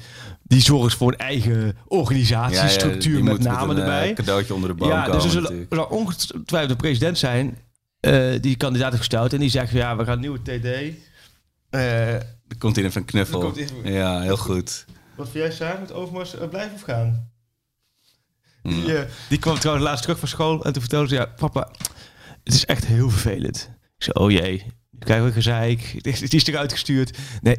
die 0.51 0.61
zorgt 0.61 0.97
voor 0.97 1.13
een 1.13 1.19
eigen 1.19 1.77
organisatie, 1.87 2.57
Ja, 3.11 3.23
met 3.23 3.25
moet 3.25 3.43
namen 3.43 3.77
een, 3.77 3.83
eh, 3.83 3.89
erbij. 3.89 4.13
cadeautje 4.13 4.55
onder 4.55 4.69
de 4.69 4.75
boom 4.75 4.89
Ja, 4.89 5.09
dus 5.11 5.25
er 5.25 5.31
zullen, 5.31 5.67
er 5.71 5.77
zal 5.77 5.85
ongetwijfeld 5.85 6.71
een 6.71 6.77
president 6.77 7.19
zijn 7.19 7.59
eh, 8.01 8.41
die 8.41 8.57
kandidaat 8.57 8.89
heeft 8.89 8.99
gesteld. 8.99 9.33
En 9.33 9.41
die 9.41 9.51
zegt 9.51 9.73
ja, 9.73 9.97
we 9.97 10.05
gaan 10.05 10.13
een 10.15 10.21
nieuwe 10.21 10.43
TD. 10.43 10.95
Eh, 11.71 12.15
Er 12.15 12.59
komt 12.59 12.77
in 12.79 12.85
even 12.85 13.01
een 13.01 13.07
knuffel. 13.07 13.41
Komt 13.41 13.73
Ja, 13.85 14.21
heel 14.21 14.37
goed. 14.37 14.85
Wat 15.17 15.29
vind 15.31 15.45
jij 15.45 15.53
Saar? 15.53 15.79
Moet 15.79 15.93
Overmars 15.93 16.35
blijven 16.51 16.75
of 16.75 16.83
gaan? 16.83 17.31
Mm. 18.63 18.85
Die, 18.85 18.97
die 19.29 19.39
kwam 19.39 19.59
trouwens 19.59 19.87
laatst 19.87 20.03
terug 20.03 20.19
van 20.19 20.29
school 20.29 20.65
en 20.65 20.73
toen 20.73 20.81
vertelde 20.83 21.09
ze... 21.09 21.15
Ja, 21.15 21.27
papa, 21.27 21.71
het 22.45 22.55
is 22.55 22.65
echt 22.65 22.87
heel 22.87 23.11
vervelend. 23.11 23.71
Ik 23.99 24.05
zei, 24.05 24.19
oh 24.25 24.31
jee, 24.31 24.65
krijgen 24.99 25.27
we 25.27 25.33
gezeik. 25.33 25.99
Die 26.03 26.29
is 26.31 26.47
eruit 26.47 26.73
gestuurd. 26.73 27.19
Nee, 27.43 27.57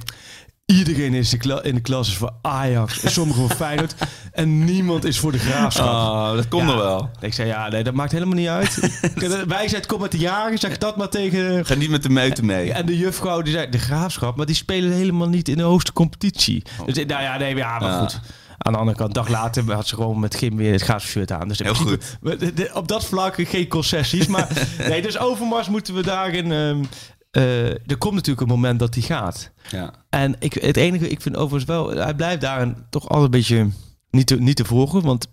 iedereen 0.72 1.14
is 1.14 1.34
in 1.62 1.76
de 1.76 1.82
klas 1.82 2.08
is 2.08 2.16
voor 2.16 2.32
Ajax. 2.42 3.02
En 3.04 3.12
sommigen 3.12 3.42
voor 3.48 3.56
Feyenoord. 3.66 3.96
En 4.32 4.64
niemand 4.64 5.06
is 5.06 5.20
voor 5.20 5.32
de 5.32 5.40
Graafschap. 5.40 5.86
Oh, 5.88 6.34
dat 6.36 6.48
komt 6.48 6.62
Ja. 6.62 6.68
nog 6.68 6.78
wel. 6.84 7.10
Ik 7.20 7.34
zei, 7.34 7.48
ja, 7.48 7.68
nee, 7.70 7.84
dat 7.84 7.94
maakt 7.94 8.12
helemaal 8.12 8.36
niet 8.36 8.48
uit. 8.48 8.76
De 9.20 9.44
wijsheid 9.48 9.86
komt 9.86 10.02
met 10.02 10.12
de 10.12 10.18
jaren. 10.18 10.58
Zeg 10.58 10.78
dat 10.78 10.98
maar 10.98 11.10
tegen... 11.10 11.66
Ga 11.66 11.74
niet 11.74 11.90
met 11.90 12.04
de 12.04 12.10
meute 12.10 12.44
mee. 12.46 12.72
En 12.74 12.86
de 12.86 12.98
juffrouw 12.98 13.42
die 13.42 13.54
zei, 13.54 13.70
de 13.70 13.78
graafschap, 13.80 14.36
maar 14.36 14.46
die 14.46 14.56
spelen 14.56 14.92
helemaal 14.92 15.28
niet 15.30 15.50
in 15.50 15.58
de 15.58 15.64
hoogste 15.64 15.94
competitie. 15.94 16.64
Dus 16.86 16.96
nou 16.96 17.22
ja, 17.22 17.38
nee, 17.38 17.56
ja, 17.56 17.80
maar 17.80 17.90
Ja. 17.90 18.00
goed. 18.00 18.20
Aan 18.58 18.74
de 18.74 18.80
andere 18.80 18.98
kant, 18.98 19.14
dag 19.14 19.28
later 19.28 19.74
had 19.74 19.88
ze 19.88 19.96
gewoon 19.96 20.20
met 20.20 20.36
Gim 20.36 20.56
weer 20.58 20.72
het 20.72 20.82
graafshirt 20.82 21.32
aan. 21.32 21.48
Dus 21.48 21.60
Heel 21.60 21.74
principe- 21.74 22.06
we- 22.22 22.36
de- 22.38 22.54
de- 22.54 22.72
op 22.74 22.88
dat 22.88 23.06
vlak 23.06 23.36
geen 23.38 23.68
concessies. 23.68 24.28
Maar 24.28 24.48
nee, 24.90 25.02
dus 25.02 25.18
Overmars 25.18 25.70
moeten 25.70 25.94
we 25.94 26.02
daarin... 26.04 26.52
ehm, 26.52 26.84
eh, 27.32 27.70
er 27.70 27.98
komt 27.98 28.14
natuurlijk 28.14 28.42
een 28.42 28.56
moment 28.56 28.80
dat 28.80 28.94
hij 28.94 29.04
gaat. 29.04 29.52
Ja. 29.70 29.94
En 30.10 30.36
ik, 30.40 30.54
het 30.54 30.78
enige, 30.78 31.10
ik 31.10 31.22
vind 31.22 31.36
overigens 31.36 31.66
wel, 31.66 31.90
hij 31.90 32.16
blijft 32.16 32.42
daarin 32.42 32.76
toch 32.90 33.10
altijd 33.10 33.24
een 33.24 33.40
beetje 33.40 33.70
niet 34.10 34.28
te, 34.28 34.36
niet 34.42 34.56
te 34.56 34.66
vroegen. 34.66 35.02
Want 35.02 35.28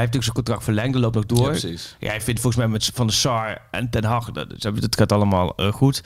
heeft 0.00 0.14
natuurlijk 0.14 0.22
zijn 0.22 0.34
contract 0.34 0.64
verlengd, 0.64 0.92
dat 0.92 1.02
loopt 1.02 1.14
nog 1.14 1.26
door. 1.26 1.44
Ja, 1.54 1.58
precies. 1.60 1.96
Ja, 2.00 2.12
ik 2.12 2.22
vind 2.22 2.40
volgens 2.40 2.62
mij 2.62 2.72
met 2.72 2.90
Van 2.94 3.06
de 3.06 3.12
Sar 3.12 3.58
en 3.70 3.90
Ten 3.90 4.04
Hag, 4.04 4.30
dat, 4.32 4.60
dat 4.62 4.96
gaat 4.96 5.12
allemaal 5.12 5.54
eh, 5.56 5.72
goed. 5.72 6.02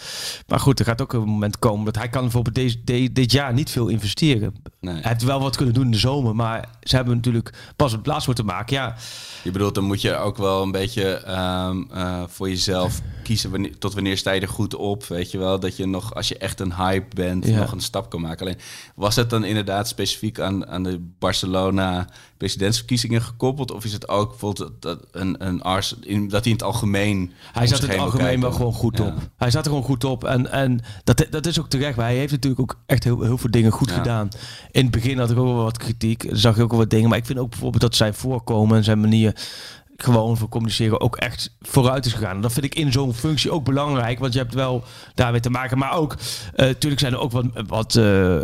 Maar 0.47 0.61
goed, 0.61 0.79
er 0.79 0.85
gaat 0.85 1.03
ook 1.03 1.13
een 1.13 1.21
moment 1.21 1.59
komen 1.59 1.85
dat 1.85 1.97
hij 1.97 2.09
kan 2.09 2.23
bijvoorbeeld 2.23 2.55
deze, 2.55 2.85
de- 2.85 3.13
dit 3.13 3.33
jaar 3.33 3.53
niet 3.53 3.71
veel 3.71 3.89
investeren. 3.89 4.55
Nee. 4.81 4.95
Hij 4.95 5.11
heeft 5.11 5.23
wel 5.23 5.41
wat 5.41 5.57
kunnen 5.57 5.75
doen 5.75 5.85
in 5.85 5.91
de 5.91 5.99
zomer, 5.99 6.35
maar 6.37 6.69
ze 6.83 6.97
hebben 6.97 7.15
natuurlijk 7.15 7.53
pas 7.77 7.93
het 7.93 8.03
plaats 8.03 8.27
moeten 8.27 8.45
maken. 8.45 8.77
Ja, 8.77 8.95
Je 9.43 9.51
bedoelt, 9.51 9.75
dan 9.75 9.85
moet 9.85 10.01
je 10.01 10.17
ook 10.17 10.37
wel 10.37 10.63
een 10.63 10.71
beetje 10.73 11.13
ehm, 11.13 11.83
eh, 11.93 12.23
voor 12.27 12.49
jezelf 12.49 13.01
kiezen 13.23 13.51
wanneer, 13.51 13.79
tot 13.79 13.95
wanneer 13.95 14.17
sta 14.19 14.31
je 14.31 14.41
er 14.41 14.49
goed 14.49 14.75
op. 14.75 15.05
Weet 15.07 15.31
je 15.31 15.39
wel, 15.39 15.61
dat 15.61 15.77
je 15.77 15.87
nog, 15.87 16.15
als 16.15 16.29
je 16.29 16.39
echt 16.39 16.61
een 16.61 16.75
hype 16.75 17.15
bent, 17.15 17.47
Ja. 17.47 17.59
nog 17.59 17.73
een 17.73 17.81
stap 17.81 18.11
kan 18.11 18.21
maken. 18.21 18.41
Alleen 18.47 18.59
was 18.95 19.17
het 19.17 19.31
dan 19.31 19.45
inderdaad 19.45 19.89
specifiek 19.89 20.41
aan, 20.41 20.67
aan 20.67 20.83
de 20.83 21.11
Barcelona 21.19 22.07
presidentsverkiezingen 22.41 23.23
gekoppeld? 23.23 23.71
Of 23.71 23.85
is 23.85 23.93
het 23.93 24.09
ook 24.09 24.29
bijvoorbeeld 24.29 24.73
dat, 24.83 24.99
een, 25.13 25.47
een 25.47 25.63
Ars, 25.63 25.95
in, 26.01 26.29
dat 26.29 26.41
hij 26.45 26.53
in 26.53 26.59
het 26.59 26.63
algemeen. 26.63 27.33
hij 27.53 27.67
zat 27.67 27.83
in 27.83 27.89
het 27.89 27.99
algemeen 27.99 28.41
wel 28.41 28.53
gewoon 28.53 28.73
goed 28.73 28.99
Ja. 28.99 29.05
op. 29.05 29.15
Hij 29.37 29.51
zat 29.51 29.65
er 29.65 29.71
gewoon 29.71 29.85
goed 29.85 30.05
op. 30.05 30.25
En, 30.25 30.51
en 30.53 30.81
dat, 31.05 31.27
dat 31.31 31.47
is 31.47 31.61
ook 31.61 31.69
terecht. 31.69 31.97
Maar 31.97 32.07
hij 32.07 32.17
heeft 32.17 32.33
natuurlijk 32.33 32.61
ook 32.61 32.77
echt 32.87 33.05
heel, 33.05 33.21
heel 33.23 33.39
veel 33.39 33.51
dingen 33.51 33.71
goed 33.73 33.89
Ja. 33.91 33.97
gedaan. 33.97 34.29
In 34.71 34.83
het 34.83 34.91
begin 34.91 35.19
had 35.19 35.31
ik 35.31 35.39
ook 35.39 35.45
wel 35.47 35.63
wat 35.63 35.79
kritiek. 35.79 36.25
Zag 36.31 36.57
ik 36.57 36.63
ook 36.63 36.71
wel 36.71 36.79
wat 36.79 36.91
dingen. 36.91 37.09
Maar 37.09 37.19
ik 37.19 37.27
vind 37.27 37.39
ook 37.39 37.51
bijvoorbeeld 37.51 37.83
dat 37.83 37.95
zijn 37.97 38.15
voorkomen 38.15 38.77
en 38.77 38.85
zijn 38.85 39.01
manier 39.01 39.35
gewoon 39.97 40.37
voor 40.37 40.49
communiceren 40.49 41.01
ook 41.01 41.17
echt 41.17 41.57
vooruit 41.61 42.07
is 42.07 42.13
gegaan. 42.13 42.35
En 42.37 42.41
dat 42.43 42.53
vind 42.53 42.65
ik 42.65 42.75
in 42.75 42.93
zo'n 42.93 43.15
functie 43.15 43.51
ook 43.51 43.65
belangrijk. 43.65 44.19
Want 44.19 44.33
je 44.33 44.39
hebt 44.39 44.55
wel 44.55 44.85
daarmee 45.15 45.41
te 45.41 45.51
maken. 45.51 45.79
Maar 45.79 45.93
ook, 45.97 46.13
eh 46.55 46.67
natuurlijk 46.67 47.01
zijn 47.01 47.13
er 47.13 47.19
ook 47.21 47.33
wat, 47.33 47.45
wat, 47.67 47.97
eh, 47.97 48.37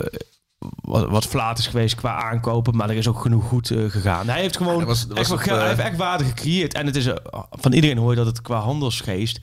wat, 0.75 1.09
wat 1.09 1.27
flaters 1.27 1.67
geweest 1.67 1.95
qua 1.95 2.23
aankopen. 2.31 2.77
Maar 2.77 2.91
er 2.91 2.97
is 2.97 3.09
ook 3.09 3.21
genoeg 3.21 3.45
goed 3.45 3.71
eh, 3.71 3.85
gegaan. 3.91 4.29
Hij 4.29 4.41
heeft 4.41 4.57
gewoon 4.57 4.85
was- 4.85 5.07
was 5.09 5.19
echt, 5.19 5.29
wel 5.29 5.37
op, 5.39 5.43
ge- 5.45 5.55
hij 5.55 5.67
heeft 5.69 5.81
echt 5.81 5.97
waarde 5.97 6.25
gecreëerd. 6.25 6.75
En 6.75 6.87
het 6.87 6.97
is, 6.97 7.07
eh, 7.07 7.15
van 7.51 7.73
iedereen 7.73 7.99
hoor 7.99 8.11
je 8.11 8.17
dat 8.17 8.27
het 8.27 8.43
qua 8.43 8.59
handelsgeest 8.59 9.41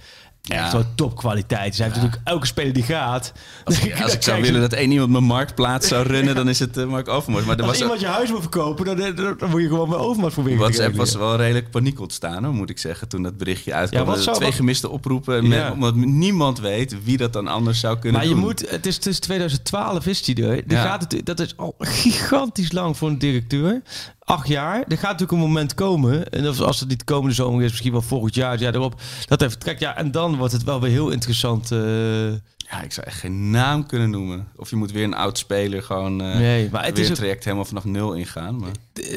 echt 0.49 0.62
Ja. 0.65 0.71
wel 0.71 0.86
topkwaliteit 0.95 1.71
is. 1.73 1.77
Hij 1.79 1.88
heeft 1.88 1.99
natuurlijk 2.01 2.27
elke 2.27 2.45
speler 2.45 2.73
die 2.73 2.84
gaat. 2.84 3.32
Als, 3.63 3.79
ik- 3.79 4.01
als 4.03 4.13
ik 4.13 4.21
zou 4.23 4.41
willen 4.41 4.62
dat 4.62 4.73
één 4.73 4.91
iemand 4.91 5.12
mijn 5.12 5.23
marktplaats 5.23 5.88
zou 5.88 6.08
runnen, 6.08 6.36
dan 6.36 6.49
is 6.49 6.60
het 6.60 6.77
eh, 6.77 6.86
Mark 6.86 7.08
Overmars. 7.08 7.45
Maar 7.45 7.56
er 7.56 7.62
als 7.62 7.71
was 7.71 7.82
iemand 7.82 7.99
je 7.99 8.06
huis 8.08 8.29
wil 8.29 8.41
verkopen, 8.41 8.86
dan, 8.86 9.15
dan, 9.15 9.36
dan 9.38 9.49
moet 9.49 9.62
je 9.62 9.67
gewoon 9.67 9.89
met 9.89 9.97
Overmars 9.97 10.34
proberen. 10.34 10.60
WhatsApp 10.60 10.95
was 10.95 11.15
wel 11.15 11.36
redelijk 11.36 11.69
paniek 11.71 11.99
ontstaan, 11.99 12.43
hoor, 12.43 12.53
moet 12.53 12.69
ik 12.69 12.77
zeggen, 12.79 13.08
toen 13.08 13.23
dat 13.23 13.38
berichtje 13.38 13.73
uitkwam. 13.73 14.08
Ja, 14.08 14.13
twee 14.15 14.47
wat- 14.47 14.53
gemiste 14.58 14.89
oproepen, 14.89 15.47
met, 15.47 15.71
omdat 15.71 15.95
niemand 15.95 16.60
weet 16.60 17.03
wie 17.03 17.17
dat 17.17 17.34
dan 17.34 17.47
anders 17.47 17.79
zou 17.79 17.99
kunnen 17.99 18.19
Maar 18.19 18.29
je 18.29 18.36
doen. 18.36 18.43
moet, 18.43 18.69
het 18.69 18.86
is 18.86 18.97
tussen 18.97 19.23
2012 19.23 20.06
is 20.06 20.23
die 20.23 20.47
er. 20.47 20.67
Die 20.67 20.77
gaat 20.77 21.01
het, 21.12 21.25
dat 21.25 21.39
is 21.39 21.58
al 21.58 21.75
gigantisch 21.79 22.71
lang 22.71 22.97
voor 22.97 23.10
een 23.10 23.17
directeur. 23.19 23.82
Acht 24.25 24.47
jaar. 24.47 24.75
Er 24.88 24.97
gaat 24.97 25.12
natuurlijk 25.12 25.31
een 25.31 25.38
moment 25.38 25.73
komen. 25.73 26.29
En 26.29 26.45
als 26.59 26.79
het 26.79 26.89
niet 26.89 27.03
komende 27.03 27.36
zomer 27.36 27.63
is, 27.63 27.69
misschien 27.69 27.91
wel 27.91 28.01
volgend 28.01 28.36
jaar, 28.36 28.51
het 28.51 28.59
jaar 28.59 28.75
erop. 28.75 29.01
Dat 29.27 29.41
even 29.41 29.59
trekt. 29.59 29.79
Ja, 29.79 29.95
en 29.95 30.12
dan 30.12 30.36
wordt 30.38 30.53
het 30.53 30.63
wel 30.63 30.81
weer 30.81 30.91
heel 30.91 31.09
interessant. 31.09 31.71
eh, 31.71 32.31
Ja, 32.57 32.81
ik 32.83 32.91
zou 32.91 33.07
echt 33.07 33.19
geen 33.19 33.49
naam 33.49 33.86
kunnen 33.86 34.09
noemen. 34.09 34.47
Of 34.55 34.69
je 34.69 34.75
moet 34.75 34.91
weer 34.91 35.03
een 35.03 35.13
oud 35.13 35.38
speler 35.38 35.83
gewoon 35.83 36.21
eh 36.21 36.36
nee, 36.38 36.69
maar 36.71 36.83
het 36.86 36.93
weer 36.93 37.01
is, 37.01 37.05
een 37.05 37.12
ook, 37.13 37.19
traject 37.19 37.43
helemaal 37.43 37.65
vanaf 37.65 37.83
nul 37.86 38.13
ingaan. 38.13 38.59
Maar, 38.59 38.69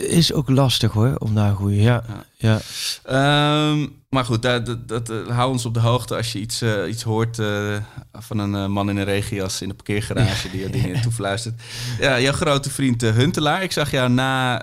is 0.08 0.32
ook 0.32 0.48
lastig 0.48 0.92
hoor, 0.92 1.14
om 1.18 1.34
daar 1.34 1.48
een 1.48 1.56
goede. 1.56 1.80
Ja, 1.80 2.04
ja. 2.36 2.60
Ehm, 3.04 3.86
maar 4.16 4.24
goed, 4.24 4.42
dat, 4.42 4.66
dat, 4.66 4.88
dat, 4.88 5.10
eh, 5.10 5.16
hou 5.36 5.50
ons 5.50 5.64
op 5.66 5.74
de 5.74 5.80
hoogte 5.80 6.16
als 6.16 6.32
je 6.32 6.38
iets, 6.38 6.60
eh, 6.62 6.88
iets 6.88 7.02
hoort 7.02 7.38
eh, 7.38 7.76
van 8.12 8.38
een 8.38 8.70
man 8.70 8.90
in 8.90 8.96
een 8.96 9.04
regenjas 9.04 9.62
in 9.62 9.68
de 9.68 9.74
parkeergarage 9.74 10.50
die 10.50 10.60
je 10.60 10.70
dingen 10.70 11.00
toefluistert. 11.02 11.54
Ja, 12.00 12.20
jouw 12.20 12.32
grote 12.32 12.70
vriend 12.70 13.02
eh, 13.02 13.12
Huntelaar. 13.12 13.62
Ik 13.62 13.72
zag 13.72 13.90
jou 13.90 14.10
na 14.10 14.60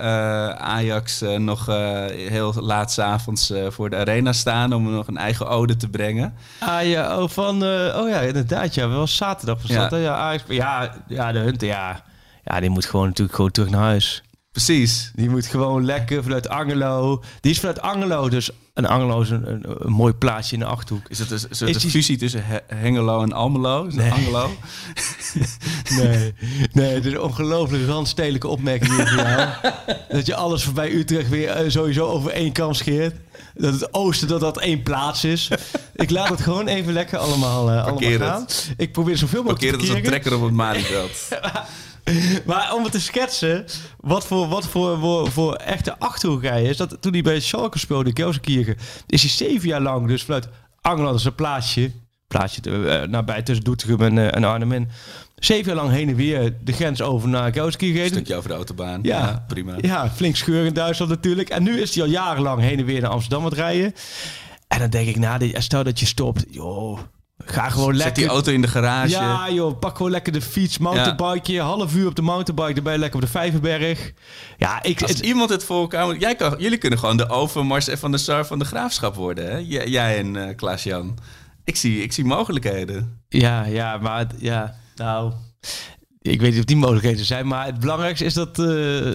Ajax 0.58 1.22
nog 1.38 1.66
heel 2.16 2.54
laat 2.60 2.92
's 2.92 3.00
avonds 3.00 3.50
eh, 3.50 3.66
voor 3.70 3.90
de 3.90 3.96
arena 3.96 4.34
staan 4.34 4.74
om 4.74 4.92
nog 4.92 5.08
een 5.08 5.18
eigen 5.18 5.48
ode 5.48 5.76
te 5.76 5.90
brengen. 5.90 6.34
Ah 6.60 6.86
ja, 6.88 7.22
oh, 7.22 7.30
van, 7.30 7.56
oh 7.96 8.10
ja, 8.10 8.20
inderdaad. 8.20 8.74
Ja, 8.74 8.90
wel 8.90 9.08
zaterdag 9.08 9.62
was 9.62 9.72
Ja. 9.72 9.82
dat. 9.82 9.92
hè? 9.92 9.98
Ja, 9.98 10.16
Ajax- 10.16 10.44
ja, 10.48 10.94
ja, 11.08 11.32
de 11.32 11.40
Hunter, 11.40 11.68
ja. 11.68 12.04
Ja, 12.46 12.60
die 12.60 12.70
moet 12.70 12.86
gewoon 12.86 13.08
natuurlijk 13.08 13.36
gewoon 13.36 13.52
terug 13.52 13.70
naar 13.70 13.82
huis. 13.82 14.23
Precies. 14.54 15.12
Die 15.16 15.30
moet 15.30 15.46
gewoon 15.46 15.86
lekker 15.86 16.24
vanuit 16.24 16.50
Angelo. 16.50 17.24
Die 17.42 17.52
is 17.52 17.60
vanuit 17.60 17.82
Angelo, 17.82 18.30
dus 18.30 18.50
een 18.74 18.86
Angelo 18.86 19.22
is 19.22 19.30
een, 19.30 19.52
een, 19.52 19.64
een 19.78 19.92
mooi 19.92 20.14
plaatsje 20.14 20.54
in 20.54 20.60
de 20.60 20.66
Achterhoek. 20.66 21.10
Is 21.10 21.20
het 21.20 21.32
een 21.32 21.40
soort 21.40 21.70
Is 21.70 21.78
die- 21.78 21.90
fusie 21.92 22.18
tussen 22.18 22.46
He- 22.46 22.76
Hengelo 22.76 23.22
en 23.22 23.34
Almelo? 23.34 23.86
Is 23.86 23.94
Nee. 23.94 24.12
Angelo? 24.12 24.50
Nee, 25.98 26.34
nee, 26.72 26.94
dit 26.94 27.06
is 27.06 27.12
een 27.14 27.22
ongelooflijk 27.22 27.88
randstedelijke 27.88 28.48
opmerking 28.48 28.96
hier 28.96 29.08
voor 29.08 29.18
jou. 29.28 29.50
dat 30.10 30.26
je 30.26 30.36
alles 30.36 30.64
voorbij 30.64 30.92
Utrecht 30.92 31.30
weer 31.30 31.50
eh, 31.50 31.70
sowieso 31.70 32.06
over 32.08 32.32
één 32.32 32.52
kam 32.52 32.74
scheert. 32.74 33.16
Dat 33.54 33.74
het 33.74 33.94
oosten, 33.94 34.28
dat 34.28 34.40
dat 34.40 34.60
één 34.60 34.84
plaats 34.84 35.24
is. 35.24 35.50
Ik 35.96 36.10
laat 36.10 36.30
het 36.30 36.42
gewoon 36.42 36.68
even 36.68 36.94
lekker 36.94 37.18
allemaal, 37.18 37.50
eh 37.70 37.74
allemaal 37.76 37.84
Parkeer 37.92 38.20
het. 38.20 38.30
gaan. 38.30 38.46
Ik 38.78 38.92
probeer 38.92 39.18
zoveel 39.18 39.44
mogelijk 39.44 39.60
Parkeer 39.72 39.80
te 39.80 39.86
het 39.86 39.96
als 39.96 40.04
een 40.06 40.12
trekker 40.12 40.36
op 40.36 40.44
het 40.44 40.54
Malieveld. 40.54 41.12
Maar 42.46 42.74
om 42.76 42.84
het 42.84 42.92
te 42.92 43.02
schetsen, 43.02 43.66
wat 44.00 44.26
voor, 44.28 44.48
wat 44.48 44.66
voor, 44.68 45.00
voor, 45.00 45.32
voor 45.32 45.54
echte 45.56 46.00
achterhoek 46.00 46.44
is. 46.44 46.78
Dat, 46.78 46.98
toen 47.00 47.12
hij 47.14 47.22
bij 47.22 47.40
Schalke 47.40 47.80
speelde, 47.80 48.12
Gelsenkirchen, 48.14 48.78
is 49.08 49.22
hij 49.22 49.32
zeven 49.32 49.68
jaar 49.68 49.82
lang 49.82 50.08
dus 50.08 50.24
vanuit 50.24 50.48
is 51.16 51.26
een 51.26 51.36
plaatsje, 51.36 51.92
plaatsje 52.28 52.62
eh, 52.62 53.08
nabij 53.08 53.42
tussen 53.42 53.64
Doetinchem 53.66 54.18
en, 54.18 54.34
en 54.34 54.44
Arnhem 54.44 54.72
in. 54.72 54.90
Zeven 55.36 55.66
jaar 55.66 55.84
lang 55.84 55.92
heen 55.96 56.10
en 56.10 56.16
weer 56.16 56.54
de 56.64 56.72
grens 56.72 57.02
over 57.02 57.30
naar 57.30 57.48
Een 57.48 57.54
Gelsenkirchen. 57.54 58.08
stukje 58.08 58.36
over 58.36 58.50
de 58.50 58.56
autobaan. 58.56 59.00
Ja, 59.04 59.18
Ja, 59.20 59.46
prima. 59.48 59.76
Ja, 59.82 60.10
flink 60.10 60.36
scheur 60.36 60.66
in 60.66 60.74
Duitsland 60.74 61.12
natuurlijk. 61.12 61.50
En 61.50 61.64
nu 61.64 61.82
is 61.82 61.96
hij 61.96 62.04
al 62.04 62.10
jarenlang 62.10 62.62
heen 62.62 62.80
en 62.80 62.86
weer 62.86 63.02
naar 63.02 63.10
Amsterdam 63.10 63.40
aan 63.44 63.50
het 63.50 63.58
rijden. 63.58 63.94
En 64.68 64.80
dan 64.80 64.90
denk 64.90 65.08
ik, 65.08 65.18
nou, 65.18 65.38
stel 65.62 65.84
dat 65.84 66.00
je 66.00 66.06
stopt. 66.06 66.46
Joh, 66.50 67.00
Ga 67.38 67.70
gewoon 67.70 67.96
Zet 67.96 68.04
lekker... 68.04 68.24
die 68.24 68.32
auto 68.32 68.52
in 68.52 68.62
de 68.62 68.68
garage. 68.68 69.10
Ja 69.10 69.52
joh, 69.52 69.80
pak 69.80 69.96
gewoon 69.98 70.12
lekker 70.12 70.34
de 70.34 70.42
fiets, 70.42 70.78
mountainbikeje, 70.78 71.62
half 71.62 71.96
uur 71.96 72.08
op 72.08 72.16
de 72.16 72.22
mountainbike, 72.22 72.74
dan 72.74 72.84
ben 72.84 72.94
je 72.94 73.00
lekker 73.00 73.20
op 73.20 73.26
de 73.26 73.32
Vijverberg. 73.32 74.14
Ja, 74.58 74.84
ik... 74.84 75.02
Als 75.02 75.12
het- 75.12 75.20
iemand 75.20 75.50
het 75.50 75.64
voor 75.64 75.80
elkaar 75.82 76.06
moet... 76.06 76.22
Jij 76.22 76.36
kan, 76.36 76.56
jullie 76.58 76.78
kunnen 76.78 77.00
gewoon 77.00 77.18
de 77.18 77.30
Overmars 77.30 77.88
en 77.88 77.98
van 77.98 78.12
de 78.12 78.18
Sar 78.18 78.46
van 78.46 78.60
de 78.60 78.66
Graafschap 78.66 79.16
worden, 79.16 79.52
hè? 79.52 79.58
Jij, 79.58 79.88
jij 79.88 80.18
en 80.18 80.36
eh 80.48 80.56
Klaas-Jan. 80.56 81.18
Ik 81.64 81.76
zie, 81.76 82.02
ik 82.04 82.14
zie 82.14 82.26
mogelijkheden. 82.26 83.22
Ja, 83.30 83.66
ja, 83.66 83.98
maar 83.98 84.26
ja, 84.38 84.76
nou... 84.96 85.34
Ik 86.24 86.42
weet 86.42 86.50
niet 86.50 86.60
of 86.60 86.66
die 86.66 86.78
mogelijkheden 86.78 87.26
zijn, 87.26 87.48
maar 87.48 87.66
het 87.66 87.80
belangrijkste 87.80 88.26
is 88.26 88.34
dat, 88.34 88.60
eh 88.60 88.66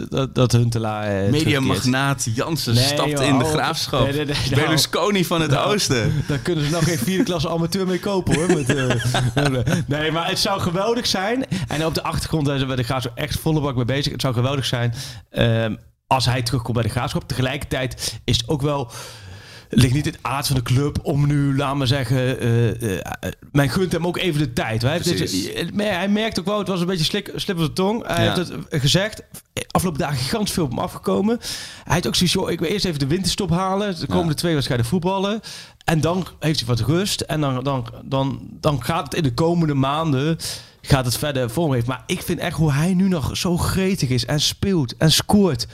dat, 0.09 0.35
dat 0.35 0.53
Huntelaar... 0.53 1.05
terugkeert. 1.05 1.45
Mediamagnaat 1.45 2.29
Jansen 2.35 2.75
Nee, 2.75 2.85
stapt 2.85 3.11
joh, 3.11 3.25
in 3.25 3.39
de 3.39 3.45
oh, 3.45 3.51
Graafschap. 3.51 4.05
nee, 4.05 4.13
nee, 4.13 4.25
nou. 4.27 4.55
Berlusconi 4.55 5.25
van 5.25 5.41
het 5.41 5.51
Nou. 5.51 5.75
Oosten. 5.75 6.25
Daar 6.27 6.39
kunnen 6.39 6.65
ze 6.65 6.71
nog 6.71 6.85
geen 6.85 6.99
vierde 6.99 7.25
klasse 7.25 7.49
amateur 7.49 7.87
mee 7.87 8.01
kopen 8.01 8.35
hoor. 8.35 8.47
Met, 8.47 8.75
eh, 8.75 9.75
nee, 9.87 10.13
maar 10.13 10.29
het 10.29 10.39
zou 10.39 10.61
geweldig 10.61 11.07
zijn. 11.07 11.45
En 11.69 11.87
op 11.87 11.95
de 11.95 12.03
achtergrond 12.03 12.47
zijn 12.47 12.59
ze 12.59 12.67
bij 12.67 12.77
de 12.77 12.83
Graafschap 12.83 13.17
echt 13.17 13.39
volle 13.39 13.61
bak 13.61 13.77
mee 13.77 13.85
bezig. 13.85 14.13
Het 14.13 14.21
zou 14.21 14.35
geweldig 14.35 14.65
zijn 14.65 14.95
ehm, 15.31 15.75
als 16.07 16.25
hij 16.25 16.43
terugkomt 16.43 16.75
bij 16.75 16.83
de 16.83 16.91
Graafschap. 16.91 17.29
Tegelijkertijd 17.29 18.21
is 18.25 18.37
het 18.37 18.49
ook 18.49 18.63
wel... 18.63 18.91
Ligt 19.71 19.95
niet 19.95 20.07
in 20.07 20.13
het 20.13 20.23
aard 20.23 20.47
van 20.47 20.57
de 20.57 20.63
club 20.63 20.99
om 21.03 21.27
nu, 21.27 21.57
laat 21.57 21.75
maar 21.77 21.87
zeggen, 21.87 22.41
eh, 22.41 23.31
men 23.53 23.69
gunt 23.71 23.93
hem 23.93 24.07
ook 24.07 24.17
even 24.17 24.41
de 24.41 24.53
tijd. 24.53 24.83
Hij, 24.83 24.99
dit- 25.03 25.75
maar 25.75 25.87
hij 25.87 26.09
merkt 26.09 26.39
ook 26.39 26.45
wel, 26.45 26.59
het 26.59 26.69
was 26.69 26.81
een 26.81 26.87
beetje 26.87 27.05
slik, 27.05 27.33
slip 27.37 27.57
op 27.59 27.63
de 27.65 27.73
tong. 27.73 28.07
Hij 28.07 28.25
Ja. 28.25 28.35
heeft 28.35 28.49
het 28.49 28.81
gezegd. 28.81 29.23
Afgelopen 29.71 30.01
dagen 30.01 30.17
gigantisch 30.19 30.53
veel 30.55 30.65
op 30.65 30.71
hem 30.71 30.79
afgekomen. 30.79 31.39
Hij 31.85 31.95
heeft 31.95 32.07
ook 32.07 32.15
zoiets, 32.15 32.35
joh, 32.35 32.51
ik 32.51 32.59
wil 32.61 32.69
eerst 32.69 32.85
even 32.85 32.99
de 32.99 33.07
winterstop 33.07 33.51
halen. 33.51 34.01
De 34.01 34.07
komende 34.07 34.35
twee 34.35 34.53
wedstrijden 34.55 34.87
voetballen. 34.87 35.41
En 35.85 36.01
dan 36.01 36.27
heeft 36.41 36.59
hij 36.59 36.69
wat 36.69 36.81
rust. 36.81 37.21
En 37.21 37.41
dan, 37.41 37.65
dan, 37.65 37.87
dan, 38.05 38.49
dan 38.61 38.85
gaat 38.85 39.05
het 39.05 39.15
in 39.15 39.23
de 39.23 39.35
komende 39.35 39.75
maanden 39.75 40.37
gaat 40.83 41.05
het 41.05 41.19
verder 41.19 41.51
vorm 41.51 41.73
heeft. 41.73 41.87
Maar 41.87 42.03
ik 42.07 42.23
vind 42.23 42.39
echt 42.39 42.57
hoe 42.57 42.73
hij 42.73 42.95
nu 42.95 43.09
nog 43.09 43.37
zo 43.37 43.57
gretig 43.57 44.09
is 44.09 44.27
en 44.27 44.41
speelt 44.41 44.97
en 44.97 45.13
scoort. 45.13 45.67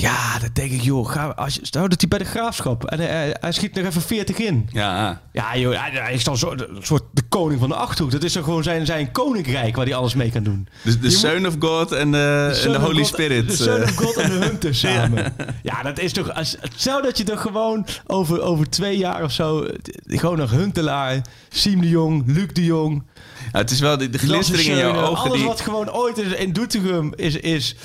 Ja, 0.00 0.38
dat 0.38 0.54
denk 0.54 0.70
ik, 0.70 0.80
joh. 0.82 1.10
Ga, 1.10 1.26
als 1.26 1.54
je, 1.54 1.60
stel 1.62 1.88
dat 1.88 2.00
hij 2.00 2.08
bij 2.08 2.18
de 2.18 2.24
graafschap 2.24 2.84
en 2.84 2.98
hij, 3.00 3.36
schiet 3.52 3.74
nog 3.74 3.84
even 3.86 4.02
40 4.02 4.36
in. 4.38 4.68
Ja, 4.72 5.20
Ja, 5.32 5.56
joh, 5.56 5.80
hij, 5.80 5.90
hij 6.02 6.14
is 6.14 6.24
dan 6.24 6.38
zo, 6.38 6.50
een 6.50 6.66
soort 6.80 7.02
de 7.12 7.22
koning 7.28 7.60
van 7.60 7.68
de 7.68 7.74
achterhoek. 7.74 8.12
Dat 8.12 8.24
is 8.24 8.32
dan 8.32 8.44
gewoon 8.44 8.62
zijn, 8.62 8.86
zijn 8.86 9.12
koninkrijk 9.12 9.76
waar 9.76 9.84
hij 9.86 9.94
alles 9.94 10.14
mee 10.14 10.30
kan 10.30 10.42
doen. 10.42 10.68
de, 10.82 10.98
de 10.98 11.10
Son 11.10 11.46
of 11.46 11.54
God 11.58 11.92
en 11.92 12.10
de, 12.12 12.50
Son 12.54 12.72
de 12.72 12.78
of 12.78 12.84
Holy 12.84 12.96
God- 12.96 13.06
Spirit. 13.06 13.48
De 13.48 13.56
Son 13.56 13.76
eh. 13.76 13.82
of 13.82 13.94
God 13.96 14.16
en 14.16 14.30
de 14.30 14.36
Hunter 14.46 14.74
samen. 14.84 15.34
Ja, 15.62 15.82
dat 15.82 15.98
is 15.98 16.12
toch... 16.12 16.34
Als, 16.34 16.56
stel 16.76 17.02
dat 17.02 17.18
je 17.18 17.24
toch 17.24 17.40
gewoon 17.40 17.86
over, 18.06 18.42
over 18.42 18.70
twee 18.70 18.96
jaar 18.98 19.22
of 19.24 19.32
zo... 19.32 19.62
eh, 19.62 20.18
Gewoon 20.18 20.38
nog 20.38 20.50
Huntelaar, 20.50 21.20
Siem 21.48 21.80
de 21.80 21.88
Jong, 21.88 22.22
Luc 22.26 22.48
de 22.52 22.64
Jong... 22.64 23.02
Ja, 23.52 23.58
het 23.58 23.70
is 23.70 23.80
wel 23.80 23.96
de, 23.98 24.10
de 24.10 24.18
glinstering 24.18 24.68
in 24.68 24.76
jouw 24.76 24.94
ogen. 25.06 25.24
Alles 25.24 25.38
Die, 25.38 25.46
wat 25.46 25.60
gewoon 25.60 25.90
ooit 25.92 26.18
is 26.18 26.32
in 26.32 26.52
Doetinchem 26.52 27.12
is, 27.16 27.36
is 27.36 27.76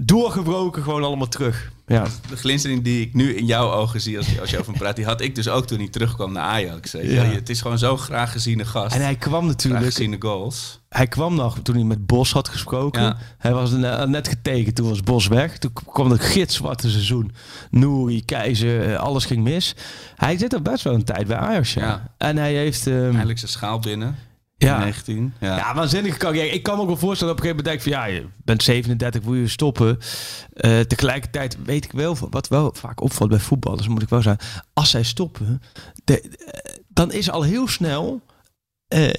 doorgebroken 0.00 0.82
gewoon 0.82 1.04
allemaal 1.04 1.28
terug. 1.28 1.72
Ja. 1.86 2.06
de 2.28 2.36
glinstering 2.36 2.82
die 2.82 3.00
ik 3.00 3.14
nu 3.14 3.34
in 3.34 3.46
jouw 3.46 3.72
ogen 3.72 4.00
zie 4.00 4.16
als, 4.18 4.40
als 4.40 4.50
je 4.50 4.58
over 4.58 4.70
hem 4.70 4.80
praat, 4.80 4.96
die 4.96 5.04
had 5.04 5.20
ik 5.20 5.34
dus 5.34 5.48
ook 5.48 5.66
toen 5.66 5.78
hij 5.78 5.88
terugkwam 5.88 6.32
naar 6.32 6.42
Ajax. 6.42 6.92
Ja. 6.92 7.22
Het 7.22 7.48
is 7.48 7.60
gewoon 7.60 7.78
zo'n 7.78 7.98
graag 7.98 8.32
geziene 8.32 8.64
gast. 8.64 8.94
En 8.94 9.02
hij 9.02 9.16
kwam 9.16 9.38
graag 9.38 9.50
natuurlijk... 9.50 9.84
geziene 9.84 10.16
goals. 10.18 10.80
Hij 10.88 11.06
kwam 11.06 11.34
nog 11.34 11.58
toen 11.62 11.74
hij 11.74 11.84
met 11.84 12.06
Bos 12.06 12.32
had 12.32 12.48
gesproken. 12.48 13.02
Ja. 13.02 13.16
Hij 13.38 13.52
was 13.52 13.70
ne- 13.70 14.06
net 14.06 14.28
getekend, 14.28 14.74
toen 14.74 14.88
was 14.88 15.00
Bos 15.00 15.26
weg. 15.26 15.58
Toen 15.58 15.72
kwam 15.72 16.10
het 16.10 16.20
gitzwarte 16.20 16.90
seizoen. 16.90 17.32
Nouri, 17.70 18.24
Keizer, 18.24 18.92
eh, 18.92 18.98
alles 18.98 19.24
ging 19.24 19.42
mis. 19.42 19.74
Hij 20.16 20.38
zit 20.38 20.52
er 20.52 20.62
best 20.62 20.84
wel 20.84 20.94
een 20.94 21.04
tijd 21.04 21.26
bij 21.26 21.36
Ajax, 21.36 21.74
ja. 21.74 21.82
Ja. 21.82 22.14
En 22.18 22.36
hij 22.36 22.54
heeft... 22.54 22.86
Eindelijk 22.86 23.38
zijn 23.38 23.50
schaal 23.50 23.78
binnen. 23.78 24.16
Ja, 24.56 24.78
19. 24.78 25.34
Ja. 25.40 25.56
ja, 25.56 25.74
waanzinnige 25.74 26.18
carrière. 26.18 26.48
Ik 26.50 26.62
kan 26.62 26.74
me 26.76 26.80
ook 26.80 26.86
wel 26.86 26.96
voorstellen, 26.96 27.32
op 27.34 27.38
een 27.40 27.46
gegeven 27.46 27.64
moment 27.64 27.84
denk 27.84 27.94
van... 27.96 28.10
Ja, 28.12 28.14
je 28.20 28.26
bent 28.44 28.62
37, 28.62 29.22
wil 29.22 29.34
je 29.34 29.48
stoppen? 29.48 29.98
Eh, 30.52 30.80
tegelijkertijd 30.80 31.56
weet 31.64 31.84
ik 31.84 31.92
wel, 31.92 32.16
wat 32.30 32.48
wel 32.48 32.74
vaak 32.76 33.00
opvalt 33.00 33.30
bij 33.30 33.38
voetballers, 33.38 33.88
moet 33.88 34.02
ik 34.02 34.08
wel 34.08 34.22
zeggen. 34.22 34.46
Als 34.72 34.90
zij 34.90 35.02
stoppen, 35.02 35.62
de, 36.04 36.20
eh, 36.20 36.74
dan 36.88 37.12
is 37.12 37.30
al 37.30 37.42
heel 37.42 37.68
snel... 37.68 38.22
eh, 38.88 39.10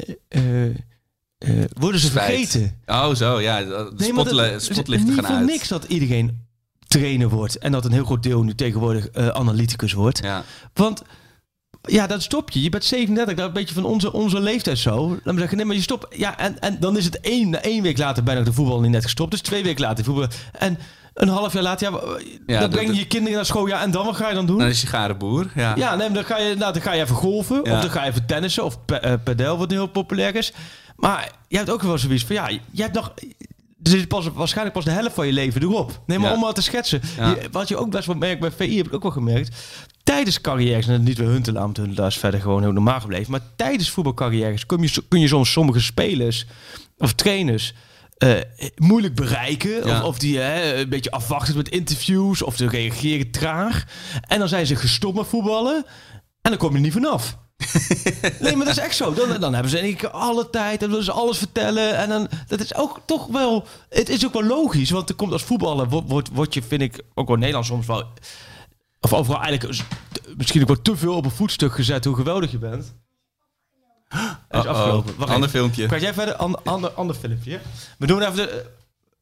worden 1.74 2.00
ze 2.00 2.12
vergeten. 2.12 2.82
Oh, 2.86 3.14
zo, 3.14 3.42
ja. 3.42 3.64
De 3.64 3.92
Nee, 3.96 4.60
spotlichten 4.60 5.14
gaan 5.24 5.36
uit. 5.36 5.46
niks 5.46 5.68
dat 5.68 5.84
iedereen 5.84 6.44
trainer 6.88 7.30
wordt. 7.30 7.58
En 7.58 7.72
dat 7.72 7.86
een 7.86 7.92
heel 7.92 8.06
groot 8.06 8.24
deel 8.24 8.44
nu 8.44 8.56
tegenwoordig 8.56 9.14
analyticus 9.14 9.94
wordt. 9.94 10.20
Ja. 10.24 10.44
Want 10.74 11.04
ja, 11.86 12.08
dan 12.08 12.22
stop 12.22 12.50
je. 12.52 12.62
Je 12.62 12.70
bent 12.70 12.86
37, 12.86 13.36
dat 13.36 13.44
is 13.44 13.48
een 13.48 13.54
beetje 13.60 13.74
van 13.82 13.86
onze, 13.86 14.14
onze 14.14 14.40
leeftijd 14.40 14.78
zo. 14.78 15.10
Laat 15.24 15.34
me 15.34 15.40
zeggen, 15.40 15.58
nee, 15.58 15.66
maar 15.66 15.76
je 15.76 15.82
stopt. 15.82 16.16
Ja, 16.18 16.38
en, 16.38 16.60
en 16.60 16.78
dan 16.80 16.98
is 16.98 17.06
het 17.06 17.20
één, 17.20 17.64
één 17.64 17.84
week 17.84 17.98
later 17.98 18.24
bijna 18.24 18.42
de 18.42 18.54
voetbal 18.54 18.82
niet 18.82 18.92
net 18.92 19.04
gestopt. 19.04 19.32
Dus 19.32 19.42
twee 19.42 19.64
weken 19.64 19.82
later 19.82 20.04
voetbal. 20.04 20.28
En 20.52 20.78
een 21.14 21.28
half 21.28 21.54
jaar 21.54 21.64
later, 21.64 21.92
ja, 21.92 22.00
Ja, 22.00 22.20
dan 22.46 22.60
dat- 22.60 22.70
breng 22.70 22.88
je 22.92 22.96
je 23.00 23.08
kinderen 23.08 23.36
naar 23.36 23.46
school. 23.46 23.68
Ja, 23.68 23.82
en 23.82 23.92
dan 23.92 24.06
wat 24.06 24.16
ga 24.16 24.28
je 24.30 24.36
dan 24.36 24.46
doen? 24.46 24.58
Dan 24.58 24.68
is 24.68 24.82
je 24.82 24.88
garenboer. 24.88 25.52
Ja. 25.56 25.76
Ja, 25.76 25.96
nee, 25.96 26.12
dan 26.12 26.24
ga 26.26 26.38
je, 26.38 26.56
nou, 26.56 26.74
dan 26.74 26.82
ga 26.82 26.94
je 26.94 27.02
even 27.02 27.16
golven. 27.16 27.60
Ja. 27.64 27.74
Of 27.76 27.82
dan 27.82 27.90
ga 27.92 28.04
je 28.04 28.10
even 28.10 28.26
tennissen. 28.26 28.64
Of 28.66 28.86
pe- 28.86 28.96
eh, 28.96 29.14
padel, 29.24 29.58
wat 29.58 29.70
nu 29.70 29.76
heel 29.76 29.88
populair 29.88 30.36
is. 30.36 30.54
Maar 30.96 31.32
je 31.48 31.58
hebt 31.58 31.70
ook 31.70 31.82
wel 31.82 31.98
zoiets 31.98 32.26
van, 32.26 32.36
ja, 32.36 32.48
je 32.72 32.82
hebt 32.82 32.94
nog... 32.94 33.14
Zit 33.90 34.08
pas, 34.08 34.28
waarschijnlijk 34.34 34.76
pas 34.76 34.86
de 34.86 34.92
helft 34.92 35.14
van 35.16 35.26
je 35.26 35.34
leven 35.34 35.62
erop. 35.62 36.02
Nee, 36.06 36.20
maar 36.20 36.30
Ja. 36.30 36.36
om 36.36 36.42
maar 36.42 36.54
te 36.54 36.62
schetsen. 36.62 37.02
Ja. 37.18 37.30
Je- 37.30 37.48
wat 37.52 37.68
je 37.68 37.78
ook 37.78 37.90
best 37.92 38.06
wel 38.06 38.16
merkt 38.16 38.40
bij 38.42 38.52
VI, 38.52 38.78
heb 38.78 38.86
ik 38.88 38.94
ook 38.94 39.02
wel 39.04 39.12
gemerkt. 39.12 39.56
Tijdens 40.04 40.42
carrières, 40.42 40.88
en 40.88 41.04
niet 41.04 41.18
bij 41.18 41.26
Huntelaar, 41.26 41.62
want 41.64 41.78
Huntelaar 41.78 42.08
is 42.08 42.18
verder 42.18 42.42
gewoon 42.42 42.62
heel 42.62 42.72
normaal 42.72 43.00
gebleven. 43.00 43.32
Maar 43.32 43.42
tijdens 43.56 43.90
voetbalcarrières 43.90 44.66
kun 44.66 44.82
je, 44.82 45.04
kun 45.08 45.20
je 45.20 45.28
soms 45.28 45.52
sommige 45.52 45.80
spelers 45.80 46.46
of 46.98 47.14
trainers 47.14 47.74
eh, 48.18 48.32
moeilijk 48.76 49.16
bereiken. 49.16 49.88
Ja. 49.88 50.00
Of, 50.02 50.04
of 50.08 50.20
die 50.20 50.38
hè, 50.38 50.76
een 50.76 50.90
beetje 50.90 51.12
afwachten 51.12 51.58
met 51.58 51.70
interviews. 51.70 52.42
Of 52.42 52.56
ze 52.56 52.68
reageren 52.70 53.32
traag. 53.32 53.84
En 54.22 54.40
dan 54.40 54.48
zijn 54.48 54.66
ze 54.66 54.76
gestopt 54.76 55.18
met 55.18 55.28
voetballen. 55.28 55.86
En 56.42 56.52
dan 56.52 56.58
kom 56.58 56.70
je 56.70 56.76
er 56.76 56.82
niet 56.82 56.94
vanaf. 56.94 57.38
nee, 58.40 58.56
maar 58.56 58.66
dat 58.66 58.78
is 58.78 58.84
echt 58.84 58.96
zo. 58.96 59.14
Dan, 59.14 59.40
dan 59.40 59.54
hebben 59.54 59.72
ze 59.72 59.78
in 59.78 59.84
één 59.84 59.96
keer 59.96 60.10
alle 60.10 60.50
tijd. 60.50 60.84
En 60.84 60.90
willen 60.90 61.04
ze 61.04 61.12
alles 61.12 61.38
vertellen. 61.38 61.96
En 61.98 62.10
dan, 62.10 62.28
dat 62.48 62.60
is 62.60 62.76
ook 62.76 63.02
toch 63.06 63.28
wel... 63.28 63.68
Het 63.90 64.10
is 64.10 64.26
ook 64.26 64.34
wel 64.34 64.44
logisch. 64.44 64.90
Want 64.90 65.10
er 65.10 65.16
komt 65.16 65.32
als 65.32 65.44
voetballer... 65.44 65.90
Wordt 65.90 66.10
word, 66.10 66.30
word 66.34 66.54
je, 66.54 66.62
vind 66.64 66.82
ik, 66.82 67.02
ook 67.14 67.26
wel 67.26 67.36
in 67.36 67.40
Nederland 67.42 67.66
soms 67.66 67.86
wel... 67.86 68.04
Of 69.00 69.14
overal 69.14 69.42
eigenlijk... 69.42 69.80
Misschien 70.38 70.62
ook 70.62 70.68
wel 70.68 70.82
te 70.82 70.96
veel 70.98 71.16
op 71.16 71.26
een 71.26 71.32
voetstuk 71.32 71.74
gezet 71.74 72.06
hoe 72.06 72.16
geweldig 72.16 72.52
je 72.52 72.58
bent. 72.58 72.94
Het 74.48 74.64
is 74.64 74.66
afgelopen. 74.66 75.16
Wacht 75.18 75.32
Ander 75.32 75.50
even. 75.50 75.60
filmpje. 75.60 75.86
Praat 75.88 76.02
jij 76.02 76.14
verder? 76.14 76.36
Ander, 76.36 76.62
ander, 76.64 76.90
ander 76.92 77.16
filmpje. 77.16 77.60
We 77.98 78.08
doen 78.08 78.22
even 78.22 78.36
de... 78.36 78.66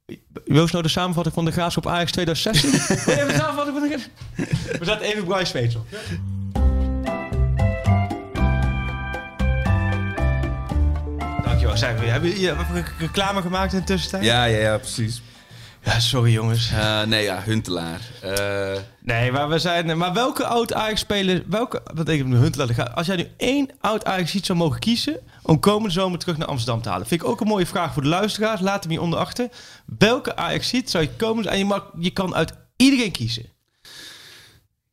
eh, 0.06 0.16
Wil 0.46 0.64
je 0.66 0.70
nou 0.72 0.84
de 0.84 0.90
samenvatting 0.90 1.36
van 1.36 1.46
de 1.46 1.52
Graafschap 1.52 1.88
Ajax 1.88 2.12
2016? 2.12 2.72
Wil 3.06 3.16
je 3.16 3.22
even 3.22 3.28
de 3.28 3.40
samenvatting 3.40 3.78
van 3.78 3.88
de 3.90 4.78
We 4.80 4.86
zetten 4.86 5.08
even 5.08 5.24
Bryce 5.24 5.46
Smeets 5.46 5.76
op. 5.76 5.86
Dankjewel. 11.64 11.78
Zijn 11.78 12.06
we, 12.06 12.12
hebben 12.12 12.30
jullie 12.30 12.52
even 12.52 12.86
reclame 12.98 13.42
gemaakt 13.42 13.74
in 13.74 13.80
de 13.80 13.86
tussentijd? 13.86 14.24
Ja, 14.24 14.44
ja, 14.44 14.58
ja, 14.58 14.78
precies. 14.78 15.22
Ja, 15.84 16.00
sorry 16.00 16.32
jongens. 16.32 16.72
Eh, 16.72 17.04
nee, 17.04 17.24
ja, 17.24 17.42
Huntelaar. 17.44 18.02
Eh, 18.22 18.82
Nee, 19.00 19.32
maar 19.32 19.50
we 19.50 19.60
zijn. 19.60 19.98
Maar 19.98 20.14
welke 20.14 20.46
oud 20.46 20.74
Ajax 20.74 21.00
speler, 21.00 21.44
welke 21.48 21.82
wat 21.94 22.10
ik 22.10 22.26
nu 22.26 22.36
Hunt 22.36 22.56
laten 22.56 22.76
gaan. 22.76 22.96
Als 22.96 23.08
jij 23.08 23.16
nu 23.16 23.28
één 23.38 23.70
oud 23.80 24.06
Ajax 24.06 24.34
iets 24.34 24.48
zou 24.48 24.58
mogen 24.60 24.80
kiezen 24.80 25.20
om 25.42 25.60
komende 25.60 25.90
zomer 25.94 26.20
terug 26.20 26.38
naar 26.38 26.48
Amsterdam 26.48 26.82
te 26.82 26.90
halen, 26.90 27.08
vind 27.08 27.22
ik 27.22 27.28
ook 27.28 27.42
een 27.42 27.48
mooie 27.48 27.66
vraag 27.66 27.94
voor 27.94 28.02
de 28.02 28.08
luisteraars. 28.08 28.62
Laat 28.62 28.84
hem 28.84 28.92
hier 28.92 29.02
onder 29.02 29.20
achter. 29.20 29.50
Welke 29.98 30.36
Ajax 30.36 30.68
ziet 30.68 30.90
zou 30.90 31.04
je 31.04 31.10
komen 31.18 31.46
en 31.46 31.58
je 31.58 31.66
mag, 31.66 31.92
je 32.00 32.12
kan 32.12 32.36
uit 32.36 32.54
iedereen 32.76 33.12
kiezen. 33.12 33.46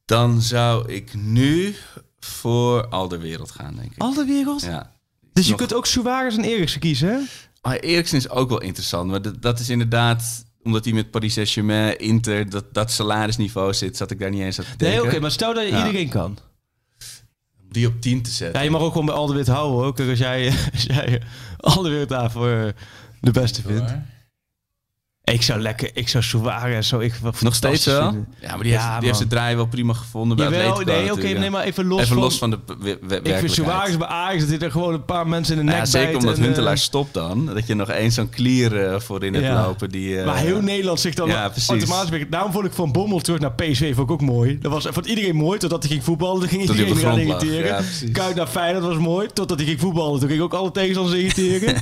dan 0.05 0.41
zou 0.41 0.93
ik 0.93 1.15
nu 1.15 1.77
voor 2.21 2.89
Alderwereld 2.89 3.51
gaan, 3.51 3.75
denk 3.75 3.93
ik. 3.93 4.03
Al 4.03 4.15
de 4.15 4.25
wereld. 4.25 4.63
Ja. 4.63 4.99
Dus 5.33 5.45
je 5.45 5.51
Nog- 5.51 5.59
kunt 5.59 5.75
ook 5.75 5.87
Suarez 5.87 6.37
en 6.37 6.45
Eriksen 6.45 6.81
kiezen, 6.81 7.09
hè? 7.09 7.19
Ah, 7.61 7.75
Eriksen 7.81 8.19
is 8.19 8.29
ook 8.29 8.49
wel 8.49 8.61
interessant, 8.61 9.11
maar 9.11 9.23
dat, 9.23 9.43
dat 9.43 9.59
is 9.61 9.69
inderdaad 9.69 10.45
omdat 10.63 10.85
hij 10.85 10.95
met 10.95 11.11
Paris 11.11 11.33
Saint-Germain, 11.33 11.99
Inter, 11.99 12.51
dat, 12.51 12.75
dat 12.75 12.91
salarisniveau 12.91 13.75
zit, 13.75 13.97
zat 13.97 14.11
ik 14.11 14.19
daar 14.19 14.31
niet 14.31 14.41
eens 14.41 14.59
aan 14.59 14.65
te 14.65 14.77
denken. 14.77 14.99
Nee, 15.03 15.07
oké, 15.11 15.21
maar 15.21 15.31
stel 15.31 15.55
dat 15.55 15.65
je 15.65 15.71
Ja. 15.71 15.87
iedereen 15.87 16.09
kan. 16.09 16.39
Die 17.69 17.87
op 17.87 18.01
10 18.01 18.23
te 18.23 18.31
zetten. 18.31 18.59
Ja, 18.59 18.65
je 18.65 18.71
mag 18.71 18.81
ook 18.81 18.91
gewoon 18.91 19.07
bij 19.07 19.15
Alderwit 19.15 19.47
houden. 19.47 19.95
Kijk, 19.95 20.09
Als 20.11 20.19
jij, 20.19 20.53
als 20.73 20.83
jij 20.83 21.23
Alderwit 21.57 22.09
daar 22.09 22.31
voor 22.31 22.73
de 23.21 23.31
beste 23.31 23.63
vindt. 23.63 23.95
Ik 25.33 25.43
zou 25.43 25.61
lekker, 25.61 25.91
ik 25.95 26.09
zou 26.09 26.25
Suarez 26.25 26.89
zo. 26.89 26.99
Ik, 26.99 27.15
wat 27.15 27.41
Nog 27.41 27.55
steeds 27.55 27.85
wel? 27.85 28.03
vinden. 28.11 28.29
Ja, 28.41 28.49
maar 28.55 28.63
die, 28.63 28.73
Ja, 28.73 28.79
heeft, 28.81 28.95
die 28.97 29.05
heeft 29.05 29.17
zijn 29.17 29.29
draai 29.29 29.57
wel 29.57 29.67
prima 29.67 29.93
gevonden 29.93 30.37
bij 30.37 30.47
Jawel, 30.47 30.71
Atletico 30.71 30.99
nee, 31.01 31.13
oké, 31.13 31.45
ja. 31.45 31.51
maar 31.51 31.65
even 31.65 31.87
los 31.87 32.01
Even 32.01 32.13
van... 32.15 32.23
los 32.23 32.39
van 32.39 32.51
de 32.51 32.59
we- 32.67 32.75
we- 32.79 32.91
ik 32.91 32.97
vind 32.99 33.11
werkelijkheid. 33.11 33.53
Suarez 33.53 33.97
bij 33.97 34.07
Ajax, 34.07 34.41
dat 34.41 34.49
hij 34.49 34.59
er 34.59 34.71
gewoon 34.71 34.95
een 34.95 35.05
paar 35.05 35.29
mensen 35.29 35.59
in 35.59 35.67
de 35.67 35.73
nek 35.73 35.79
Ja, 35.81 35.85
zeker 35.87 36.17
omdat 36.17 36.35
en, 36.35 36.41
eh, 36.41 36.45
Huntelaar 36.47 36.79
stopt 36.79 37.15
dan. 37.15 37.47
Dat 37.47 37.67
je 37.67 37.75
nog 37.75 37.89
één 37.89 38.13
zo'n 38.13 38.29
klier 38.29 38.87
eh, 38.87 39.01
voorin 39.01 39.35
hebt 39.35 39.47
Ja. 39.47 39.63
lopen. 39.67 39.91
Die, 39.91 40.19
eh, 40.19 40.27
Maar 40.27 40.37
heel 40.37 40.61
Nederland 40.61 41.01
zich 41.01 41.15
dan 41.15 41.29
Ja, 41.29 41.49
precies. 41.49 41.69
automatisch... 41.69 42.27
Daarom 42.31 42.53
vond 42.53 42.65
ik 42.65 42.73
Van 42.73 42.93
Bommel 42.93 43.21
terug 43.21 43.41
naar 43.41 43.53
PSV 43.53 43.95
vond 43.95 44.09
ik 44.09 44.15
ook 44.15 44.21
mooi. 44.21 44.59
Dat 44.59 44.73
was 44.73 44.87
vond 44.91 45.07
iedereen 45.07 45.37
mooi, 45.37 45.59
totdat 45.59 45.83
hij 45.83 45.93
ging 45.93 46.05
voetballen. 46.05 46.41
Toen 46.41 46.49
ging 46.49 46.67
Tot 46.67 46.77
iedereen 46.77 47.27
lag. 47.27 47.43
irriteren. 47.43 48.13
Kuit 48.13 48.35
naar 48.37 48.47
Feyenoord 48.47 48.85
was 48.85 48.97
mooi, 48.99 49.29
totdat 49.33 49.59
hij 49.59 49.67
ging 49.67 49.81
voetballen. 49.81 50.21
Toen 50.21 50.29
ging 50.29 50.41
ook 50.41 50.55
alle 50.55 50.71
tegenstanders 50.71 51.17
irriteren. 51.21 51.77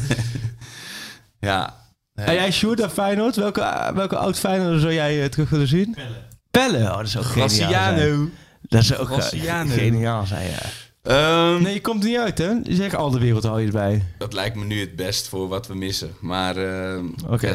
Ja. 1.40 1.77
En 2.26 2.34
jij, 2.34 2.50
Sjoerd, 2.52 2.78
naar 2.78 2.88
Feyenoord? 2.88 3.36
Welke, 3.36 3.90
welke 3.94 4.16
oud 4.16 4.38
Feyenoord 4.38 4.80
zou 4.80 4.92
jij 4.92 5.22
eh, 5.22 5.28
terug 5.28 5.48
willen 5.50 5.66
zien? 5.68 5.94
Pelle. 5.94 6.16
Pelle? 6.50 6.90
Oh, 6.90 6.96
dat 6.96 7.06
is 7.06 7.16
ook 7.16 7.24
geniaal 7.24 7.48
zijn. 7.48 7.68
Graciano. 7.70 8.28
Dat 8.62 8.82
is 8.82 8.96
ook 8.96 9.06
Graciano. 9.06 9.70
geniaal 9.74 10.26
zijn, 10.26 10.50
ja. 10.50 10.58
Ehm, 11.02 11.62
Nee, 11.62 11.74
je 11.74 11.80
komt 11.80 12.02
er 12.02 12.08
niet 12.08 12.18
uit, 12.18 12.38
hè? 12.38 12.50
Je 12.62 12.74
zegt 12.74 12.94
al 12.94 13.10
de 13.10 13.18
wereld 13.18 13.44
hou 13.44 13.60
je 13.60 13.66
erbij. 13.66 14.02
Dat 14.18 14.32
lijkt 14.32 14.56
me 14.56 14.64
nu 14.64 14.80
het 14.80 14.96
best 14.96 15.28
voor 15.28 15.48
wat 15.48 15.66
we 15.66 15.74
missen. 15.74 16.10
Maar 16.20 16.56
ehm 16.56 17.04
Oké. 17.26 17.46
ja, 17.46 17.54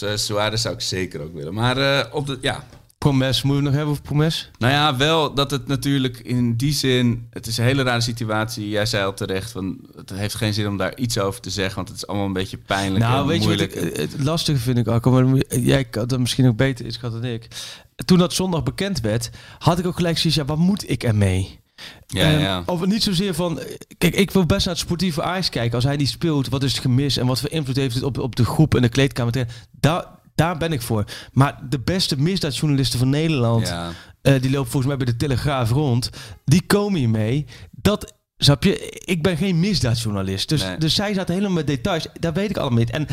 eh, 0.00 0.16
Suarez 0.16 0.62
zou 0.62 0.74
ik 0.74 0.80
zeker 0.80 1.20
ook 1.20 1.34
willen. 1.34 1.54
Maar 1.54 1.76
eh, 1.76 2.14
op 2.14 2.26
de, 2.26 2.38
ja, 2.40 2.64
Promes, 3.04 3.42
moeten 3.42 3.62
we 3.62 3.68
nog 3.68 3.76
hebben 3.78 3.92
over 3.92 4.02
Promes? 4.02 4.50
Nou 4.58 4.72
ja, 4.72 4.96
wel 4.96 5.34
dat 5.34 5.50
het 5.50 5.66
natuurlijk 5.66 6.18
in 6.18 6.56
die 6.56 6.72
zin... 6.72 7.26
Het 7.30 7.46
is 7.46 7.58
een 7.58 7.64
hele 7.64 7.82
rare 7.82 8.00
situatie. 8.00 8.68
Jij 8.68 8.86
zei 8.86 9.04
al 9.04 9.14
terecht, 9.14 9.50
van, 9.50 9.78
het 9.96 10.10
heeft 10.10 10.34
geen 10.34 10.54
zin 10.54 10.68
om 10.68 10.76
daar 10.76 10.96
iets 10.96 11.18
over 11.18 11.40
te 11.40 11.50
zeggen... 11.50 11.74
want 11.74 11.88
het 11.88 11.96
is 11.96 12.06
allemaal 12.06 12.26
een 12.26 12.32
beetje 12.32 12.56
pijnlijk 12.56 13.04
Nou, 13.04 13.20
en 13.20 13.26
weet 13.26 13.40
je 13.40 13.46
moeilijk. 13.46 13.74
ik, 13.74 13.96
het 13.96 14.22
lastige 14.22 14.58
vind 14.58 14.78
ik 14.78 14.88
ook, 14.88 15.04
maar 15.04 15.58
jij 15.60 15.84
kan 15.84 16.06
dat 16.06 16.18
misschien 16.18 16.48
ook 16.48 16.56
beter 16.56 16.86
is 16.86 16.98
dan 16.98 17.24
ik. 17.24 17.48
Toen 18.04 18.18
dat 18.18 18.32
zondag 18.32 18.62
bekend 18.62 19.00
werd, 19.00 19.30
had 19.58 19.78
ik 19.78 19.86
ook 19.86 19.96
gelijk 19.96 20.18
zoiets, 20.18 20.38
ja, 20.38 20.44
wat 20.44 20.58
moet 20.58 20.90
ik 20.90 21.02
ermee? 21.02 21.60
ja, 22.06 22.32
Ehm, 22.32 22.40
ja. 22.40 22.62
Of 22.66 22.86
niet 22.86 23.02
zozeer 23.02 23.34
van, 23.34 23.60
kijk, 23.98 24.14
ik 24.14 24.30
wil 24.30 24.46
best 24.46 24.66
naar 24.66 24.74
het 24.74 24.84
sportieve 24.84 25.22
Ajax 25.22 25.48
kijken. 25.48 25.74
Als 25.74 25.84
hij 25.84 25.96
niet 25.96 26.08
speelt, 26.08 26.48
wat 26.48 26.62
is 26.62 26.72
het 26.72 26.80
gemis 26.80 27.16
en 27.16 27.26
wat 27.26 27.40
voor 27.40 27.50
invloed 27.50 27.76
heeft 27.76 27.94
het 27.94 28.04
op, 28.04 28.18
op 28.18 28.36
de 28.36 28.44
groep 28.44 28.74
en 28.74 28.82
de 28.82 28.88
kleedkamer? 28.88 29.46
Daar, 29.80 30.06
daar 30.40 30.56
ben 30.56 30.72
ik 30.72 30.82
voor. 30.82 31.04
Maar 31.32 31.58
de 31.68 31.78
beste 31.80 32.20
misdaadjournalisten 32.20 32.98
van 32.98 33.08
Nederland, 33.10 33.68
ja. 33.68 33.90
eh, 34.22 34.40
die 34.40 34.50
loopt 34.50 34.70
volgens 34.70 34.86
mij 34.86 34.96
bij 34.96 35.06
de 35.12 35.16
Telegraaf 35.16 35.70
rond. 35.70 36.10
Die 36.44 36.62
komen 36.66 36.98
hier 36.98 37.08
mee. 37.08 37.46
Dat, 37.70 38.14
snap 38.36 38.62
je? 38.62 38.88
Ik 39.04 39.22
ben 39.22 39.36
geen 39.36 39.60
misdaadjournalist. 39.60 40.48
Dus, 40.48 40.62
Nee. 40.62 40.78
dus 40.78 40.94
zij 40.94 41.14
zaten 41.14 41.34
helemaal 41.34 41.56
met 41.56 41.66
details. 41.66 42.06
Dat 42.20 42.34
weet 42.34 42.50
ik 42.50 42.56
allemaal 42.56 42.78
niet. 42.78 42.90
En 42.90 43.06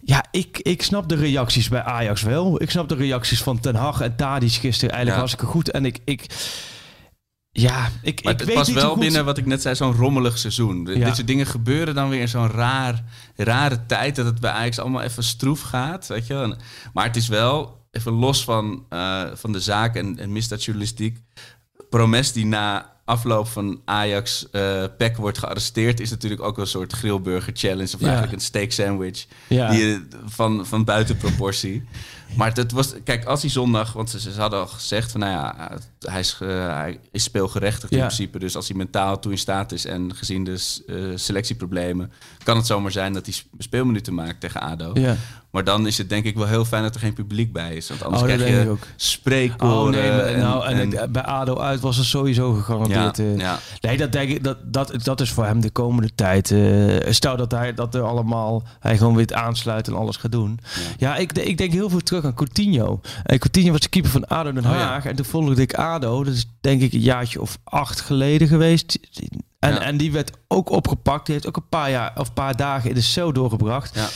ja, 0.00 0.24
ik, 0.30 0.58
ik 0.58 0.82
snap 0.82 1.08
de 1.08 1.14
reacties 1.16 1.68
bij 1.68 1.82
Ajax 1.82 2.22
wel. 2.22 2.62
Ik 2.62 2.70
snap 2.70 2.88
de 2.88 2.94
reacties 2.94 3.42
van 3.42 3.60
Ten 3.60 3.74
Hag 3.74 4.00
en 4.00 4.16
Tadic 4.16 4.52
gisteren 4.52 4.94
eigenlijk 4.94 5.10
Ja. 5.10 5.16
hartstikke 5.18 5.46
goed. 5.46 5.70
En 5.70 5.84
ik... 5.84 5.98
ik 6.04 6.26
ja, 7.60 7.88
ik, 8.02 8.24
Maar 8.24 8.32
ik 8.32 8.38
het 8.38 8.48
weet 8.48 8.66
niet 8.66 8.74
wel 8.74 8.96
binnen 8.96 9.24
wat 9.24 9.38
ik 9.38 9.46
net 9.46 9.62
zei, 9.62 9.74
zo'n 9.74 9.92
rommelig 9.94 10.38
seizoen. 10.38 10.86
Ja. 10.86 11.04
Dit 11.04 11.14
soort 11.14 11.26
dingen 11.26 11.46
gebeuren 11.46 11.94
dan 11.94 12.08
weer 12.08 12.20
in 12.20 12.28
zo'n 12.28 12.50
raar, 12.50 13.04
rare 13.36 13.86
tijd... 13.86 14.16
dat 14.16 14.26
het 14.26 14.40
bij 14.40 14.50
Ajax 14.50 14.78
allemaal 14.78 15.02
even 15.02 15.22
stroef 15.22 15.60
gaat, 15.60 16.06
weet 16.06 16.26
je 16.26 16.56
Maar 16.92 17.04
het 17.04 17.16
is 17.16 17.28
wel, 17.28 17.86
even 17.90 18.12
los 18.12 18.44
van, 18.44 18.84
eh, 18.88 19.22
van 19.34 19.52
de 19.52 19.60
zaak 19.60 19.96
en, 19.96 20.18
en 20.18 20.32
misdaadjournalistiek... 20.32 21.18
Promes 21.90 22.32
die 22.32 22.46
na 22.46 22.94
afloop 23.04 23.48
van 23.48 23.80
Ajax 23.84 24.50
eh 24.50 24.84
PEC 24.98 25.16
wordt 25.16 25.38
gearresteerd... 25.38 26.00
is 26.00 26.10
natuurlijk 26.10 26.42
ook 26.42 26.58
een 26.58 26.66
soort 26.66 26.92
grillburger 26.92 27.52
challenge... 27.56 27.94
of 27.94 28.00
Ja. 28.00 28.06
eigenlijk 28.06 28.32
een 28.36 28.40
steak 28.40 28.70
sandwich 28.70 29.26
Ja. 29.48 29.70
die, 29.70 29.80
je- 29.86 30.06
van, 30.26 30.66
van 30.66 30.84
buiten 30.84 31.16
proportie. 31.16 31.84
Maar 32.36 32.52
het 32.54 32.72
was, 32.72 32.94
kijk, 33.04 33.24
als 33.24 33.40
hij 33.40 33.50
zondag, 33.50 33.92
want 33.92 34.10
ze, 34.10 34.20
ze 34.20 34.40
hadden 34.40 34.58
al 34.58 34.66
gezegd 34.66 35.10
van, 35.10 35.20
nou 35.20 35.32
ja, 35.32 35.78
hij 35.98 36.20
is, 36.20 36.36
hij 36.40 36.98
is 37.12 37.22
speelgerechtigd 37.22 37.92
in 37.92 37.98
principe. 37.98 38.38
Dus 38.38 38.56
als 38.56 38.68
hij 38.68 38.76
mentaal 38.76 39.18
toe 39.18 39.32
in 39.32 39.38
staat 39.38 39.72
is 39.72 39.84
en 39.86 40.14
gezien 40.14 40.44
de 40.44 40.82
eh, 40.86 40.94
selectieproblemen, 41.14 42.12
kan 42.44 42.56
het 42.56 42.66
zomaar 42.66 42.92
zijn 42.92 43.12
dat 43.12 43.24
hij 43.24 43.34
sp- 43.34 43.46
speelminuten 43.58 44.14
maakt 44.14 44.40
tegen 44.40 44.60
ADO. 44.60 44.90
Ja. 44.94 45.16
Maar 45.50 45.64
dan 45.64 45.86
is 45.86 45.98
het 45.98 46.08
denk 46.08 46.24
ik 46.24 46.36
wel 46.36 46.46
heel 46.46 46.64
fijn 46.64 46.82
dat 46.82 46.94
er 46.94 47.00
geen 47.00 47.12
publiek 47.12 47.52
bij 47.52 47.74
is. 47.74 47.88
Want 47.88 48.02
anders 48.02 48.22
Oh, 48.22 48.28
krijg 48.28 48.48
je 48.50 48.74
spreekkoren. 48.96 49.76
Oh 49.76 49.88
nee, 49.88 50.10
maar, 50.10 50.20
en- 50.26 50.38
nou, 50.38 50.64
en, 50.66 51.12
bij 51.12 51.22
ADO 51.22 51.58
uit 51.58 51.80
was 51.80 51.96
het 51.96 52.06
sowieso 52.06 52.52
gegarandeerd. 52.52 53.16
ja, 53.16 53.24
eh, 53.24 53.36
ja. 53.38 53.58
Nee, 53.80 53.96
dat 53.96 54.12
denk 54.12 54.30
ik, 54.30 54.44
dat, 54.44 54.56
dat, 54.72 54.94
dat 55.04 55.20
is 55.20 55.30
voor 55.30 55.44
hem 55.44 55.60
de 55.60 55.70
komende 55.70 56.14
tijd. 56.14 56.50
eh, 56.50 57.12
stel 57.12 57.36
dat 57.36 57.50
hij 57.50 57.74
dat 57.74 57.94
er 57.94 58.02
allemaal, 58.02 58.62
hij 58.80 58.96
gewoon 58.98 59.14
weer 59.16 59.34
aansluit 59.34 59.86
en 59.88 59.94
alles 59.94 60.16
gaat 60.16 60.32
doen. 60.32 60.60
Ja, 60.98 61.16
ik, 61.16 61.32
ik 61.32 61.58
denk 61.58 61.72
heel 61.72 61.90
veel 61.90 62.00
terug 62.02 62.24
aan 62.24 62.34
Coutinho. 62.34 63.00
En 63.24 63.38
Coutinho 63.38 63.70
was 63.72 63.80
de 63.80 63.88
keeper 63.88 64.10
van 64.10 64.26
ADO 64.26 64.52
Den 64.52 64.64
Oh. 64.64 64.70
Haag. 64.70 65.04
En 65.04 65.16
toen 65.16 65.24
volgde 65.24 65.62
ik 65.62 65.74
ADO, 65.74 65.95
dat 66.00 66.26
is 66.34 66.46
denk 66.60 66.82
ik 66.82 66.92
een 66.92 67.00
jaartje 67.00 67.40
of 67.40 67.58
acht 67.64 68.00
geleden 68.00 68.48
geweest. 68.48 68.98
En, 69.58 69.72
Ja. 69.72 69.80
en 69.80 69.96
die 69.96 70.12
werd 70.12 70.30
ook 70.48 70.70
opgepakt. 70.70 71.24
Die 71.26 71.34
heeft 71.34 71.46
ook 71.46 71.56
een 71.56 71.68
paar, 71.68 71.90
jaar, 71.90 72.12
of 72.16 72.32
paar 72.32 72.56
dagen 72.56 72.88
in 72.88 72.94
de 72.94 73.00
cel 73.02 73.32
doorgebracht. 73.32 73.94
Ja. 73.94 74.08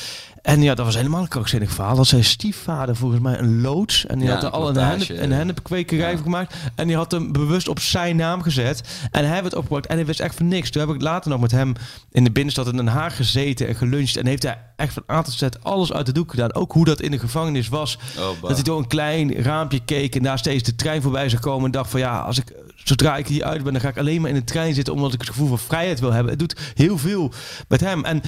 En 0.42 0.62
ja, 0.62 0.74
dat 0.74 0.84
was 0.86 0.94
helemaal 0.94 1.20
een 1.22 1.28
krankzinnig 1.28 1.70
verhaal. 1.72 1.96
Dat 1.96 2.06
zijn 2.06 2.24
stiefvader 2.24 2.96
volgens 2.96 3.20
mij 3.20 3.38
een 3.38 3.60
loods. 3.60 4.06
En 4.06 4.18
die 4.18 4.26
Ja, 4.28 4.34
had 4.34 4.42
er 4.42 4.50
al 4.50 4.66
een, 4.66 4.72
plantage. 4.72 5.20
een 5.20 5.32
hennepkwekerij 5.32 6.10
Ja. 6.12 6.16
gemaakt. 6.16 6.54
En 6.74 6.86
die 6.86 6.96
had 6.96 7.10
hem 7.12 7.32
bewust 7.32 7.68
op 7.68 7.80
zijn 7.80 8.16
naam 8.16 8.42
gezet. 8.42 8.82
En 9.10 9.28
hij 9.28 9.42
werd 9.42 9.54
opgepakt 9.54 9.86
en 9.86 9.96
hij 9.96 10.06
wist 10.06 10.20
echt 10.20 10.34
van 10.34 10.48
niks. 10.48 10.70
Toen 10.70 10.86
heb 10.86 10.94
ik 10.96 11.02
later 11.02 11.30
nog 11.30 11.40
met 11.40 11.50
hem 11.50 11.72
in 12.10 12.24
de 12.24 12.30
binnenstad 12.30 12.66
in 12.66 12.76
Den 12.76 12.86
Haag 12.86 13.16
gezeten 13.16 13.68
en 13.68 13.74
geluncht. 13.74 14.16
En 14.16 14.26
heeft 14.26 14.42
hij 14.42 14.58
echt 14.76 14.92
van 14.92 15.02
A 15.10 15.22
tot 15.22 15.34
Z 15.34 15.42
alles 15.62 15.92
uit 15.92 16.06
de 16.06 16.12
doek 16.12 16.30
gedaan. 16.30 16.54
Ook 16.54 16.72
hoe 16.72 16.84
dat 16.84 17.00
in 17.00 17.10
de 17.10 17.18
gevangenis 17.18 17.68
was. 17.68 17.98
Oh. 18.18 18.28
Dat 18.40 18.50
hij 18.54 18.62
door 18.62 18.78
een 18.78 18.86
klein 18.86 19.42
raampje 19.42 19.80
keek 19.84 20.14
en 20.16 20.22
daar 20.22 20.38
steeds 20.38 20.62
de 20.62 20.74
trein 20.76 21.02
voorbij 21.02 21.28
zou 21.28 21.42
komen. 21.42 21.64
En 21.64 21.70
dacht 21.70 21.90
van 21.90 22.00
ja, 22.00 22.18
als 22.20 22.38
ik, 22.38 22.52
zodra 22.84 23.16
ik 23.16 23.26
hier 23.26 23.44
uit 23.44 23.62
ben, 23.62 23.72
dan 23.72 23.82
ga 23.82 23.88
ik 23.88 23.98
alleen 23.98 24.20
maar 24.20 24.30
in 24.30 24.36
de 24.36 24.44
trein 24.44 24.74
zitten. 24.74 24.94
Omdat 24.94 25.12
ik 25.12 25.20
het 25.20 25.28
gevoel 25.28 25.48
van 25.48 25.58
vrijheid 25.58 26.00
wil 26.00 26.12
hebben. 26.12 26.30
Het 26.30 26.38
doet 26.40 26.56
heel 26.74 26.98
veel 26.98 27.32
met 27.68 27.80
hem. 27.80 28.04
En 28.04 28.22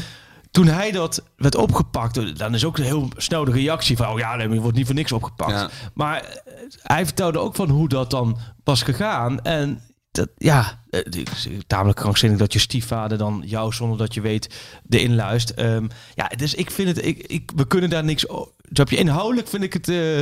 toen 0.53 0.67
hij 0.67 0.91
dat 0.91 1.23
werd 1.37 1.55
opgepakt, 1.55 2.39
dan 2.39 2.55
is 2.55 2.65
ook 2.65 2.79
heel 2.79 3.09
snel 3.17 3.45
de 3.45 3.51
reactie 3.53 3.97
van... 3.97 4.07
oh 4.09 4.19
ja, 4.19 4.41
je 4.43 4.61
wordt 4.61 4.77
niet 4.77 4.87
voor 4.87 4.95
niks 4.95 5.13
opgepakt. 5.13 5.51
Ja. 5.53 5.71
Maar 5.95 6.21
eh, 6.25 6.53
hij 6.83 7.05
vertelde 7.05 7.39
ook 7.39 7.55
van 7.55 7.69
hoe 7.71 7.89
dat 7.89 8.11
dan 8.11 8.39
was 8.65 8.83
gegaan. 8.83 9.41
En 9.43 9.81
dat, 10.11 10.29
ja, 10.37 10.83
eh, 10.91 11.01
het 11.05 11.17
is 11.17 11.49
tamelijk 11.67 11.99
krankzinnig 11.99 12.39
dat 12.39 12.53
je 12.53 12.59
stiefvader 12.59 13.19
dan 13.19 13.43
jou, 13.47 13.73
zonder 13.73 13.99
dat 13.99 14.15
je 14.15 14.21
weet, 14.21 14.55
erin 14.89 15.15
luistert. 15.15 15.59
Ehm, 15.59 15.87
ja, 16.15 16.31
dus 16.37 16.55
ik 16.55 16.71
vind 16.71 16.89
het, 16.97 17.05
ik, 17.07 17.19
ik, 17.27 17.51
we 17.57 17.67
kunnen 17.67 17.91
daar 17.91 18.05
niks... 18.05 18.29
o- 18.29 18.53
Snap 18.73 18.91
je? 18.91 18.97
Inhoudelijk 18.97 19.49
vind 19.49 19.63
ik 19.63 19.73
het... 19.73 19.89
eh, 19.89 20.21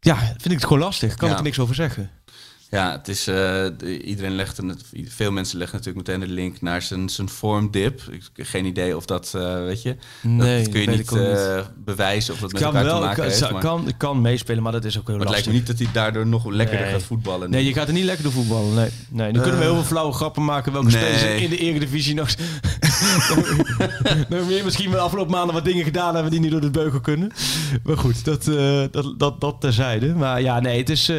ja, 0.00 0.16
vind 0.16 0.44
ik 0.44 0.50
het 0.52 0.64
gewoon 0.64 0.78
lastig. 0.78 1.14
Kan 1.14 1.26
Ja. 1.28 1.32
ik 1.34 1.38
er 1.40 1.44
niks 1.46 1.58
over 1.58 1.74
zeggen. 1.74 2.10
Ja, 2.70 2.92
het 2.92 3.08
is, 3.08 3.26
eh, 3.26 3.34
de- 3.78 4.02
iedereen 4.02 4.34
legt 4.34 4.58
een, 4.58 4.78
veel 5.08 5.30
mensen 5.32 5.58
leggen 5.58 5.78
natuurlijk 5.78 6.06
meteen 6.06 6.26
de 6.28 6.34
link 6.34 6.60
naar 6.60 6.82
zijn, 6.82 7.08
zijn 7.08 7.28
vormdip. 7.28 8.00
Ik 8.10 8.22
heb 8.34 8.46
geen 8.46 8.64
idee 8.64 8.96
of 8.96 9.04
dat, 9.04 9.32
eh, 9.36 9.54
weet 9.54 9.82
je, 9.82 9.96
Nee, 10.22 10.62
dat 10.62 10.72
kun 10.72 10.80
je 10.80 10.86
niet, 10.86 11.12
eh, 11.12 11.60
bewijzen 11.84 12.34
of 12.34 12.40
dat 12.40 12.52
met 12.52 12.62
elkaar 12.62 12.80
te 12.82 12.86
wel, 12.86 13.00
maken 13.00 13.16
kan, 13.16 13.24
heeft. 13.24 13.50
Maar, 13.50 13.60
kan, 13.60 13.92
kan 13.96 14.20
meespelen, 14.20 14.62
maar 14.62 14.72
dat 14.72 14.84
is 14.84 14.98
ook 14.98 15.06
heel 15.06 15.16
maar 15.16 15.26
het 15.26 15.34
lijkt 15.34 15.46
lastig. 15.46 15.66
me 15.66 15.72
niet 15.72 15.78
dat 15.78 15.94
hij 15.94 16.02
daardoor 16.02 16.26
nog 16.26 16.46
lekkerder 16.46 16.84
Nee. 16.86 16.94
gaat 16.94 17.02
voetballen. 17.02 17.50
Nee, 17.50 17.64
je 17.64 17.72
gaat 17.72 17.86
er 17.86 17.92
niet 17.92 18.04
lekker 18.04 18.24
door 18.24 18.32
voetballen. 18.32 18.74
Nee, 18.74 18.90
nee. 19.08 19.32
nu 19.32 19.40
kunnen 19.40 19.58
we 19.58 19.64
heel 19.64 19.74
veel 19.74 19.84
flauwe 19.84 20.12
grappen 20.12 20.44
maken. 20.44 20.72
Welke 20.72 20.90
Nee. 20.90 21.14
spelers 21.14 21.42
in 21.42 21.50
de 21.50 21.56
Eredivisie 21.58 22.14
nog... 22.14 22.28
nog 24.28 24.46
meer 24.48 24.64
misschien 24.64 24.90
wel 24.90 25.00
afgelopen 25.04 25.32
maanden 25.32 25.54
wat 25.54 25.64
dingen 25.64 25.84
gedaan 25.84 26.14
hebben 26.14 26.30
die 26.32 26.40
niet 26.40 26.50
door 26.50 26.60
de 26.60 26.70
beugel 26.70 27.00
kunnen. 27.00 27.32
Maar 27.82 27.96
goed, 27.98 28.24
dat, 28.24 28.44
dat, 28.90 29.14
dat, 29.18 29.40
dat 29.40 29.60
terzijde. 29.60 30.14
Maar 30.14 30.40
ja, 30.42 30.60
nee, 30.60 30.78
het 30.78 30.88
is... 30.90 31.12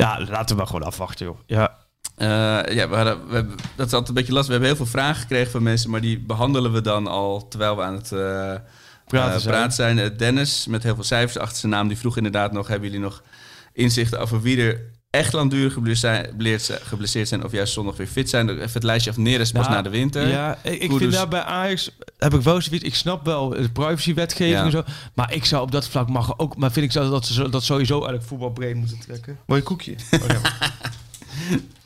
ja, 0.00 0.20
laten 0.20 0.48
we 0.48 0.54
maar 0.54 0.66
gewoon 0.66 0.82
afwachten, 0.82 1.26
joh. 1.26 1.38
Ja. 1.46 1.78
Eh, 2.16 2.74
ja, 2.74 2.88
we 2.88 2.96
hadden, 2.96 3.28
we 3.28 3.34
hebben, 3.34 3.56
dat 3.76 3.86
is 3.86 3.92
altijd 3.92 4.08
een 4.08 4.14
beetje 4.14 4.32
lastig. 4.32 4.46
We 4.46 4.52
hebben 4.52 4.76
heel 4.76 4.86
veel 4.86 5.00
vragen 5.00 5.20
gekregen 5.20 5.50
van 5.50 5.62
mensen, 5.62 5.90
maar 5.90 6.00
die 6.00 6.18
behandelen 6.18 6.72
we 6.72 6.80
dan 6.80 7.06
al 7.06 7.48
terwijl 7.48 7.76
we 7.76 7.82
aan 7.82 7.94
het 7.94 8.12
eh, 8.12 8.54
Praten 9.06 9.40
zijn. 9.40 9.54
praten 9.54 9.72
zijn. 9.72 10.16
Dennis, 10.16 10.66
met 10.66 10.82
heel 10.82 10.94
veel 10.94 11.04
cijfers 11.04 11.38
achter 11.38 11.58
zijn 11.58 11.72
naam, 11.72 11.88
die 11.88 11.98
vroeg 11.98 12.16
inderdaad 12.16 12.52
nog... 12.52 12.68
hebben 12.68 12.88
jullie 12.88 13.04
nog 13.04 13.22
inzichten 13.72 14.20
over 14.20 14.40
wie 14.40 14.62
er 14.62 14.90
echt 15.10 15.32
langdurig 15.32 15.72
geblesseerd 15.72 16.62
zijn, 16.62 16.80
geblesseerd 16.82 17.28
zijn... 17.28 17.44
of 17.44 17.52
juist 17.52 17.72
zondag 17.72 17.96
weer 17.96 18.06
fit 18.06 18.30
zijn? 18.30 18.48
Even 18.48 18.72
het 18.72 18.82
lijstje 18.82 19.10
af 19.10 19.16
Neres 19.16 19.52
pas 19.52 19.62
Nou, 19.62 19.74
na 19.74 19.82
de 19.82 19.90
winter. 19.90 20.28
Ja, 20.28 20.58
ik, 20.62 20.92
vind 20.92 21.12
daar 21.12 21.28
bij 21.28 21.42
Ajax 21.42 21.90
heb 22.18 22.34
ik 22.34 22.40
wel 22.40 22.60
zoiets. 22.60 22.84
Ik 22.84 22.94
snap 22.94 23.24
wel 23.24 23.48
de 23.48 23.70
privacywetgeving 23.70 24.58
Ja. 24.58 24.64
en 24.64 24.70
zo, 24.70 24.84
maar 25.14 25.34
ik 25.34 25.44
zou 25.44 25.62
op 25.62 25.72
dat 25.72 25.88
vlak 25.88 26.08
mag 26.08 26.38
ook. 26.38 26.56
Maar 26.56 26.72
vind 26.72 26.86
ik 26.86 26.92
zo 26.92 27.10
dat 27.10 27.26
ze 27.26 27.48
dat 27.48 27.64
sowieso 27.64 27.94
eigenlijk 27.94 28.24
voetbalbreed 28.24 28.74
moeten 28.74 28.98
trekken. 28.98 29.38
Mooi 29.46 29.62
koekje. 29.62 29.94
Oh, 30.10 30.26
ja. 30.26 30.40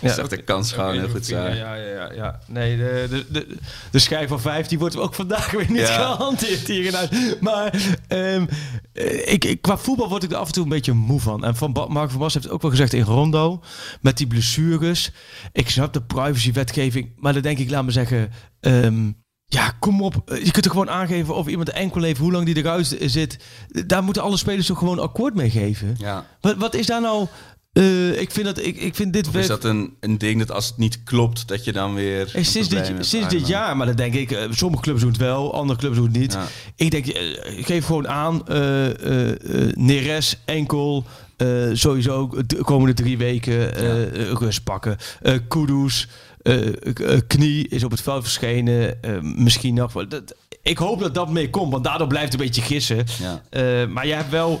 Ja, 0.00 0.14
zag 0.14 0.28
de 0.28 0.42
kans 0.42 0.72
gewoon 0.72 0.98
heel 0.98 1.08
goed 1.08 1.26
zijn. 1.26 1.56
ja, 1.56 1.74
ja, 1.74 1.86
ja, 1.88 2.12
ja. 2.12 2.38
Nee, 2.46 2.76
de, 2.76 3.06
de, 3.10 3.24
de, 3.30 3.56
de 3.90 3.98
schijf 3.98 4.28
van 4.28 4.40
15 4.40 4.78
wordt 4.78 4.96
ook 4.96 5.14
vandaag 5.14 5.50
weer 5.50 5.70
niet 5.70 5.78
Ja. 5.88 6.14
gehanteerd 6.14 6.66
hier 6.68 6.84
in 6.84 6.94
huis. 6.94 7.08
Maar 7.40 7.96
ehm, 8.08 8.46
eh, 8.92 9.32
ik, 9.32 9.44
ik, 9.44 9.62
qua 9.62 9.76
voetbal 9.78 10.08
word 10.08 10.22
ik 10.22 10.30
er 10.30 10.36
af 10.36 10.46
en 10.46 10.52
toe 10.52 10.62
een 10.62 10.68
beetje 10.68 10.92
moe 10.92 11.20
van. 11.20 11.44
En 11.44 11.56
van 11.56 11.72
Ba- 11.72 11.86
Mark 11.88 12.10
van 12.10 12.18
Bas 12.20 12.32
heeft 12.32 12.44
het 12.44 12.54
ook 12.54 12.62
wel 12.62 12.70
gezegd 12.70 12.92
in 12.92 13.02
Rondo, 13.02 13.62
met 14.00 14.16
die 14.16 14.26
blessures. 14.26 15.10
Ik 15.52 15.70
snap 15.70 15.92
de 15.92 16.02
privacywetgeving, 16.02 17.12
maar 17.16 17.32
dan 17.32 17.42
denk 17.42 17.58
ik, 17.58 17.70
laat 17.70 17.84
me 17.84 17.90
zeggen... 17.90 18.30
ehm, 18.60 19.10
Ja, 19.46 19.72
kom 19.78 20.02
op. 20.02 20.22
Eh, 20.30 20.44
Je 20.44 20.50
kunt 20.50 20.64
er 20.64 20.70
gewoon 20.70 20.90
aangeven 20.90 21.34
of 21.34 21.46
iemand 21.46 21.70
enkel 21.70 22.02
heeft, 22.02 22.18
hoe 22.20 22.32
lang 22.32 22.46
die 22.46 22.56
eruit 22.56 22.96
zit. 23.00 23.38
Daar 23.86 24.02
moeten 24.04 24.22
alle 24.22 24.36
spelers 24.36 24.66
toch 24.66 24.78
gewoon 24.78 24.98
akkoord 24.98 25.34
mee 25.34 25.50
geven. 25.50 25.94
Ja. 25.98 26.26
Wat, 26.40 26.56
wat 26.56 26.74
is 26.74 26.86
daar 26.86 27.00
nou... 27.00 27.26
eh, 27.74 28.20
ik 28.20 28.30
vind 28.30 28.46
dat 28.46 28.58
ik, 28.58 28.76
ik 28.76 28.94
vind 28.94 29.12
dit 29.12 29.28
Of 29.28 29.34
is 29.34 29.46
dat 29.46 29.64
een, 29.64 29.94
een 30.00 30.18
ding 30.18 30.38
dat 30.38 30.50
als 30.50 30.66
het 30.66 30.76
niet 30.76 31.02
klopt, 31.04 31.48
dat 31.48 31.64
je 31.64 31.72
dan 31.72 31.94
weer... 31.94 32.16
Hey, 32.16 32.28
een 32.34 32.44
sinds 32.44 32.68
dit, 32.68 32.92
sinds 33.00 33.28
dit 33.28 33.46
jaar, 33.46 33.76
maar 33.76 33.86
dan 33.86 33.96
denk 33.96 34.14
ik, 34.14 34.30
eh, 34.30 34.42
sommige 34.50 34.82
clubs 34.82 35.00
doen 35.00 35.08
het 35.10 35.18
wel, 35.18 35.54
andere 35.54 35.78
clubs 35.78 35.96
doen 35.96 36.04
het 36.06 36.16
niet. 36.16 36.32
Ja. 36.32 36.46
Ik 36.76 36.90
denk, 36.90 37.06
eh, 37.06 37.58
ik 37.58 37.66
geef 37.66 37.84
gewoon 37.86 38.08
aan, 38.08 38.48
eh 38.48 38.84
eh, 38.84 39.30
eh, 39.30 39.72
Neres, 39.76 40.36
enkel, 40.44 41.04
eh, 41.36 41.48
sowieso 41.72 42.30
de 42.46 42.56
komende 42.56 42.94
drie 42.94 43.18
weken 43.18 43.74
eh, 43.74 44.02
eh, 44.02 44.32
rust 44.32 44.64
pakken. 44.64 44.96
Eh 45.22 45.34
Kudus, 45.48 46.08
eh, 46.42 46.66
eh, 46.66 47.20
knie 47.26 47.68
is 47.68 47.84
op 47.84 47.90
het 47.90 48.00
veld 48.02 48.22
verschenen, 48.22 49.02
eh, 49.02 49.20
misschien 49.20 49.74
nog 49.74 49.92
wel. 49.92 50.08
Dat, 50.08 50.34
ik 50.62 50.78
hoop 50.78 51.00
dat 51.00 51.14
dat 51.14 51.30
mee 51.30 51.50
komt, 51.50 51.72
want 51.72 51.84
daardoor 51.84 52.06
blijft 52.06 52.32
het 52.32 52.40
een 52.40 52.46
beetje 52.46 52.62
gissen. 52.62 53.04
Ja. 53.20 53.42
Eh, 53.50 53.88
maar 53.88 54.06
jij 54.06 54.16
hebt 54.16 54.30
wel, 54.30 54.60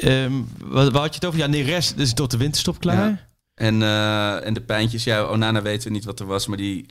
ehm, 0.00 0.32
wat, 0.58 0.92
wat 0.92 1.00
had 1.00 1.08
je 1.08 1.14
het 1.14 1.24
over? 1.24 1.38
Ja, 1.38 1.46
Neres 1.46 1.94
is 1.94 2.14
tot 2.14 2.30
de 2.30 2.36
winterstop 2.36 2.80
klaar. 2.80 3.28
En, 3.54 3.82
eh, 3.82 4.46
en 4.46 4.54
de 4.54 4.60
pijntjes, 4.60 5.04
ja, 5.04 5.24
Onana 5.24 5.62
weten 5.62 5.88
we 5.88 5.94
niet 5.94 6.04
wat 6.04 6.20
er 6.20 6.26
was, 6.26 6.46
maar 6.46 6.56
die, 6.56 6.86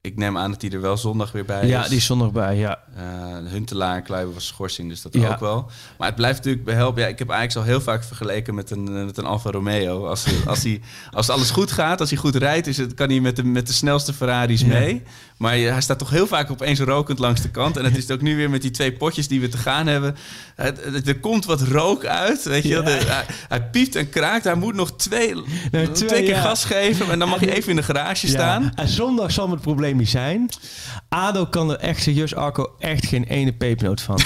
ik 0.00 0.16
neem 0.16 0.36
aan 0.38 0.50
dat 0.50 0.60
die 0.60 0.70
er 0.70 0.80
wel 0.80 0.96
zondag 0.96 1.32
weer 1.32 1.44
bij 1.44 1.66
Ja, 1.66 1.82
is. 1.82 1.88
die 1.88 1.96
is 1.96 2.04
zondag 2.04 2.32
bij, 2.32 2.56
ja. 2.56 2.78
Eh, 2.96 3.02
Huntelaar 3.50 3.96
en 3.96 4.02
Kluiber 4.02 4.34
was 4.34 4.46
schorsing, 4.46 4.88
dus 4.88 5.02
dat 5.02 5.14
Ja. 5.14 5.28
ook 5.28 5.40
wel. 5.40 5.70
Maar 5.98 6.06
het 6.06 6.16
blijft 6.16 6.36
natuurlijk 6.36 6.64
behelpen. 6.64 7.02
Ja, 7.02 7.08
ik 7.08 7.18
heb 7.18 7.28
eigenlijk 7.30 7.66
al 7.66 7.72
heel 7.72 7.80
vaak 7.84 8.04
vergeleken 8.04 8.54
met 8.54 8.70
een, 8.70 8.86
eh, 8.96 9.04
met 9.04 9.18
een 9.18 9.24
Alfa 9.24 9.50
Romeo. 9.50 10.06
Als, 10.06 10.24
als, 10.46 10.62
hij, 10.62 10.80
als 11.10 11.28
alles 11.30 11.50
goed 11.50 11.72
gaat, 11.72 12.00
als 12.00 12.10
hij 12.10 12.18
goed 12.18 12.34
rijdt, 12.34 12.66
is 12.66 12.76
het, 12.76 12.94
kan 12.94 13.08
hij 13.10 13.20
met 13.20 13.36
de, 13.36 13.44
met 13.44 13.66
de 13.66 13.72
snelste 13.72 14.12
Ferraris 14.12 14.64
mee. 14.64 15.02
Maar 15.36 15.52
hij 15.56 15.80
staat 15.80 15.98
toch 15.98 16.10
heel 16.10 16.26
vaak 16.26 16.50
opeens 16.50 16.80
rokend 16.80 17.18
langs 17.18 17.40
de 17.40 17.50
kant. 17.50 17.76
En 17.76 17.84
het 17.84 17.96
is 18.04 18.10
ook 18.10 18.20
nu 18.20 18.36
weer 18.36 18.50
met 18.50 18.62
die 18.62 18.70
twee 18.70 18.92
potjes 18.92 19.28
die 19.28 19.40
we 19.40 19.48
te 19.48 19.58
gaan 19.58 19.86
hebben. 19.86 20.16
Er 21.04 21.18
komt 21.20 21.44
wat 21.44 21.62
rook 21.62 22.04
uit. 22.04 22.42
Weet 22.44 22.62
je? 22.62 22.68
Ja. 22.68 22.80
De- 22.82 22.90
hij, 22.90 23.24
hij 23.48 23.62
piept 23.70 23.94
en 23.94 24.08
kraakt. 24.08 24.44
Hij 24.44 24.54
moet 24.54 24.74
nog 24.74 24.96
twee, 24.96 25.34
Nee, 25.34 25.44
twee, 25.70 26.08
twee, 26.08 26.22
keer 26.22 26.34
ja. 26.34 26.40
gas 26.40 26.64
geven. 26.64 27.10
En 27.10 27.18
dan 27.18 27.28
mag 27.28 27.42
En- 27.42 27.48
even 27.48 27.70
in 27.70 27.76
de 27.76 27.82
garage 27.82 28.26
Ja, 28.26 28.32
staan. 28.32 28.72
En 28.74 28.88
zondag 28.88 29.32
zal 29.32 29.50
het 29.50 29.60
probleem 29.60 29.87
niet 29.96 30.08
zijn. 30.08 30.48
ADO 31.08 31.46
kan 31.46 31.70
er 31.70 31.78
echt 31.78 32.02
serieus, 32.02 32.34
Arco, 32.34 32.74
echt 32.78 33.06
geen 33.06 33.24
ene 33.24 33.52
pepernoot 33.52 34.00
van. 34.00 34.18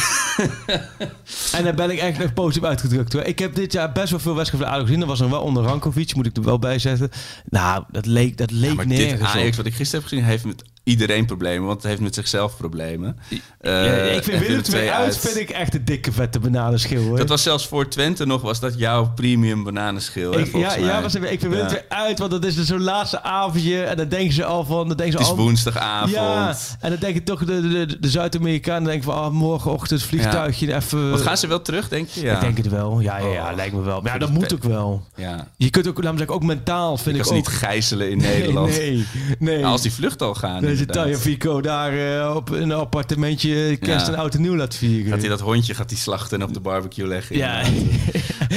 en 1.56 1.64
daar 1.64 1.74
ben 1.74 1.90
ik 1.90 1.98
echt 1.98 2.18
nog 2.18 2.32
positief 2.32 2.68
uitgedrukt. 2.68 3.12
Hoor. 3.12 3.22
Ik 3.22 3.38
heb 3.38 3.54
dit 3.54 3.72
jaar 3.72 3.92
best 3.92 4.10
wel 4.10 4.20
veel 4.20 4.34
wedstrijden 4.34 4.68
van 4.68 4.76
ADO 4.76 4.86
gezien. 4.86 5.00
Er 5.00 5.06
was 5.06 5.20
er 5.20 5.30
wel 5.30 5.42
onder 5.42 5.62
Rankovic, 5.62 6.14
moet 6.14 6.26
ik 6.26 6.36
er 6.36 6.42
wel 6.42 6.58
bij 6.58 6.78
zetten. 6.78 7.10
Nou, 7.44 7.84
dat 7.90 8.06
leek, 8.06 8.36
dat 8.36 8.50
leek 8.50 8.74
Maar 8.74 8.86
dit 8.86 9.20
Ajax, 9.20 9.48
op. 9.48 9.56
wat 9.56 9.66
ik 9.66 9.74
gisteren 9.74 10.00
heb 10.00 10.08
gezien, 10.08 10.24
heeft 10.24 10.44
met 10.44 10.64
iedereen 10.84 11.26
problemen. 11.26 11.66
Want 11.66 11.82
het 11.82 11.90
heeft 11.90 12.00
met 12.02 12.14
zichzelf 12.14 12.56
problemen. 12.56 13.18
Ja, 13.28 13.38
Eh, 13.58 14.16
ik 14.16 14.24
vind 14.24 14.26
Willem 14.26 14.46
Willem 14.46 14.62
2 14.62 14.82
II 14.82 14.90
uit, 14.90 15.18
vind 15.18 15.36
ik 15.36 15.50
echt 15.50 15.74
een 15.74 15.84
dikke 15.84 16.12
vette 16.12 16.38
bananenschil. 16.38 17.02
Hoor. 17.02 17.16
Dat 17.16 17.28
was 17.28 17.42
zelfs 17.42 17.66
voor 17.66 17.88
Twente 17.88 18.26
nog, 18.26 18.42
was 18.42 18.60
dat 18.60 18.78
jouw 18.78 19.12
premium 19.14 19.64
bananenschil. 19.64 20.38
ik, 20.38 20.52
ja, 20.52 20.58
mij. 20.58 20.80
ja, 20.80 21.02
was 21.02 21.14
ik 21.14 21.40
vind 21.40 21.42
Willem 21.42 21.58
Ja. 21.58 21.66
2 21.66 21.80
uit, 21.88 22.18
want 22.18 22.30
dat 22.30 22.44
is 22.44 22.54
dus 22.54 22.66
zo'n 22.66 22.82
laatste 22.82 23.22
avondje. 23.22 23.82
En 23.82 23.96
dan 23.96 24.08
denken 24.08 24.32
ze 24.34 24.44
al 24.44 24.64
van... 24.64 24.88
Dan 24.88 24.96
denken 24.96 25.12
ze 25.12 25.18
Het 25.18 25.26
is 25.26 25.32
al, 25.32 25.36
woensdagavond. 25.44 26.10
Ja, 26.10 26.56
en 26.80 26.90
dan 26.90 26.98
denk 26.98 27.14
je 27.14 27.22
toch 27.22 27.44
de, 27.44 27.68
de, 27.68 27.98
de, 28.00 28.10
Zuid-Amerikanen 28.10 28.84
denken 28.84 29.04
van... 29.04 29.24
Oh, 29.24 29.30
morgenochtend 29.30 30.02
vliegtuigje 30.02 30.74
even... 30.74 31.10
Wat 31.10 31.20
gaan 31.20 31.36
ze 31.36 31.46
wel 31.46 31.62
terug, 31.62 31.88
denk 31.88 32.08
je? 32.08 32.20
Ja. 32.20 32.34
Ik 32.34 32.40
denk 32.40 32.56
het 32.56 32.68
wel. 32.68 33.00
Ja, 33.00 33.18
ja, 33.18 33.26
ja 33.26 33.52
lijkt 33.52 33.74
me 33.74 33.82
wel. 33.82 34.00
Maar 34.00 34.12
ja, 34.12 34.18
dat 34.18 34.30
moet 34.30 34.54
ook 34.54 34.62
wel. 34.64 35.06
ja. 35.16 35.48
Je 35.56 35.70
kunt 35.70 35.88
ook, 35.88 36.02
laat 36.02 36.12
me 36.12 36.18
zeggen, 36.18 36.36
ook 36.36 36.42
mentaal 36.42 36.96
vind 36.96 37.16
Ik 37.16 37.20
ik, 37.20 37.20
ook... 37.20 37.26
ze 37.26 37.34
niet 37.34 37.48
gijzelen 37.48 38.10
in 38.10 38.18
Nederland. 38.18 38.68
Nee, 38.78 39.06
nee. 39.38 39.58
Nou, 39.58 39.72
als 39.72 39.82
die 39.82 39.92
vlucht 39.92 40.22
al 40.22 40.34
gaan. 40.34 40.62
Deze 40.72 40.80
inderdaad. 40.86 41.04
Taya 41.04 41.18
Fico 41.18 41.60
daar 41.60 42.20
eh, 42.20 42.36
op 42.36 42.50
een 42.50 42.72
appartementje 42.72 43.76
kerst 43.76 44.06
Ja. 44.06 44.12
en 44.12 44.18
oud 44.18 44.34
en 44.34 44.40
nieuw 44.40 44.56
laat 44.56 44.74
vieren. 44.74 45.10
Gaat 45.10 45.20
hij 45.20 45.28
dat 45.28 45.40
hondje 45.40 45.74
gaat 45.74 45.90
hij 45.90 45.98
slachten 45.98 46.40
en 46.40 46.46
op 46.46 46.54
de 46.54 46.60
barbecue 46.60 47.06
leggen. 47.06 47.36
Ja. 47.36 47.62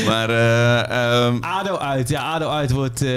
Maar 0.06 0.30
eh, 0.30 1.26
ehm, 1.26 1.38
ADO 1.44 1.78
uit. 1.78 2.10
Ja, 2.10 2.22
ADO 2.34 2.50
uit 2.50 2.72
wordt... 2.72 3.02
eh, 3.02 3.10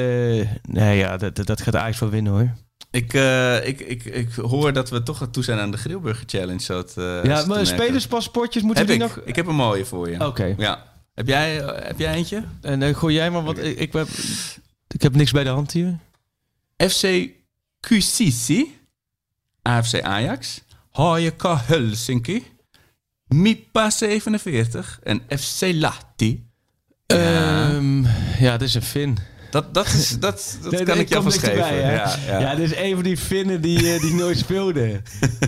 nee, 0.62 0.96
ja, 0.98 1.16
dat, 1.16 1.36
dat- 1.46 1.62
gaat 1.62 1.76
Ajax 1.76 1.98
wel 1.98 2.10
winnen 2.10 2.32
hoor. 2.32 2.52
ik, 2.90 3.12
eh, 3.14 3.66
ik, 3.66 3.80
ik, 3.80 4.04
ik 4.04 4.28
hoor 4.34 4.72
dat 4.72 4.90
we 4.90 5.02
toch 5.02 5.28
toe 5.30 5.42
zijn 5.44 5.58
aan 5.58 5.70
de 5.70 5.76
Grillburger 5.76 6.24
Challenge. 6.26 6.84
Ja, 7.22 7.44
maar 7.46 7.66
spelerspaspoortjes 7.66 8.62
moeten 8.62 8.86
Heb 8.86 8.96
die 8.98 9.06
ik. 9.06 9.14
nog... 9.16 9.24
Ik 9.26 9.36
heb 9.36 9.46
een 9.46 9.54
mooie 9.54 9.84
voor 9.84 10.10
je. 10.10 10.26
Oké. 10.26 10.54
Ja. 10.58 10.84
Heb 11.14 11.26
jij, 11.26 11.54
heb 11.64 11.98
jij 11.98 12.14
eentje? 12.14 12.42
En 12.60 12.80
dan 12.80 12.94
gooi 12.94 13.14
jij 13.14 13.30
maar, 13.30 13.44
want 13.44 13.58
ik, 13.58 13.78
ik, 13.78 13.92
heb, 13.92 14.08
ik 14.88 15.02
heb 15.02 15.14
niks 15.14 15.30
bij 15.30 15.44
de 15.44 15.50
hand 15.50 15.72
hier. 15.72 15.98
FC 16.76 17.28
Kusisi, 17.80 18.77
AFC 19.68 20.00
Ajax, 20.02 20.62
HJK 20.92 21.42
Helsinki, 21.66 22.44
MIPA 23.26 23.90
47 23.90 25.00
en 25.02 25.22
FC 25.38 25.60
Lahti. 25.72 26.46
Ja. 27.06 27.16
Ehm, 27.16 28.02
ja, 28.38 28.56
dit 28.56 28.68
is 28.68 28.74
een 28.74 28.82
Fin. 28.82 29.18
Dat, 29.50 29.74
dat, 29.74 29.86
is, 29.86 30.18
dat, 30.18 30.58
dat 30.62 30.70
Nee, 30.72 30.82
kan 30.84 30.94
nee, 30.94 31.04
ik 31.04 31.08
jou 31.08 31.30
geven. 31.30 31.66
hè? 31.66 31.92
ja, 31.94 32.16
ja. 32.26 32.38
Ja, 32.40 32.54
dit 32.54 32.70
is 32.70 32.76
een 32.76 32.94
van 32.94 33.02
die 33.02 33.16
Finnen 33.16 33.60
die, 33.60 33.94
eh, 33.94 34.00
die 34.00 34.14
nooit 34.14 34.38
speelde. 34.38 35.02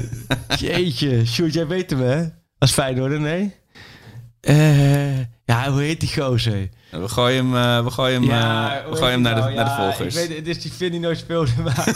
Jeetje, 0.59 1.27
Sjoerd, 1.27 1.55
jij 1.55 1.67
weet 1.67 1.91
hem, 1.91 2.01
hè? 2.01 2.25
Als 2.59 2.73
Feyenoorder, 2.73 3.21
nee? 3.21 3.55
Eh, 4.41 5.19
ja, 5.51 5.71
hoe 5.71 5.81
heet 5.81 6.01
die 6.01 6.13
gozer? 6.23 6.69
We 6.91 7.09
gooien 7.09 7.51
hem, 7.51 7.57
eh, 7.57 7.85
we 7.85 7.91
gooien 7.91 8.23
hem, 8.23 8.31
eh, 8.31 8.91
we 8.91 8.97
gooien 8.97 9.13
hem 9.13 9.21
naar, 9.21 9.35
de, 9.35 9.41
nou? 9.41 9.55
naar 9.55 9.65
de 9.65 9.83
volgers. 9.83 10.17
Ik 10.17 10.29
weet, 10.29 10.37
het 10.39 10.49
is 10.49 10.63
die 10.63 10.71
Finn 10.71 10.91
die 10.91 11.01
nooit 11.01 11.19
speelde, 11.19 11.51
maar... 11.65 11.89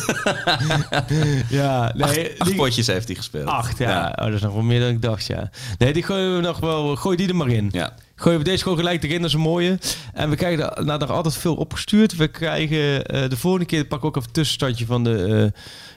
ja, 1.48 1.92
nee, 1.94 2.04
acht, 2.04 2.38
acht 2.38 2.50
die- 2.50 2.58
potjes 2.58 2.86
heeft 2.86 3.06
hij 3.06 3.16
gespeeld. 3.16 3.46
Acht, 3.46 3.78
ja. 3.78 4.12
Oh, 4.16 4.24
dat 4.24 4.34
is 4.34 4.40
nog 4.40 4.52
wel 4.52 4.62
meer 4.62 4.80
dan 4.80 4.88
ik 4.88 5.02
dacht, 5.02 5.26
ja. 5.26 5.50
Nee, 5.78 5.92
die 5.92 6.02
gooien 6.02 6.34
we 6.36 6.40
nog 6.40 6.60
wel... 6.60 6.96
Gooi 6.96 7.16
die 7.16 7.28
er 7.28 7.36
maar 7.36 7.48
in. 7.48 7.68
Ja. 7.72 7.94
Gooien 8.16 8.38
we 8.38 8.44
deze 8.44 8.62
gewoon 8.62 8.78
gelijk 8.78 9.02
erin, 9.02 9.18
dat 9.18 9.28
is 9.28 9.34
een 9.34 9.40
mooie. 9.40 9.78
En 10.12 10.30
we 10.30 10.36
krijgen 10.36 10.76
er, 10.76 10.84
nou, 10.84 11.06
altijd 11.06 11.36
veel 11.36 11.54
opgestuurd. 11.54 12.16
We 12.16 12.28
krijgen 12.28 13.06
eh, 13.06 13.28
de 13.28 13.36
volgende 13.36 13.66
keer, 13.66 13.84
pak 13.84 13.98
ik 13.98 14.04
ook 14.04 14.16
even 14.16 14.28
een 14.28 14.34
tussenstandje 14.34 14.86
van 14.86 15.04
de 15.04 15.52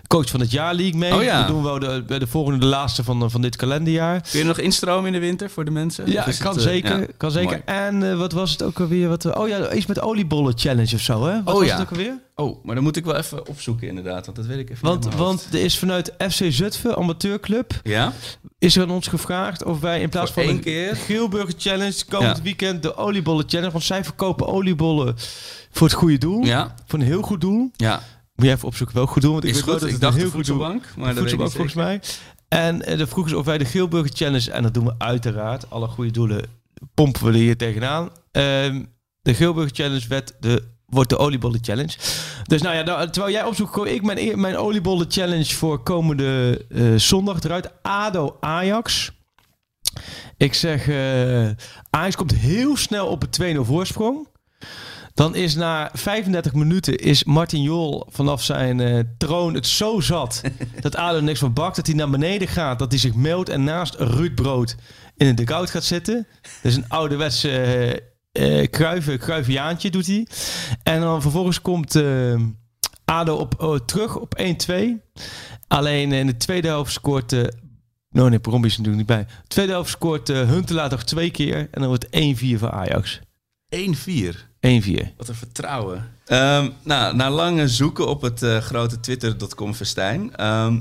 coach 0.07 0.29
van 0.29 0.39
het 0.39 0.51
jaar 0.51 0.73
league 0.73 0.97
mee. 0.99 1.15
Oh 1.15 1.23
ja. 1.23 1.37
Dat 1.39 1.47
doen 1.47 1.57
we 1.63 1.63
wel 1.69 1.79
de, 1.79 2.03
bij 2.07 2.19
de 2.19 2.27
volgende, 2.27 2.59
de 2.59 2.65
laatste 2.65 3.03
van, 3.03 3.31
van 3.31 3.41
dit 3.41 3.55
kalenderjaar. 3.55 4.21
Kun 4.31 4.39
je 4.39 4.45
nog 4.45 4.57
instromen 4.57 5.05
in 5.07 5.13
de 5.13 5.19
winter 5.19 5.49
voor 5.49 5.65
de 5.65 5.71
mensen? 5.71 6.11
Ja, 6.11 6.25
is 6.25 6.37
kan 6.37 6.51
het, 6.55 6.61
eh, 6.65 6.67
zeker. 6.71 6.99
ja, 6.99 7.05
kan 7.17 7.31
zeker. 7.31 7.49
mooi. 7.49 7.61
En 7.79 8.11
eh, 8.11 8.17
wat 8.17 8.31
was 8.31 8.51
het 8.51 8.63
ook 8.63 8.79
alweer? 8.79 9.07
Wat, 9.09 9.23
we- 9.23 9.39
oh 9.39 9.47
ja, 9.47 9.71
iets 9.73 9.85
met 9.85 9.99
oliebollen 10.01 10.53
challenge 10.57 10.95
of 10.95 11.01
zo, 11.01 11.25
hè? 11.25 11.43
Wat 11.43 11.53
Oh 11.53 11.59
was 11.59 11.67
ja. 11.69 11.73
het 11.73 11.81
ook 11.81 11.89
alweer? 11.91 12.17
Oh, 12.35 12.63
maar 12.65 12.75
dan 12.75 12.83
moet 12.83 12.95
ik 12.95 13.05
wel 13.05 13.15
even 13.15 13.47
opzoeken 13.47 13.87
inderdaad, 13.87 14.25
want 14.25 14.37
dat 14.37 14.45
weet 14.45 14.59
ik 14.59 14.69
even 14.69 14.85
Want, 14.87 15.03
niet 15.05 15.15
want 15.15 15.47
er 15.51 15.59
is 15.59 15.77
vanuit 15.77 16.13
FC 16.17 16.43
Zutphen, 16.49 16.95
amateurclub. 16.97 17.71
Ja? 17.83 18.13
is 18.59 18.75
er 18.75 18.81
aan 18.83 18.91
ons 18.91 19.07
gevraagd 19.07 19.63
of 19.63 19.79
wij 19.79 20.01
in 20.01 20.09
plaats 20.09 20.31
Voor 20.31 20.41
van 20.43 20.51
één 20.51 20.57
een 20.61 20.63
keer? 20.65 20.95
Geelburger 20.95 21.53
Challenge 21.57 22.05
komend 22.09 22.37
Ja. 22.37 22.43
weekend 22.43 22.81
de 22.83 22.95
oliebollen 22.95 23.43
challenge, 23.47 23.71
want 23.71 23.83
zij 23.83 24.03
verkopen 24.03 24.47
oliebollen 24.47 25.15
voor 25.71 25.87
het 25.87 25.95
goede 25.95 26.17
doel, 26.17 26.43
Ja? 26.45 26.73
voor 26.85 26.99
een 26.99 27.05
heel 27.05 27.21
goed 27.21 27.41
doel. 27.41 27.71
Ja. 27.75 28.01
Moet 28.37 28.45
je 28.45 28.51
even 28.51 28.67
opzoeken 28.67 28.95
welk 28.95 29.09
goed 29.09 29.21
doel, 29.21 29.31
want 29.31 29.43
ik 29.43 29.49
Is 29.49 29.55
weet 29.55 29.65
wel 29.65 29.73
goed. 29.73 29.83
dat 29.83 29.93
Ik 29.93 29.95
het 29.95 30.03
dacht 30.05 30.15
de 30.15 30.21
heel 30.21 30.31
goed 30.31 30.45
doel 30.45 30.57
voedselbank, 30.57 30.95
maar 30.97 31.15
dat 31.15 31.23
weet 31.23 31.33
ik 31.33 31.39
voedselbank 31.39 31.51
volgens 31.51 31.73
mij. 31.73 32.01
En 32.47 32.81
eh, 32.81 32.97
de 32.97 33.07
vroeg 33.07 33.25
is 33.25 33.33
of 33.33 33.45
wij 33.45 33.57
de 33.57 33.65
Geelburger 33.65 34.11
Challenge, 34.15 34.51
en 34.51 34.63
dat 34.63 34.73
doen 34.73 34.85
we 34.85 34.93
uiteraard, 34.97 35.69
alle 35.69 35.87
goede 35.87 36.11
doelen 36.11 36.45
pompen 36.93 37.23
we 37.23 37.29
er 37.29 37.35
hier 37.35 37.57
tegenaan. 37.57 38.09
Ehm, 38.31 38.83
de 39.21 39.33
Geelburger 39.33 39.75
Challenge 39.75 40.07
werd 40.07 40.33
de, 40.39 40.63
wordt 40.85 41.09
de 41.09 41.17
oliebollen 41.17 41.59
challenge. 41.63 41.97
Dus 42.43 42.61
nou 42.61 42.75
ja, 42.75 42.81
nou, 42.83 43.09
terwijl 43.09 43.33
jij 43.33 43.43
opzoekt, 43.43 43.73
gooi 43.73 43.91
ik 43.91 44.03
mijn, 44.03 44.17
e- 44.17 44.35
mijn 44.35 44.57
oliebollen 44.57 45.05
challenge 45.09 45.55
voor 45.55 45.83
komende 45.83 46.61
eh, 46.69 46.95
zondag 46.95 47.41
eruit. 47.43 47.71
ADO 47.81 48.37
Ajax. 48.39 49.11
Ik 50.37 50.53
zeg, 50.53 50.87
eh 50.87 51.49
Ajax 51.89 52.15
komt 52.15 52.35
heel 52.35 52.77
snel 52.77 53.07
op 53.07 53.23
een 53.39 53.57
2-0 53.57 53.59
voorsprong. 53.61 54.27
Dan 55.17 55.35
is 55.35 55.55
na 55.55 55.89
35 55.93 56.53
minuten 56.53 56.97
is 56.97 57.23
Martin 57.23 57.61
Jol 57.61 58.07
vanaf 58.09 58.43
zijn 58.43 58.79
eh, 58.79 58.99
troon 59.17 59.53
het 59.53 59.67
zo 59.67 59.99
zat 59.99 60.41
dat 60.81 60.95
ADO 60.95 61.19
niks 61.19 61.39
van 61.39 61.53
bakt. 61.53 61.75
Dat 61.75 61.87
hij 61.87 61.95
naar 61.95 62.09
beneden 62.09 62.47
gaat, 62.47 62.79
dat 62.79 62.91
hij 62.91 62.99
zich 62.99 63.13
meldt 63.13 63.49
en 63.49 63.63
naast 63.63 63.95
Ruud 63.95 64.35
Brood 64.35 64.75
in 65.15 65.27
een 65.27 65.35
dugout 65.35 65.69
gaat 65.69 65.83
zitten. 65.83 66.27
Dus 66.61 66.75
een 66.75 66.89
ouderwetse 66.89 67.49
eh 68.31 68.61
eh 68.61 68.69
kruiven, 68.69 69.19
kruiviaantje 69.19 69.89
doet 69.89 70.07
hij. 70.07 70.27
En 70.83 71.01
dan 71.01 71.21
vervolgens 71.21 71.61
komt 71.61 72.01
ADO 73.05 73.35
op, 73.35 73.61
oh, 73.61 73.79
terug 73.85 74.15
op 74.15 74.39
1-2. 74.69 74.73
Alleen 75.67 76.11
in 76.11 76.27
de 76.27 76.37
tweede 76.37 76.67
helft 76.67 76.93
scoort... 76.93 77.31
no, 78.09 78.29
nee, 78.29 78.39
Bromby 78.39 78.67
is 78.67 78.77
natuurlijk 78.77 79.07
niet 79.07 79.17
bij. 79.17 79.25
De 79.41 79.47
tweede 79.47 79.71
helft 79.71 79.89
scoort 79.89 80.29
eh 80.29 80.49
Huntelaar 80.49 80.89
nog 80.89 81.03
twee 81.03 81.31
keer. 81.31 81.57
En 81.57 81.81
dan 81.81 81.87
wordt 81.87 82.07
het 82.09 82.39
1-4 82.39 82.59
voor 82.59 82.71
Ajax. 82.71 83.19
1-4. 83.75 84.47
1-4. 84.67 85.13
Wat 85.17 85.27
een 85.27 85.35
vertrouwen. 85.35 86.09
Ehm, 86.25 86.69
nou, 86.83 87.15
na 87.15 87.29
lange 87.29 87.67
zoeken 87.67 88.07
op 88.07 88.21
het 88.21 88.43
eh, 88.43 88.57
grote 88.57 88.99
twitter.com 88.99 89.73
festijn... 89.75 90.35
ehm, 90.35 90.79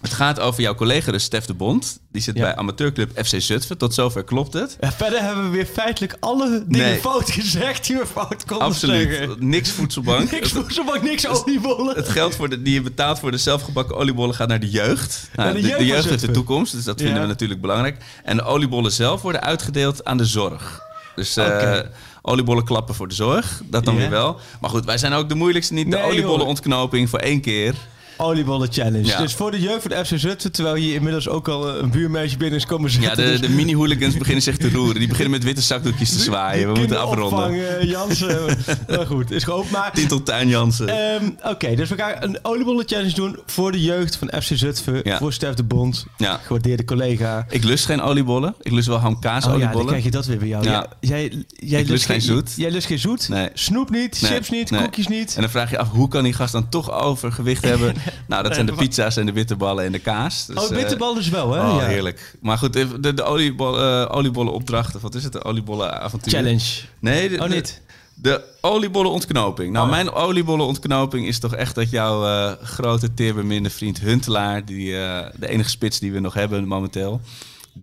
Het 0.00 0.12
gaat 0.12 0.40
over 0.40 0.62
jouw 0.62 0.74
collega, 0.74 1.12
dus 1.12 1.24
Stef 1.24 1.44
de 1.44 1.54
Bond. 1.54 1.98
Die 2.12 2.22
zit 2.22 2.36
Ja. 2.36 2.42
bij 2.42 2.56
amateurclub 2.56 3.24
FC 3.26 3.34
Zutphen. 3.40 3.78
Tot 3.78 3.94
zover 3.94 4.24
klopt 4.24 4.52
het. 4.52 4.76
Ja, 4.80 4.92
verder 4.92 5.22
hebben 5.22 5.44
we 5.44 5.50
weer 5.50 5.66
feitelijk 5.66 6.16
alle 6.20 6.64
dingen 6.68 6.86
Nee. 6.88 6.98
fout 7.00 7.30
gezegd 7.30 7.86
die 7.86 7.96
we 7.96 8.06
fout 8.06 8.44
konden 8.44 8.66
Absoluut. 8.66 9.08
zeggen. 9.14 9.36
Niks 9.48 9.70
voedselbank. 9.70 10.30
Niks 10.32 10.52
voedselbank, 10.52 11.02
niks 11.02 11.26
oliebollen. 11.26 11.96
Het 11.96 12.08
geld 12.08 12.34
voor 12.34 12.48
de, 12.48 12.62
die 12.62 12.74
je 12.74 12.80
betaalt 12.82 13.18
voor 13.18 13.30
de 13.30 13.38
zelfgebakken 13.38 13.96
oliebollen 13.96 14.34
gaat 14.34 14.48
naar 14.48 14.60
de 14.60 14.70
jeugd. 14.70 15.28
Nou, 15.34 15.52
de 15.54 15.60
de, 15.60 15.66
jeugd 15.66 15.78
de 15.78 15.86
jeugd 15.86 16.08
heeft 16.08 16.26
de 16.26 16.30
toekomst, 16.30 16.72
dus 16.72 16.84
dat 16.84 16.96
vinden 16.98 17.16
Ja. 17.16 17.22
we 17.22 17.26
natuurlijk 17.28 17.60
belangrijk. 17.60 17.96
En 18.24 18.36
de 18.36 18.42
oliebollen 18.42 18.92
zelf 18.92 19.22
worden 19.22 19.42
uitgedeeld 19.42 20.04
aan 20.04 20.16
de 20.16 20.24
zorg. 20.24 20.80
Dus 21.14 21.36
eh, 21.36 21.44
Oké. 21.44 21.90
Oliebollen 22.26 22.64
klappen 22.64 22.94
voor 22.94 23.08
de 23.08 23.14
zorg, 23.14 23.62
dat 23.64 23.84
dan 23.84 23.96
weer 23.96 24.10
wel. 24.10 24.36
Maar 24.60 24.70
goed, 24.70 24.84
wij 24.84 24.98
zijn 24.98 25.12
ook 25.12 25.28
de 25.28 25.34
moeilijkste 25.34 25.74
niet. 25.74 25.90
De 25.90 25.96
Nee, 25.96 26.06
oliebollenonknoping 26.06 27.10
voor 27.10 27.18
één 27.18 27.40
keer. 27.40 27.74
Oliebollen 28.16 28.72
challenge. 28.72 29.04
Ja. 29.06 29.18
Dus 29.20 29.32
voor 29.34 29.50
de 29.50 29.60
jeugd 29.60 29.82
van 29.88 30.04
FC 30.04 30.12
Zutphen, 30.18 30.52
terwijl 30.52 30.74
hier 30.74 30.94
inmiddels 30.94 31.28
ook 31.28 31.48
al 31.48 31.68
eh, 31.74 31.82
een 31.82 31.90
buurmeisje 31.90 32.36
binnen 32.36 32.58
is 32.58 32.66
komen 32.66 32.90
zitten. 32.90 33.10
Ja, 33.10 33.16
de, 33.22 33.22
dus 33.30 33.40
de 33.40 33.48
mini-hooligans 33.54 34.16
beginnen 34.16 34.42
zich 34.42 34.56
te 34.56 34.70
roeren. 34.70 34.98
Die 34.98 35.08
beginnen 35.08 35.30
met 35.30 35.44
witte 35.44 35.60
zakdoekjes 35.62 36.12
te 36.12 36.18
zwaaien. 36.18 36.72
We 36.72 36.78
moeten 36.78 37.00
afronden. 37.00 37.78
eh, 37.78 37.88
Jansen. 37.90 38.56
nou 38.88 39.06
goed, 39.06 39.30
is 39.30 39.44
geopend. 39.44 39.70
Maar 39.70 39.92
Tinteltuin 39.92 40.48
Jansen. 40.48 40.88
Ehm, 40.88 41.30
Oké, 41.42 41.74
dus 41.74 41.88
we 41.88 41.96
gaan 41.96 42.14
een 42.20 42.38
oliebollen 42.42 42.86
challenge 42.88 43.14
doen 43.14 43.38
voor 43.46 43.72
de 43.72 43.82
jeugd 43.82 44.16
van 44.16 44.28
FC 44.42 44.50
Zutphen. 44.54 45.00
Ja. 45.04 45.18
Voor 45.18 45.32
Stef 45.32 45.54
de 45.54 45.62
Bond, 45.64 46.06
Ja. 46.16 46.40
gewaardeerde 46.44 46.84
collega. 46.84 47.46
Ik 47.48 47.64
lust 47.64 47.84
geen 47.84 48.00
oliebollen. 48.00 48.54
Ik 48.60 48.72
lust 48.72 48.86
wel 48.88 48.98
hamkaas 48.98 49.44
Oh 49.44 49.50
ja, 49.50 49.50
dan 49.50 49.60
oliebollen. 49.60 49.86
krijg 49.86 50.04
je 50.04 50.10
dat 50.10 50.26
weer 50.26 50.38
bij 50.38 50.48
jou. 50.48 50.64
Ja. 50.64 50.86
Jij, 51.00 51.44
jij 51.46 51.84
lust 51.84 52.06
geen 52.06 52.20
zoet. 52.22 52.52
Jij 52.56 52.70
lust 52.70 52.86
geen 52.86 52.98
zoet. 52.98 53.28
Nee. 53.28 53.48
Snoep 53.54 53.90
niet, 53.90 54.18
Nee, 54.22 54.30
chips 54.30 54.50
niet, 54.50 54.70
nee. 54.70 54.82
koekjes 54.82 55.08
niet. 55.08 55.34
En 55.34 55.40
dan 55.40 55.50
vraag 55.50 55.70
je 55.70 55.78
af, 55.78 55.88
hoe 55.90 56.08
kan 56.08 56.22
die 56.24 56.32
gast 56.32 56.52
dan 56.52 56.68
toch 56.68 56.92
overgewicht 56.92 57.64
hebben? 57.72 57.94
nou, 58.28 58.42
dat 58.42 58.54
zijn 58.54 58.66
de 58.66 58.72
pizza's 58.72 59.16
en 59.16 59.26
de 59.26 59.32
bitterballen 59.32 59.84
en 59.84 59.92
de 59.92 59.98
kaas. 59.98 60.46
Dus, 60.46 60.56
oh, 60.56 60.70
eh, 60.70 60.76
bitterbal 60.76 61.14
dus 61.14 61.28
wel, 61.28 61.52
hè? 61.52 61.60
Oh, 61.60 61.76
ja. 61.80 61.86
heerlijk. 61.86 62.34
Maar 62.40 62.58
goed, 62.58 62.72
de, 62.72 63.00
de, 63.00 63.22
eh, 63.22 64.16
oliebollen 64.16 64.52
opdracht, 64.52 64.94
of 64.94 65.02
wat 65.02 65.14
is 65.14 65.24
het? 65.24 65.32
De 65.32 65.44
oliebollen 65.44 66.00
avontuur? 66.00 66.32
Challenge. 66.32 66.64
Nee, 66.98 67.28
de, 67.28 67.40
Oh, 67.40 67.48
niet? 67.48 67.80
De, 68.14 68.40
oliebollen 68.60 69.10
ontknoping. 69.10 69.72
Nou, 69.72 69.84
Oh. 69.84 69.90
mijn 69.90 70.12
oliebollen 70.12 70.66
ontknoping 70.66 71.26
is 71.26 71.38
toch 71.38 71.54
echt 71.54 71.74
dat 71.74 71.90
jouw 71.90 72.24
eh, 72.26 72.52
grote 72.62 73.14
teerbeminde 73.14 73.70
vriend 73.70 74.00
Huntelaar, 74.00 74.64
die, 74.64 74.98
eh, 74.98 75.26
de 75.36 75.48
enige 75.48 75.68
spits 75.68 75.98
die 75.98 76.12
we 76.12 76.20
nog 76.20 76.34
hebben 76.34 76.66
momenteel, 76.66 77.20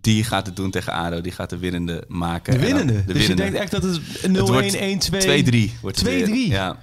die 0.00 0.24
gaat 0.24 0.46
het 0.46 0.56
doen 0.56 0.70
tegen 0.70 0.92
ADO. 0.92 1.20
Die 1.20 1.32
gaat 1.32 1.50
de 1.50 1.58
winnende 1.58 2.04
maken. 2.08 2.52
De 2.52 2.58
dan- 2.58 2.66
winnende. 2.66 2.92
de 3.04 3.12
dus 3.12 3.26
winnende. 3.26 3.44
je 3.44 3.50
denkt 3.50 3.72
echt 3.72 3.82
dat 3.82 3.82
het 3.82 4.00
Het 4.20 4.30
0-1, 4.32 4.52
wordt 4.52 4.76
1-2... 4.76 5.20
2-3 5.20 5.80
wordt 5.80 6.00
het 6.00 6.06
2-3? 6.08 6.30
weer. 6.32 6.46
Ja. 6.46 6.76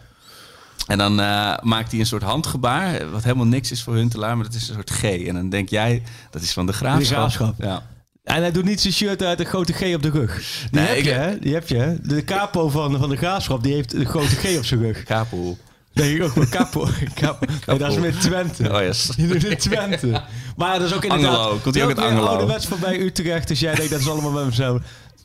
En 0.90 0.98
dan 0.98 1.20
eh, 1.20 1.54
maakt 1.62 1.92
hij 1.92 2.00
een 2.00 2.06
soort 2.06 2.24
handgebaar, 2.24 3.12
wat 3.12 3.24
helemaal 3.24 3.46
niks 3.46 3.72
is 3.72 3.84
voor 3.84 3.96
Huntelaar, 3.96 4.36
maar 4.36 4.46
dat 4.46 4.54
is 4.56 4.68
een 4.70 4.74
soort 4.76 4.90
G. 4.90 5.04
En 5.04 5.34
dan 5.34 5.50
denk 5.50 5.70
jij, 5.70 6.04
dat 6.32 6.42
is 6.42 6.52
van 6.54 6.66
de 6.66 6.74
graafschap. 6.74 7.18
Graafschap. 7.18 7.54
Ja. 7.58 7.84
En 8.24 8.42
hij 8.42 8.52
doet 8.52 8.66
niet 8.66 8.82
zijn 8.82 8.94
shirt 8.94 9.24
uit 9.24 9.40
een 9.40 9.46
grote 9.46 9.74
G 9.74 9.96
op 9.96 10.04
de 10.04 10.10
rug. 10.10 10.36
Die 10.72 10.80
Nee, 10.80 10.88
heb 10.88 10.98
ik- 10.98 11.04
je, 11.04 11.12
hè? 11.12 11.40
Die 11.40 11.54
heb 11.54 11.68
je, 11.68 11.78
hè? 11.78 12.02
De 12.02 12.24
capo 12.24 12.70
van, 12.70 12.98
van 13.00 13.10
de 13.10 13.16
graafschap, 13.18 13.64
die 13.64 13.74
heeft 13.74 13.94
een 13.94 14.06
grote 14.06 14.36
G 14.36 14.58
op 14.58 14.66
zijn 14.66 14.82
rug. 14.82 15.04
Kapel. 15.04 15.58
Denk 15.94 16.16
ik 16.18 16.24
ook 16.24 16.34
wel 16.34 16.48
capo. 16.50 16.88
capo. 17.14 17.46
Nee, 17.66 17.78
dat 17.78 17.92
is 17.92 17.98
met 17.98 18.22
Twente. 18.22 18.72
Oh 18.74 18.80
yes. 18.82 19.06
Die 19.16 19.28
doet 19.28 19.44
in 19.46 19.58
Twente. 19.58 20.22
Maar 20.58 20.80
dat 20.80 20.88
is 20.88 20.94
ook 20.96 21.04
inderdaad... 21.04 21.36
Angelo. 21.38 21.58
Komt 21.64 21.76
hij 21.76 21.84
ook 21.84 21.90
uit 21.90 22.00
Angelo? 22.00 22.26
ouderwets 22.26 22.66
voorbij 22.68 23.00
Utrecht, 23.00 23.48
dus 23.48 23.60
jij 23.60 23.76
denkt 23.76 23.92
dat 23.92 24.00
is 24.00 24.10
allemaal 24.10 24.32
met 24.32 24.46
mezelf. 24.46 24.82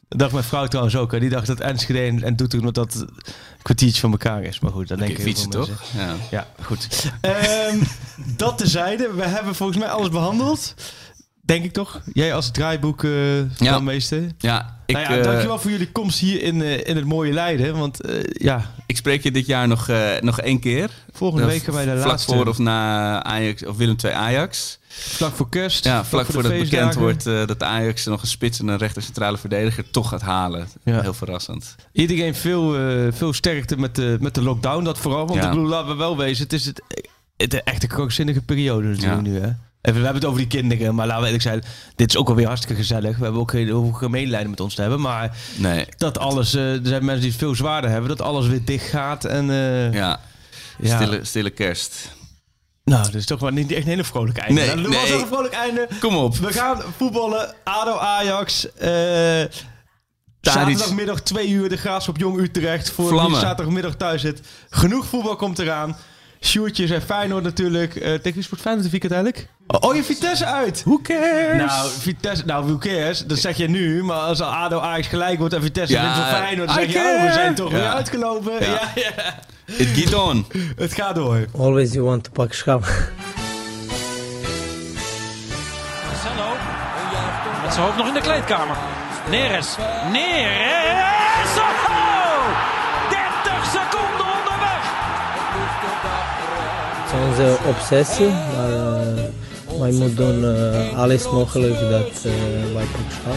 Dat 0.09 0.19
dacht 0.19 0.33
mijn 0.33 0.45
vrouw 0.45 0.67
trouwens 0.67 0.97
ook. 0.97 1.13
Hè. 1.13 1.21
Die 1.21 1.29
dacht 1.29 1.47
dat 1.47 1.61
Enschede 1.61 2.01
en, 2.01 2.23
en 2.23 2.37
Doetinchem 2.37 2.69
omdat 2.69 2.75
dat 2.75 3.01
een 3.01 3.63
kwartiertje 3.63 4.01
van 4.01 4.11
elkaar 4.11 4.43
is. 4.43 4.61
Maar 4.61 4.71
goed, 4.71 4.89
dat 4.89 4.99
denk 4.99 5.11
ik 5.11 5.21
Fietsen 5.21 5.51
toch? 5.51 5.69
Ja. 5.97 6.15
Ja, 6.31 6.47
goed. 6.63 7.11
Ehm, 7.21 7.79
dat 8.37 8.59
tezijde. 8.59 9.13
We 9.13 9.25
hebben 9.25 9.55
volgens 9.55 9.79
mij 9.79 9.89
alles 9.89 10.09
behandeld. 10.09 10.75
Denk 11.47 11.65
ik 11.65 11.73
toch? 11.73 12.01
Jij 12.13 12.35
als 12.35 12.51
draaiboek 12.51 13.05
eh 13.05 13.51
Ja. 13.59 13.79
meester. 13.79 14.23
Ja, 14.39 14.79
ik, 14.87 14.95
nou 14.97 15.07
ja, 15.13 15.17
eh, 15.19 15.25
dankjewel 15.25 15.59
voor 15.59 15.71
jullie 15.71 15.93
komst 15.93 16.19
hier 16.19 16.43
in, 16.43 16.63
eh, 16.63 16.87
in 16.89 16.97
het 16.97 17.05
mooie 17.05 17.33
Leiden. 17.33 17.77
Want 17.79 18.01
eh, 18.01 18.23
ja, 18.33 18.71
ik 18.87 18.97
spreek 18.97 19.23
je 19.23 19.31
dit 19.31 19.47
jaar 19.47 19.69
nog, 19.69 19.89
eh, 19.89 20.11
nog 20.21 20.41
één 20.41 20.61
keer. 20.61 20.91
volgende 21.13 21.45
Eh, 21.45 21.51
week 21.51 21.63
gaan 21.63 21.75
wij 21.75 21.85
de 21.85 21.91
vlak 21.97 22.07
laatste. 22.07 22.35
voor 22.35 22.47
of 22.47 22.59
na 22.59 23.23
Ajax 23.23 23.67
of 23.67 23.77
Willem 23.77 23.97
II 24.05 24.13
Ajax. 24.15 24.79
Vlak 24.89 25.35
voor 25.35 25.49
kerst. 25.49 25.85
Ja, 25.85 26.05
vlak 26.05 26.25
voor 26.25 26.35
voordat 26.35 26.53
de 26.53 26.59
bekend 26.59 26.95
wordt 26.95 27.27
eh, 27.27 27.47
dat 27.47 27.63
Ajax 27.63 28.05
nog 28.05 28.23
een 28.23 28.29
spits 28.29 28.59
en 28.61 28.69
een 28.69 28.77
rechter 28.79 29.03
centrale 29.03 29.39
verdediger 29.39 29.91
toch 29.91 30.09
gaat 30.09 30.23
halen. 30.23 30.69
Ja. 30.85 31.01
Heel 31.01 31.15
verrassend. 31.15 31.75
Iedereen 31.93 32.35
veel, 32.35 32.77
eh, 32.79 33.13
veel 33.13 33.33
sterkte 33.33 33.77
met 33.79 33.95
de, 33.95 34.17
met 34.21 34.35
de 34.35 34.43
lockdown. 34.43 34.85
Dat 34.85 34.99
vooral. 34.99 35.27
Want 35.27 35.39
Ja. 35.41 35.45
ik 35.45 35.51
bedoel, 35.51 35.67
laten 35.69 35.89
we 35.89 35.95
wel 35.97 36.17
wezen. 36.17 36.43
Het 36.43 36.53
is 36.53 36.65
het, 36.67 36.83
het 37.37 37.63
echt 37.63 37.83
een 37.83 37.89
krankzinnige 37.89 38.43
periode 38.43 38.87
natuurlijk 38.89 39.27
Ja. 39.27 39.33
nu. 39.33 39.41
Hè? 39.41 39.49
Even, 39.85 39.99
we 39.99 40.05
hebben 40.05 40.15
het 40.23 40.25
over 40.25 40.39
die 40.49 40.61
kinderen. 40.61 40.95
Maar 40.95 41.07
laten 41.07 41.21
we 41.21 41.27
eerlijk 41.27 41.45
zijn. 41.45 41.63
Dit 41.97 42.11
is 42.11 42.17
ook 42.17 42.29
alweer 42.29 42.47
hartstikke 42.47 42.77
gezellig. 42.77 43.17
We 43.17 43.23
hebben 43.23 43.41
ook 43.41 43.51
geen 43.51 43.69
hoeven 43.69 43.95
geen 43.99 44.11
medelijden 44.11 44.51
met 44.51 44.61
ons 44.61 44.75
te 44.75 44.81
hebben. 44.81 45.01
Maar 45.01 45.37
Nee, 45.57 45.87
dat 45.97 46.19
alles... 46.19 46.55
eh, 46.55 46.73
er 46.73 46.81
zijn 46.87 47.05
mensen 47.05 47.23
die 47.23 47.31
het 47.31 47.41
veel 47.41 47.55
zwaarder 47.55 47.91
hebben. 47.91 48.09
Dat 48.09 48.23
alles 48.23 48.47
weer 48.47 48.65
dicht 48.65 48.89
gaat. 48.89 49.25
En 49.25 49.51
eh, 49.51 49.93
ja. 49.93 50.21
ja. 50.79 50.97
Stille, 50.97 51.25
stille 51.25 51.51
kerst. 51.51 52.13
Nou, 52.85 53.03
dat 53.05 53.15
is 53.15 53.27
toch 53.27 53.41
wel 53.41 53.51
niet 53.51 53.73
echt 53.73 53.83
een 53.83 53.89
hele 53.89 54.05
vrolijk 54.05 54.39
einde. 54.39 54.61
Nee, 54.61 54.75
Nou, 54.75 54.89
nee. 54.89 55.13
een 55.21 55.27
vrolijk 55.27 55.55
einde. 55.55 55.89
Kom 56.01 56.17
op. 56.17 56.37
We 56.37 56.53
gaan 56.53 56.83
voetballen. 56.97 57.55
ADO 57.65 57.97
Ajax. 57.99 58.73
eh 58.75 58.91
Tadic. 60.41 60.63
zaterdagmiddag 60.63 61.21
twee 61.21 61.49
uur 61.49 61.69
de 61.69 61.77
Graafschap 61.77 62.17
Jong 62.19 62.39
Utrecht. 62.39 62.91
Voor 62.91 63.09
Vlammen. 63.09 63.31
wie 63.33 63.41
zaterdagmiddag 63.41 63.95
thuis 63.95 64.21
zit. 64.21 64.41
Genoeg 64.71 65.07
voetbal 65.07 65.37
komt 65.37 65.59
eraan. 65.59 65.97
Sjoertjes 66.45 66.91
en 66.91 67.03
Feyenoord 67.03 67.43
natuurlijk. 67.45 67.95
Eh 67.97 68.13
tegen 68.13 68.33
wie 68.35 68.43
speelt 68.43 68.61
Feyenoord 68.61 68.83
het 68.83 69.01
weekend 69.01 69.13
eigenlijk? 69.13 69.49
Oh, 69.67 69.89
oh, 69.89 69.95
je 69.97 70.05
Vitesse 70.05 70.45
uit. 70.47 70.83
Who 70.85 70.99
cares? 71.03 71.57
Nou, 71.57 71.91
Vitesse, 71.99 72.43
nou, 72.47 72.65
who 72.67 72.79
cares? 72.79 73.25
Dat 73.27 73.39
zeg 73.39 73.57
je 73.57 73.69
nu. 73.69 74.03
Maar 74.05 74.17
als 74.17 74.41
ADO 74.41 74.79
Ajax 74.81 75.07
gelijk 75.07 75.39
wordt 75.39 75.55
en 75.55 75.63
Vitesse 75.63 75.95
Ja, 75.95 76.03
wint 76.03 76.15
van 76.15 76.25
Feyenoord... 76.25 76.69
dan 76.69 76.79
I 76.79 76.81
zeg 76.81 76.93
je, 76.93 76.99
care. 76.99 77.17
oh, 77.19 77.25
we 77.27 77.33
zijn 77.33 77.55
toch 77.55 77.71
Ja. 77.71 77.77
weer 77.77 77.87
uitgelopen. 77.89 78.53
Ja. 78.53 78.67
Ja. 78.69 78.83
Ja, 78.95 79.35
It 79.77 79.89
get 79.89 80.15
on. 80.15 80.47
Het 80.77 80.95
gaat 80.95 81.15
door. 81.15 81.45
Always 81.59 81.93
you 81.93 82.05
want 82.05 82.25
to 82.25 82.31
pak 82.31 82.53
schap. 82.53 82.81
Marcelo. 86.07 86.57
Met 87.63 87.73
zijn 87.73 87.85
hoofd 87.85 87.97
nog 87.97 88.07
in 88.07 88.15
de 88.15 88.21
kleedkamer. 88.21 88.77
Neres. 89.31 89.77
Neres. 90.13 91.14
Onze 97.29 97.57
obsessie, 97.69 98.29
maar 98.29 98.73
eh, 98.73 99.81
wij 99.81 99.91
moeten 99.91 100.17
doen 100.17 100.45
eh, 100.45 100.99
alles 100.99 101.31
mogelijk 101.31 101.81
dat 101.81 102.25
eh, 102.25 102.75
wij 102.75 102.85
pak 102.85 103.11
schap. 103.11 103.37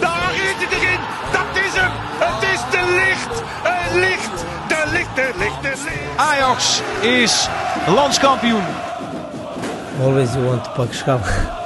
Daar 0.00 0.32
is 0.34 0.64
het 0.64 0.72
erin. 0.72 1.00
Dat 1.32 1.62
is 1.64 1.80
hem. 1.80 1.92
Het 2.18 2.42
is 2.42 2.60
de 2.70 3.02
licht. 3.04 3.42
Het 3.62 3.94
licht. 3.94 4.44
De 4.68 4.90
licht, 4.92 5.14
de 5.14 5.30
licht, 5.38 5.62
de 5.62 5.82
licht. 5.84 6.16
Ajax 6.16 6.80
is 7.00 7.48
landskampioen. 7.86 8.64
Always 10.02 10.32
you 10.32 10.44
want 10.44 10.64
to 10.64 10.70
pak 10.70 10.92
schap. 10.92 11.59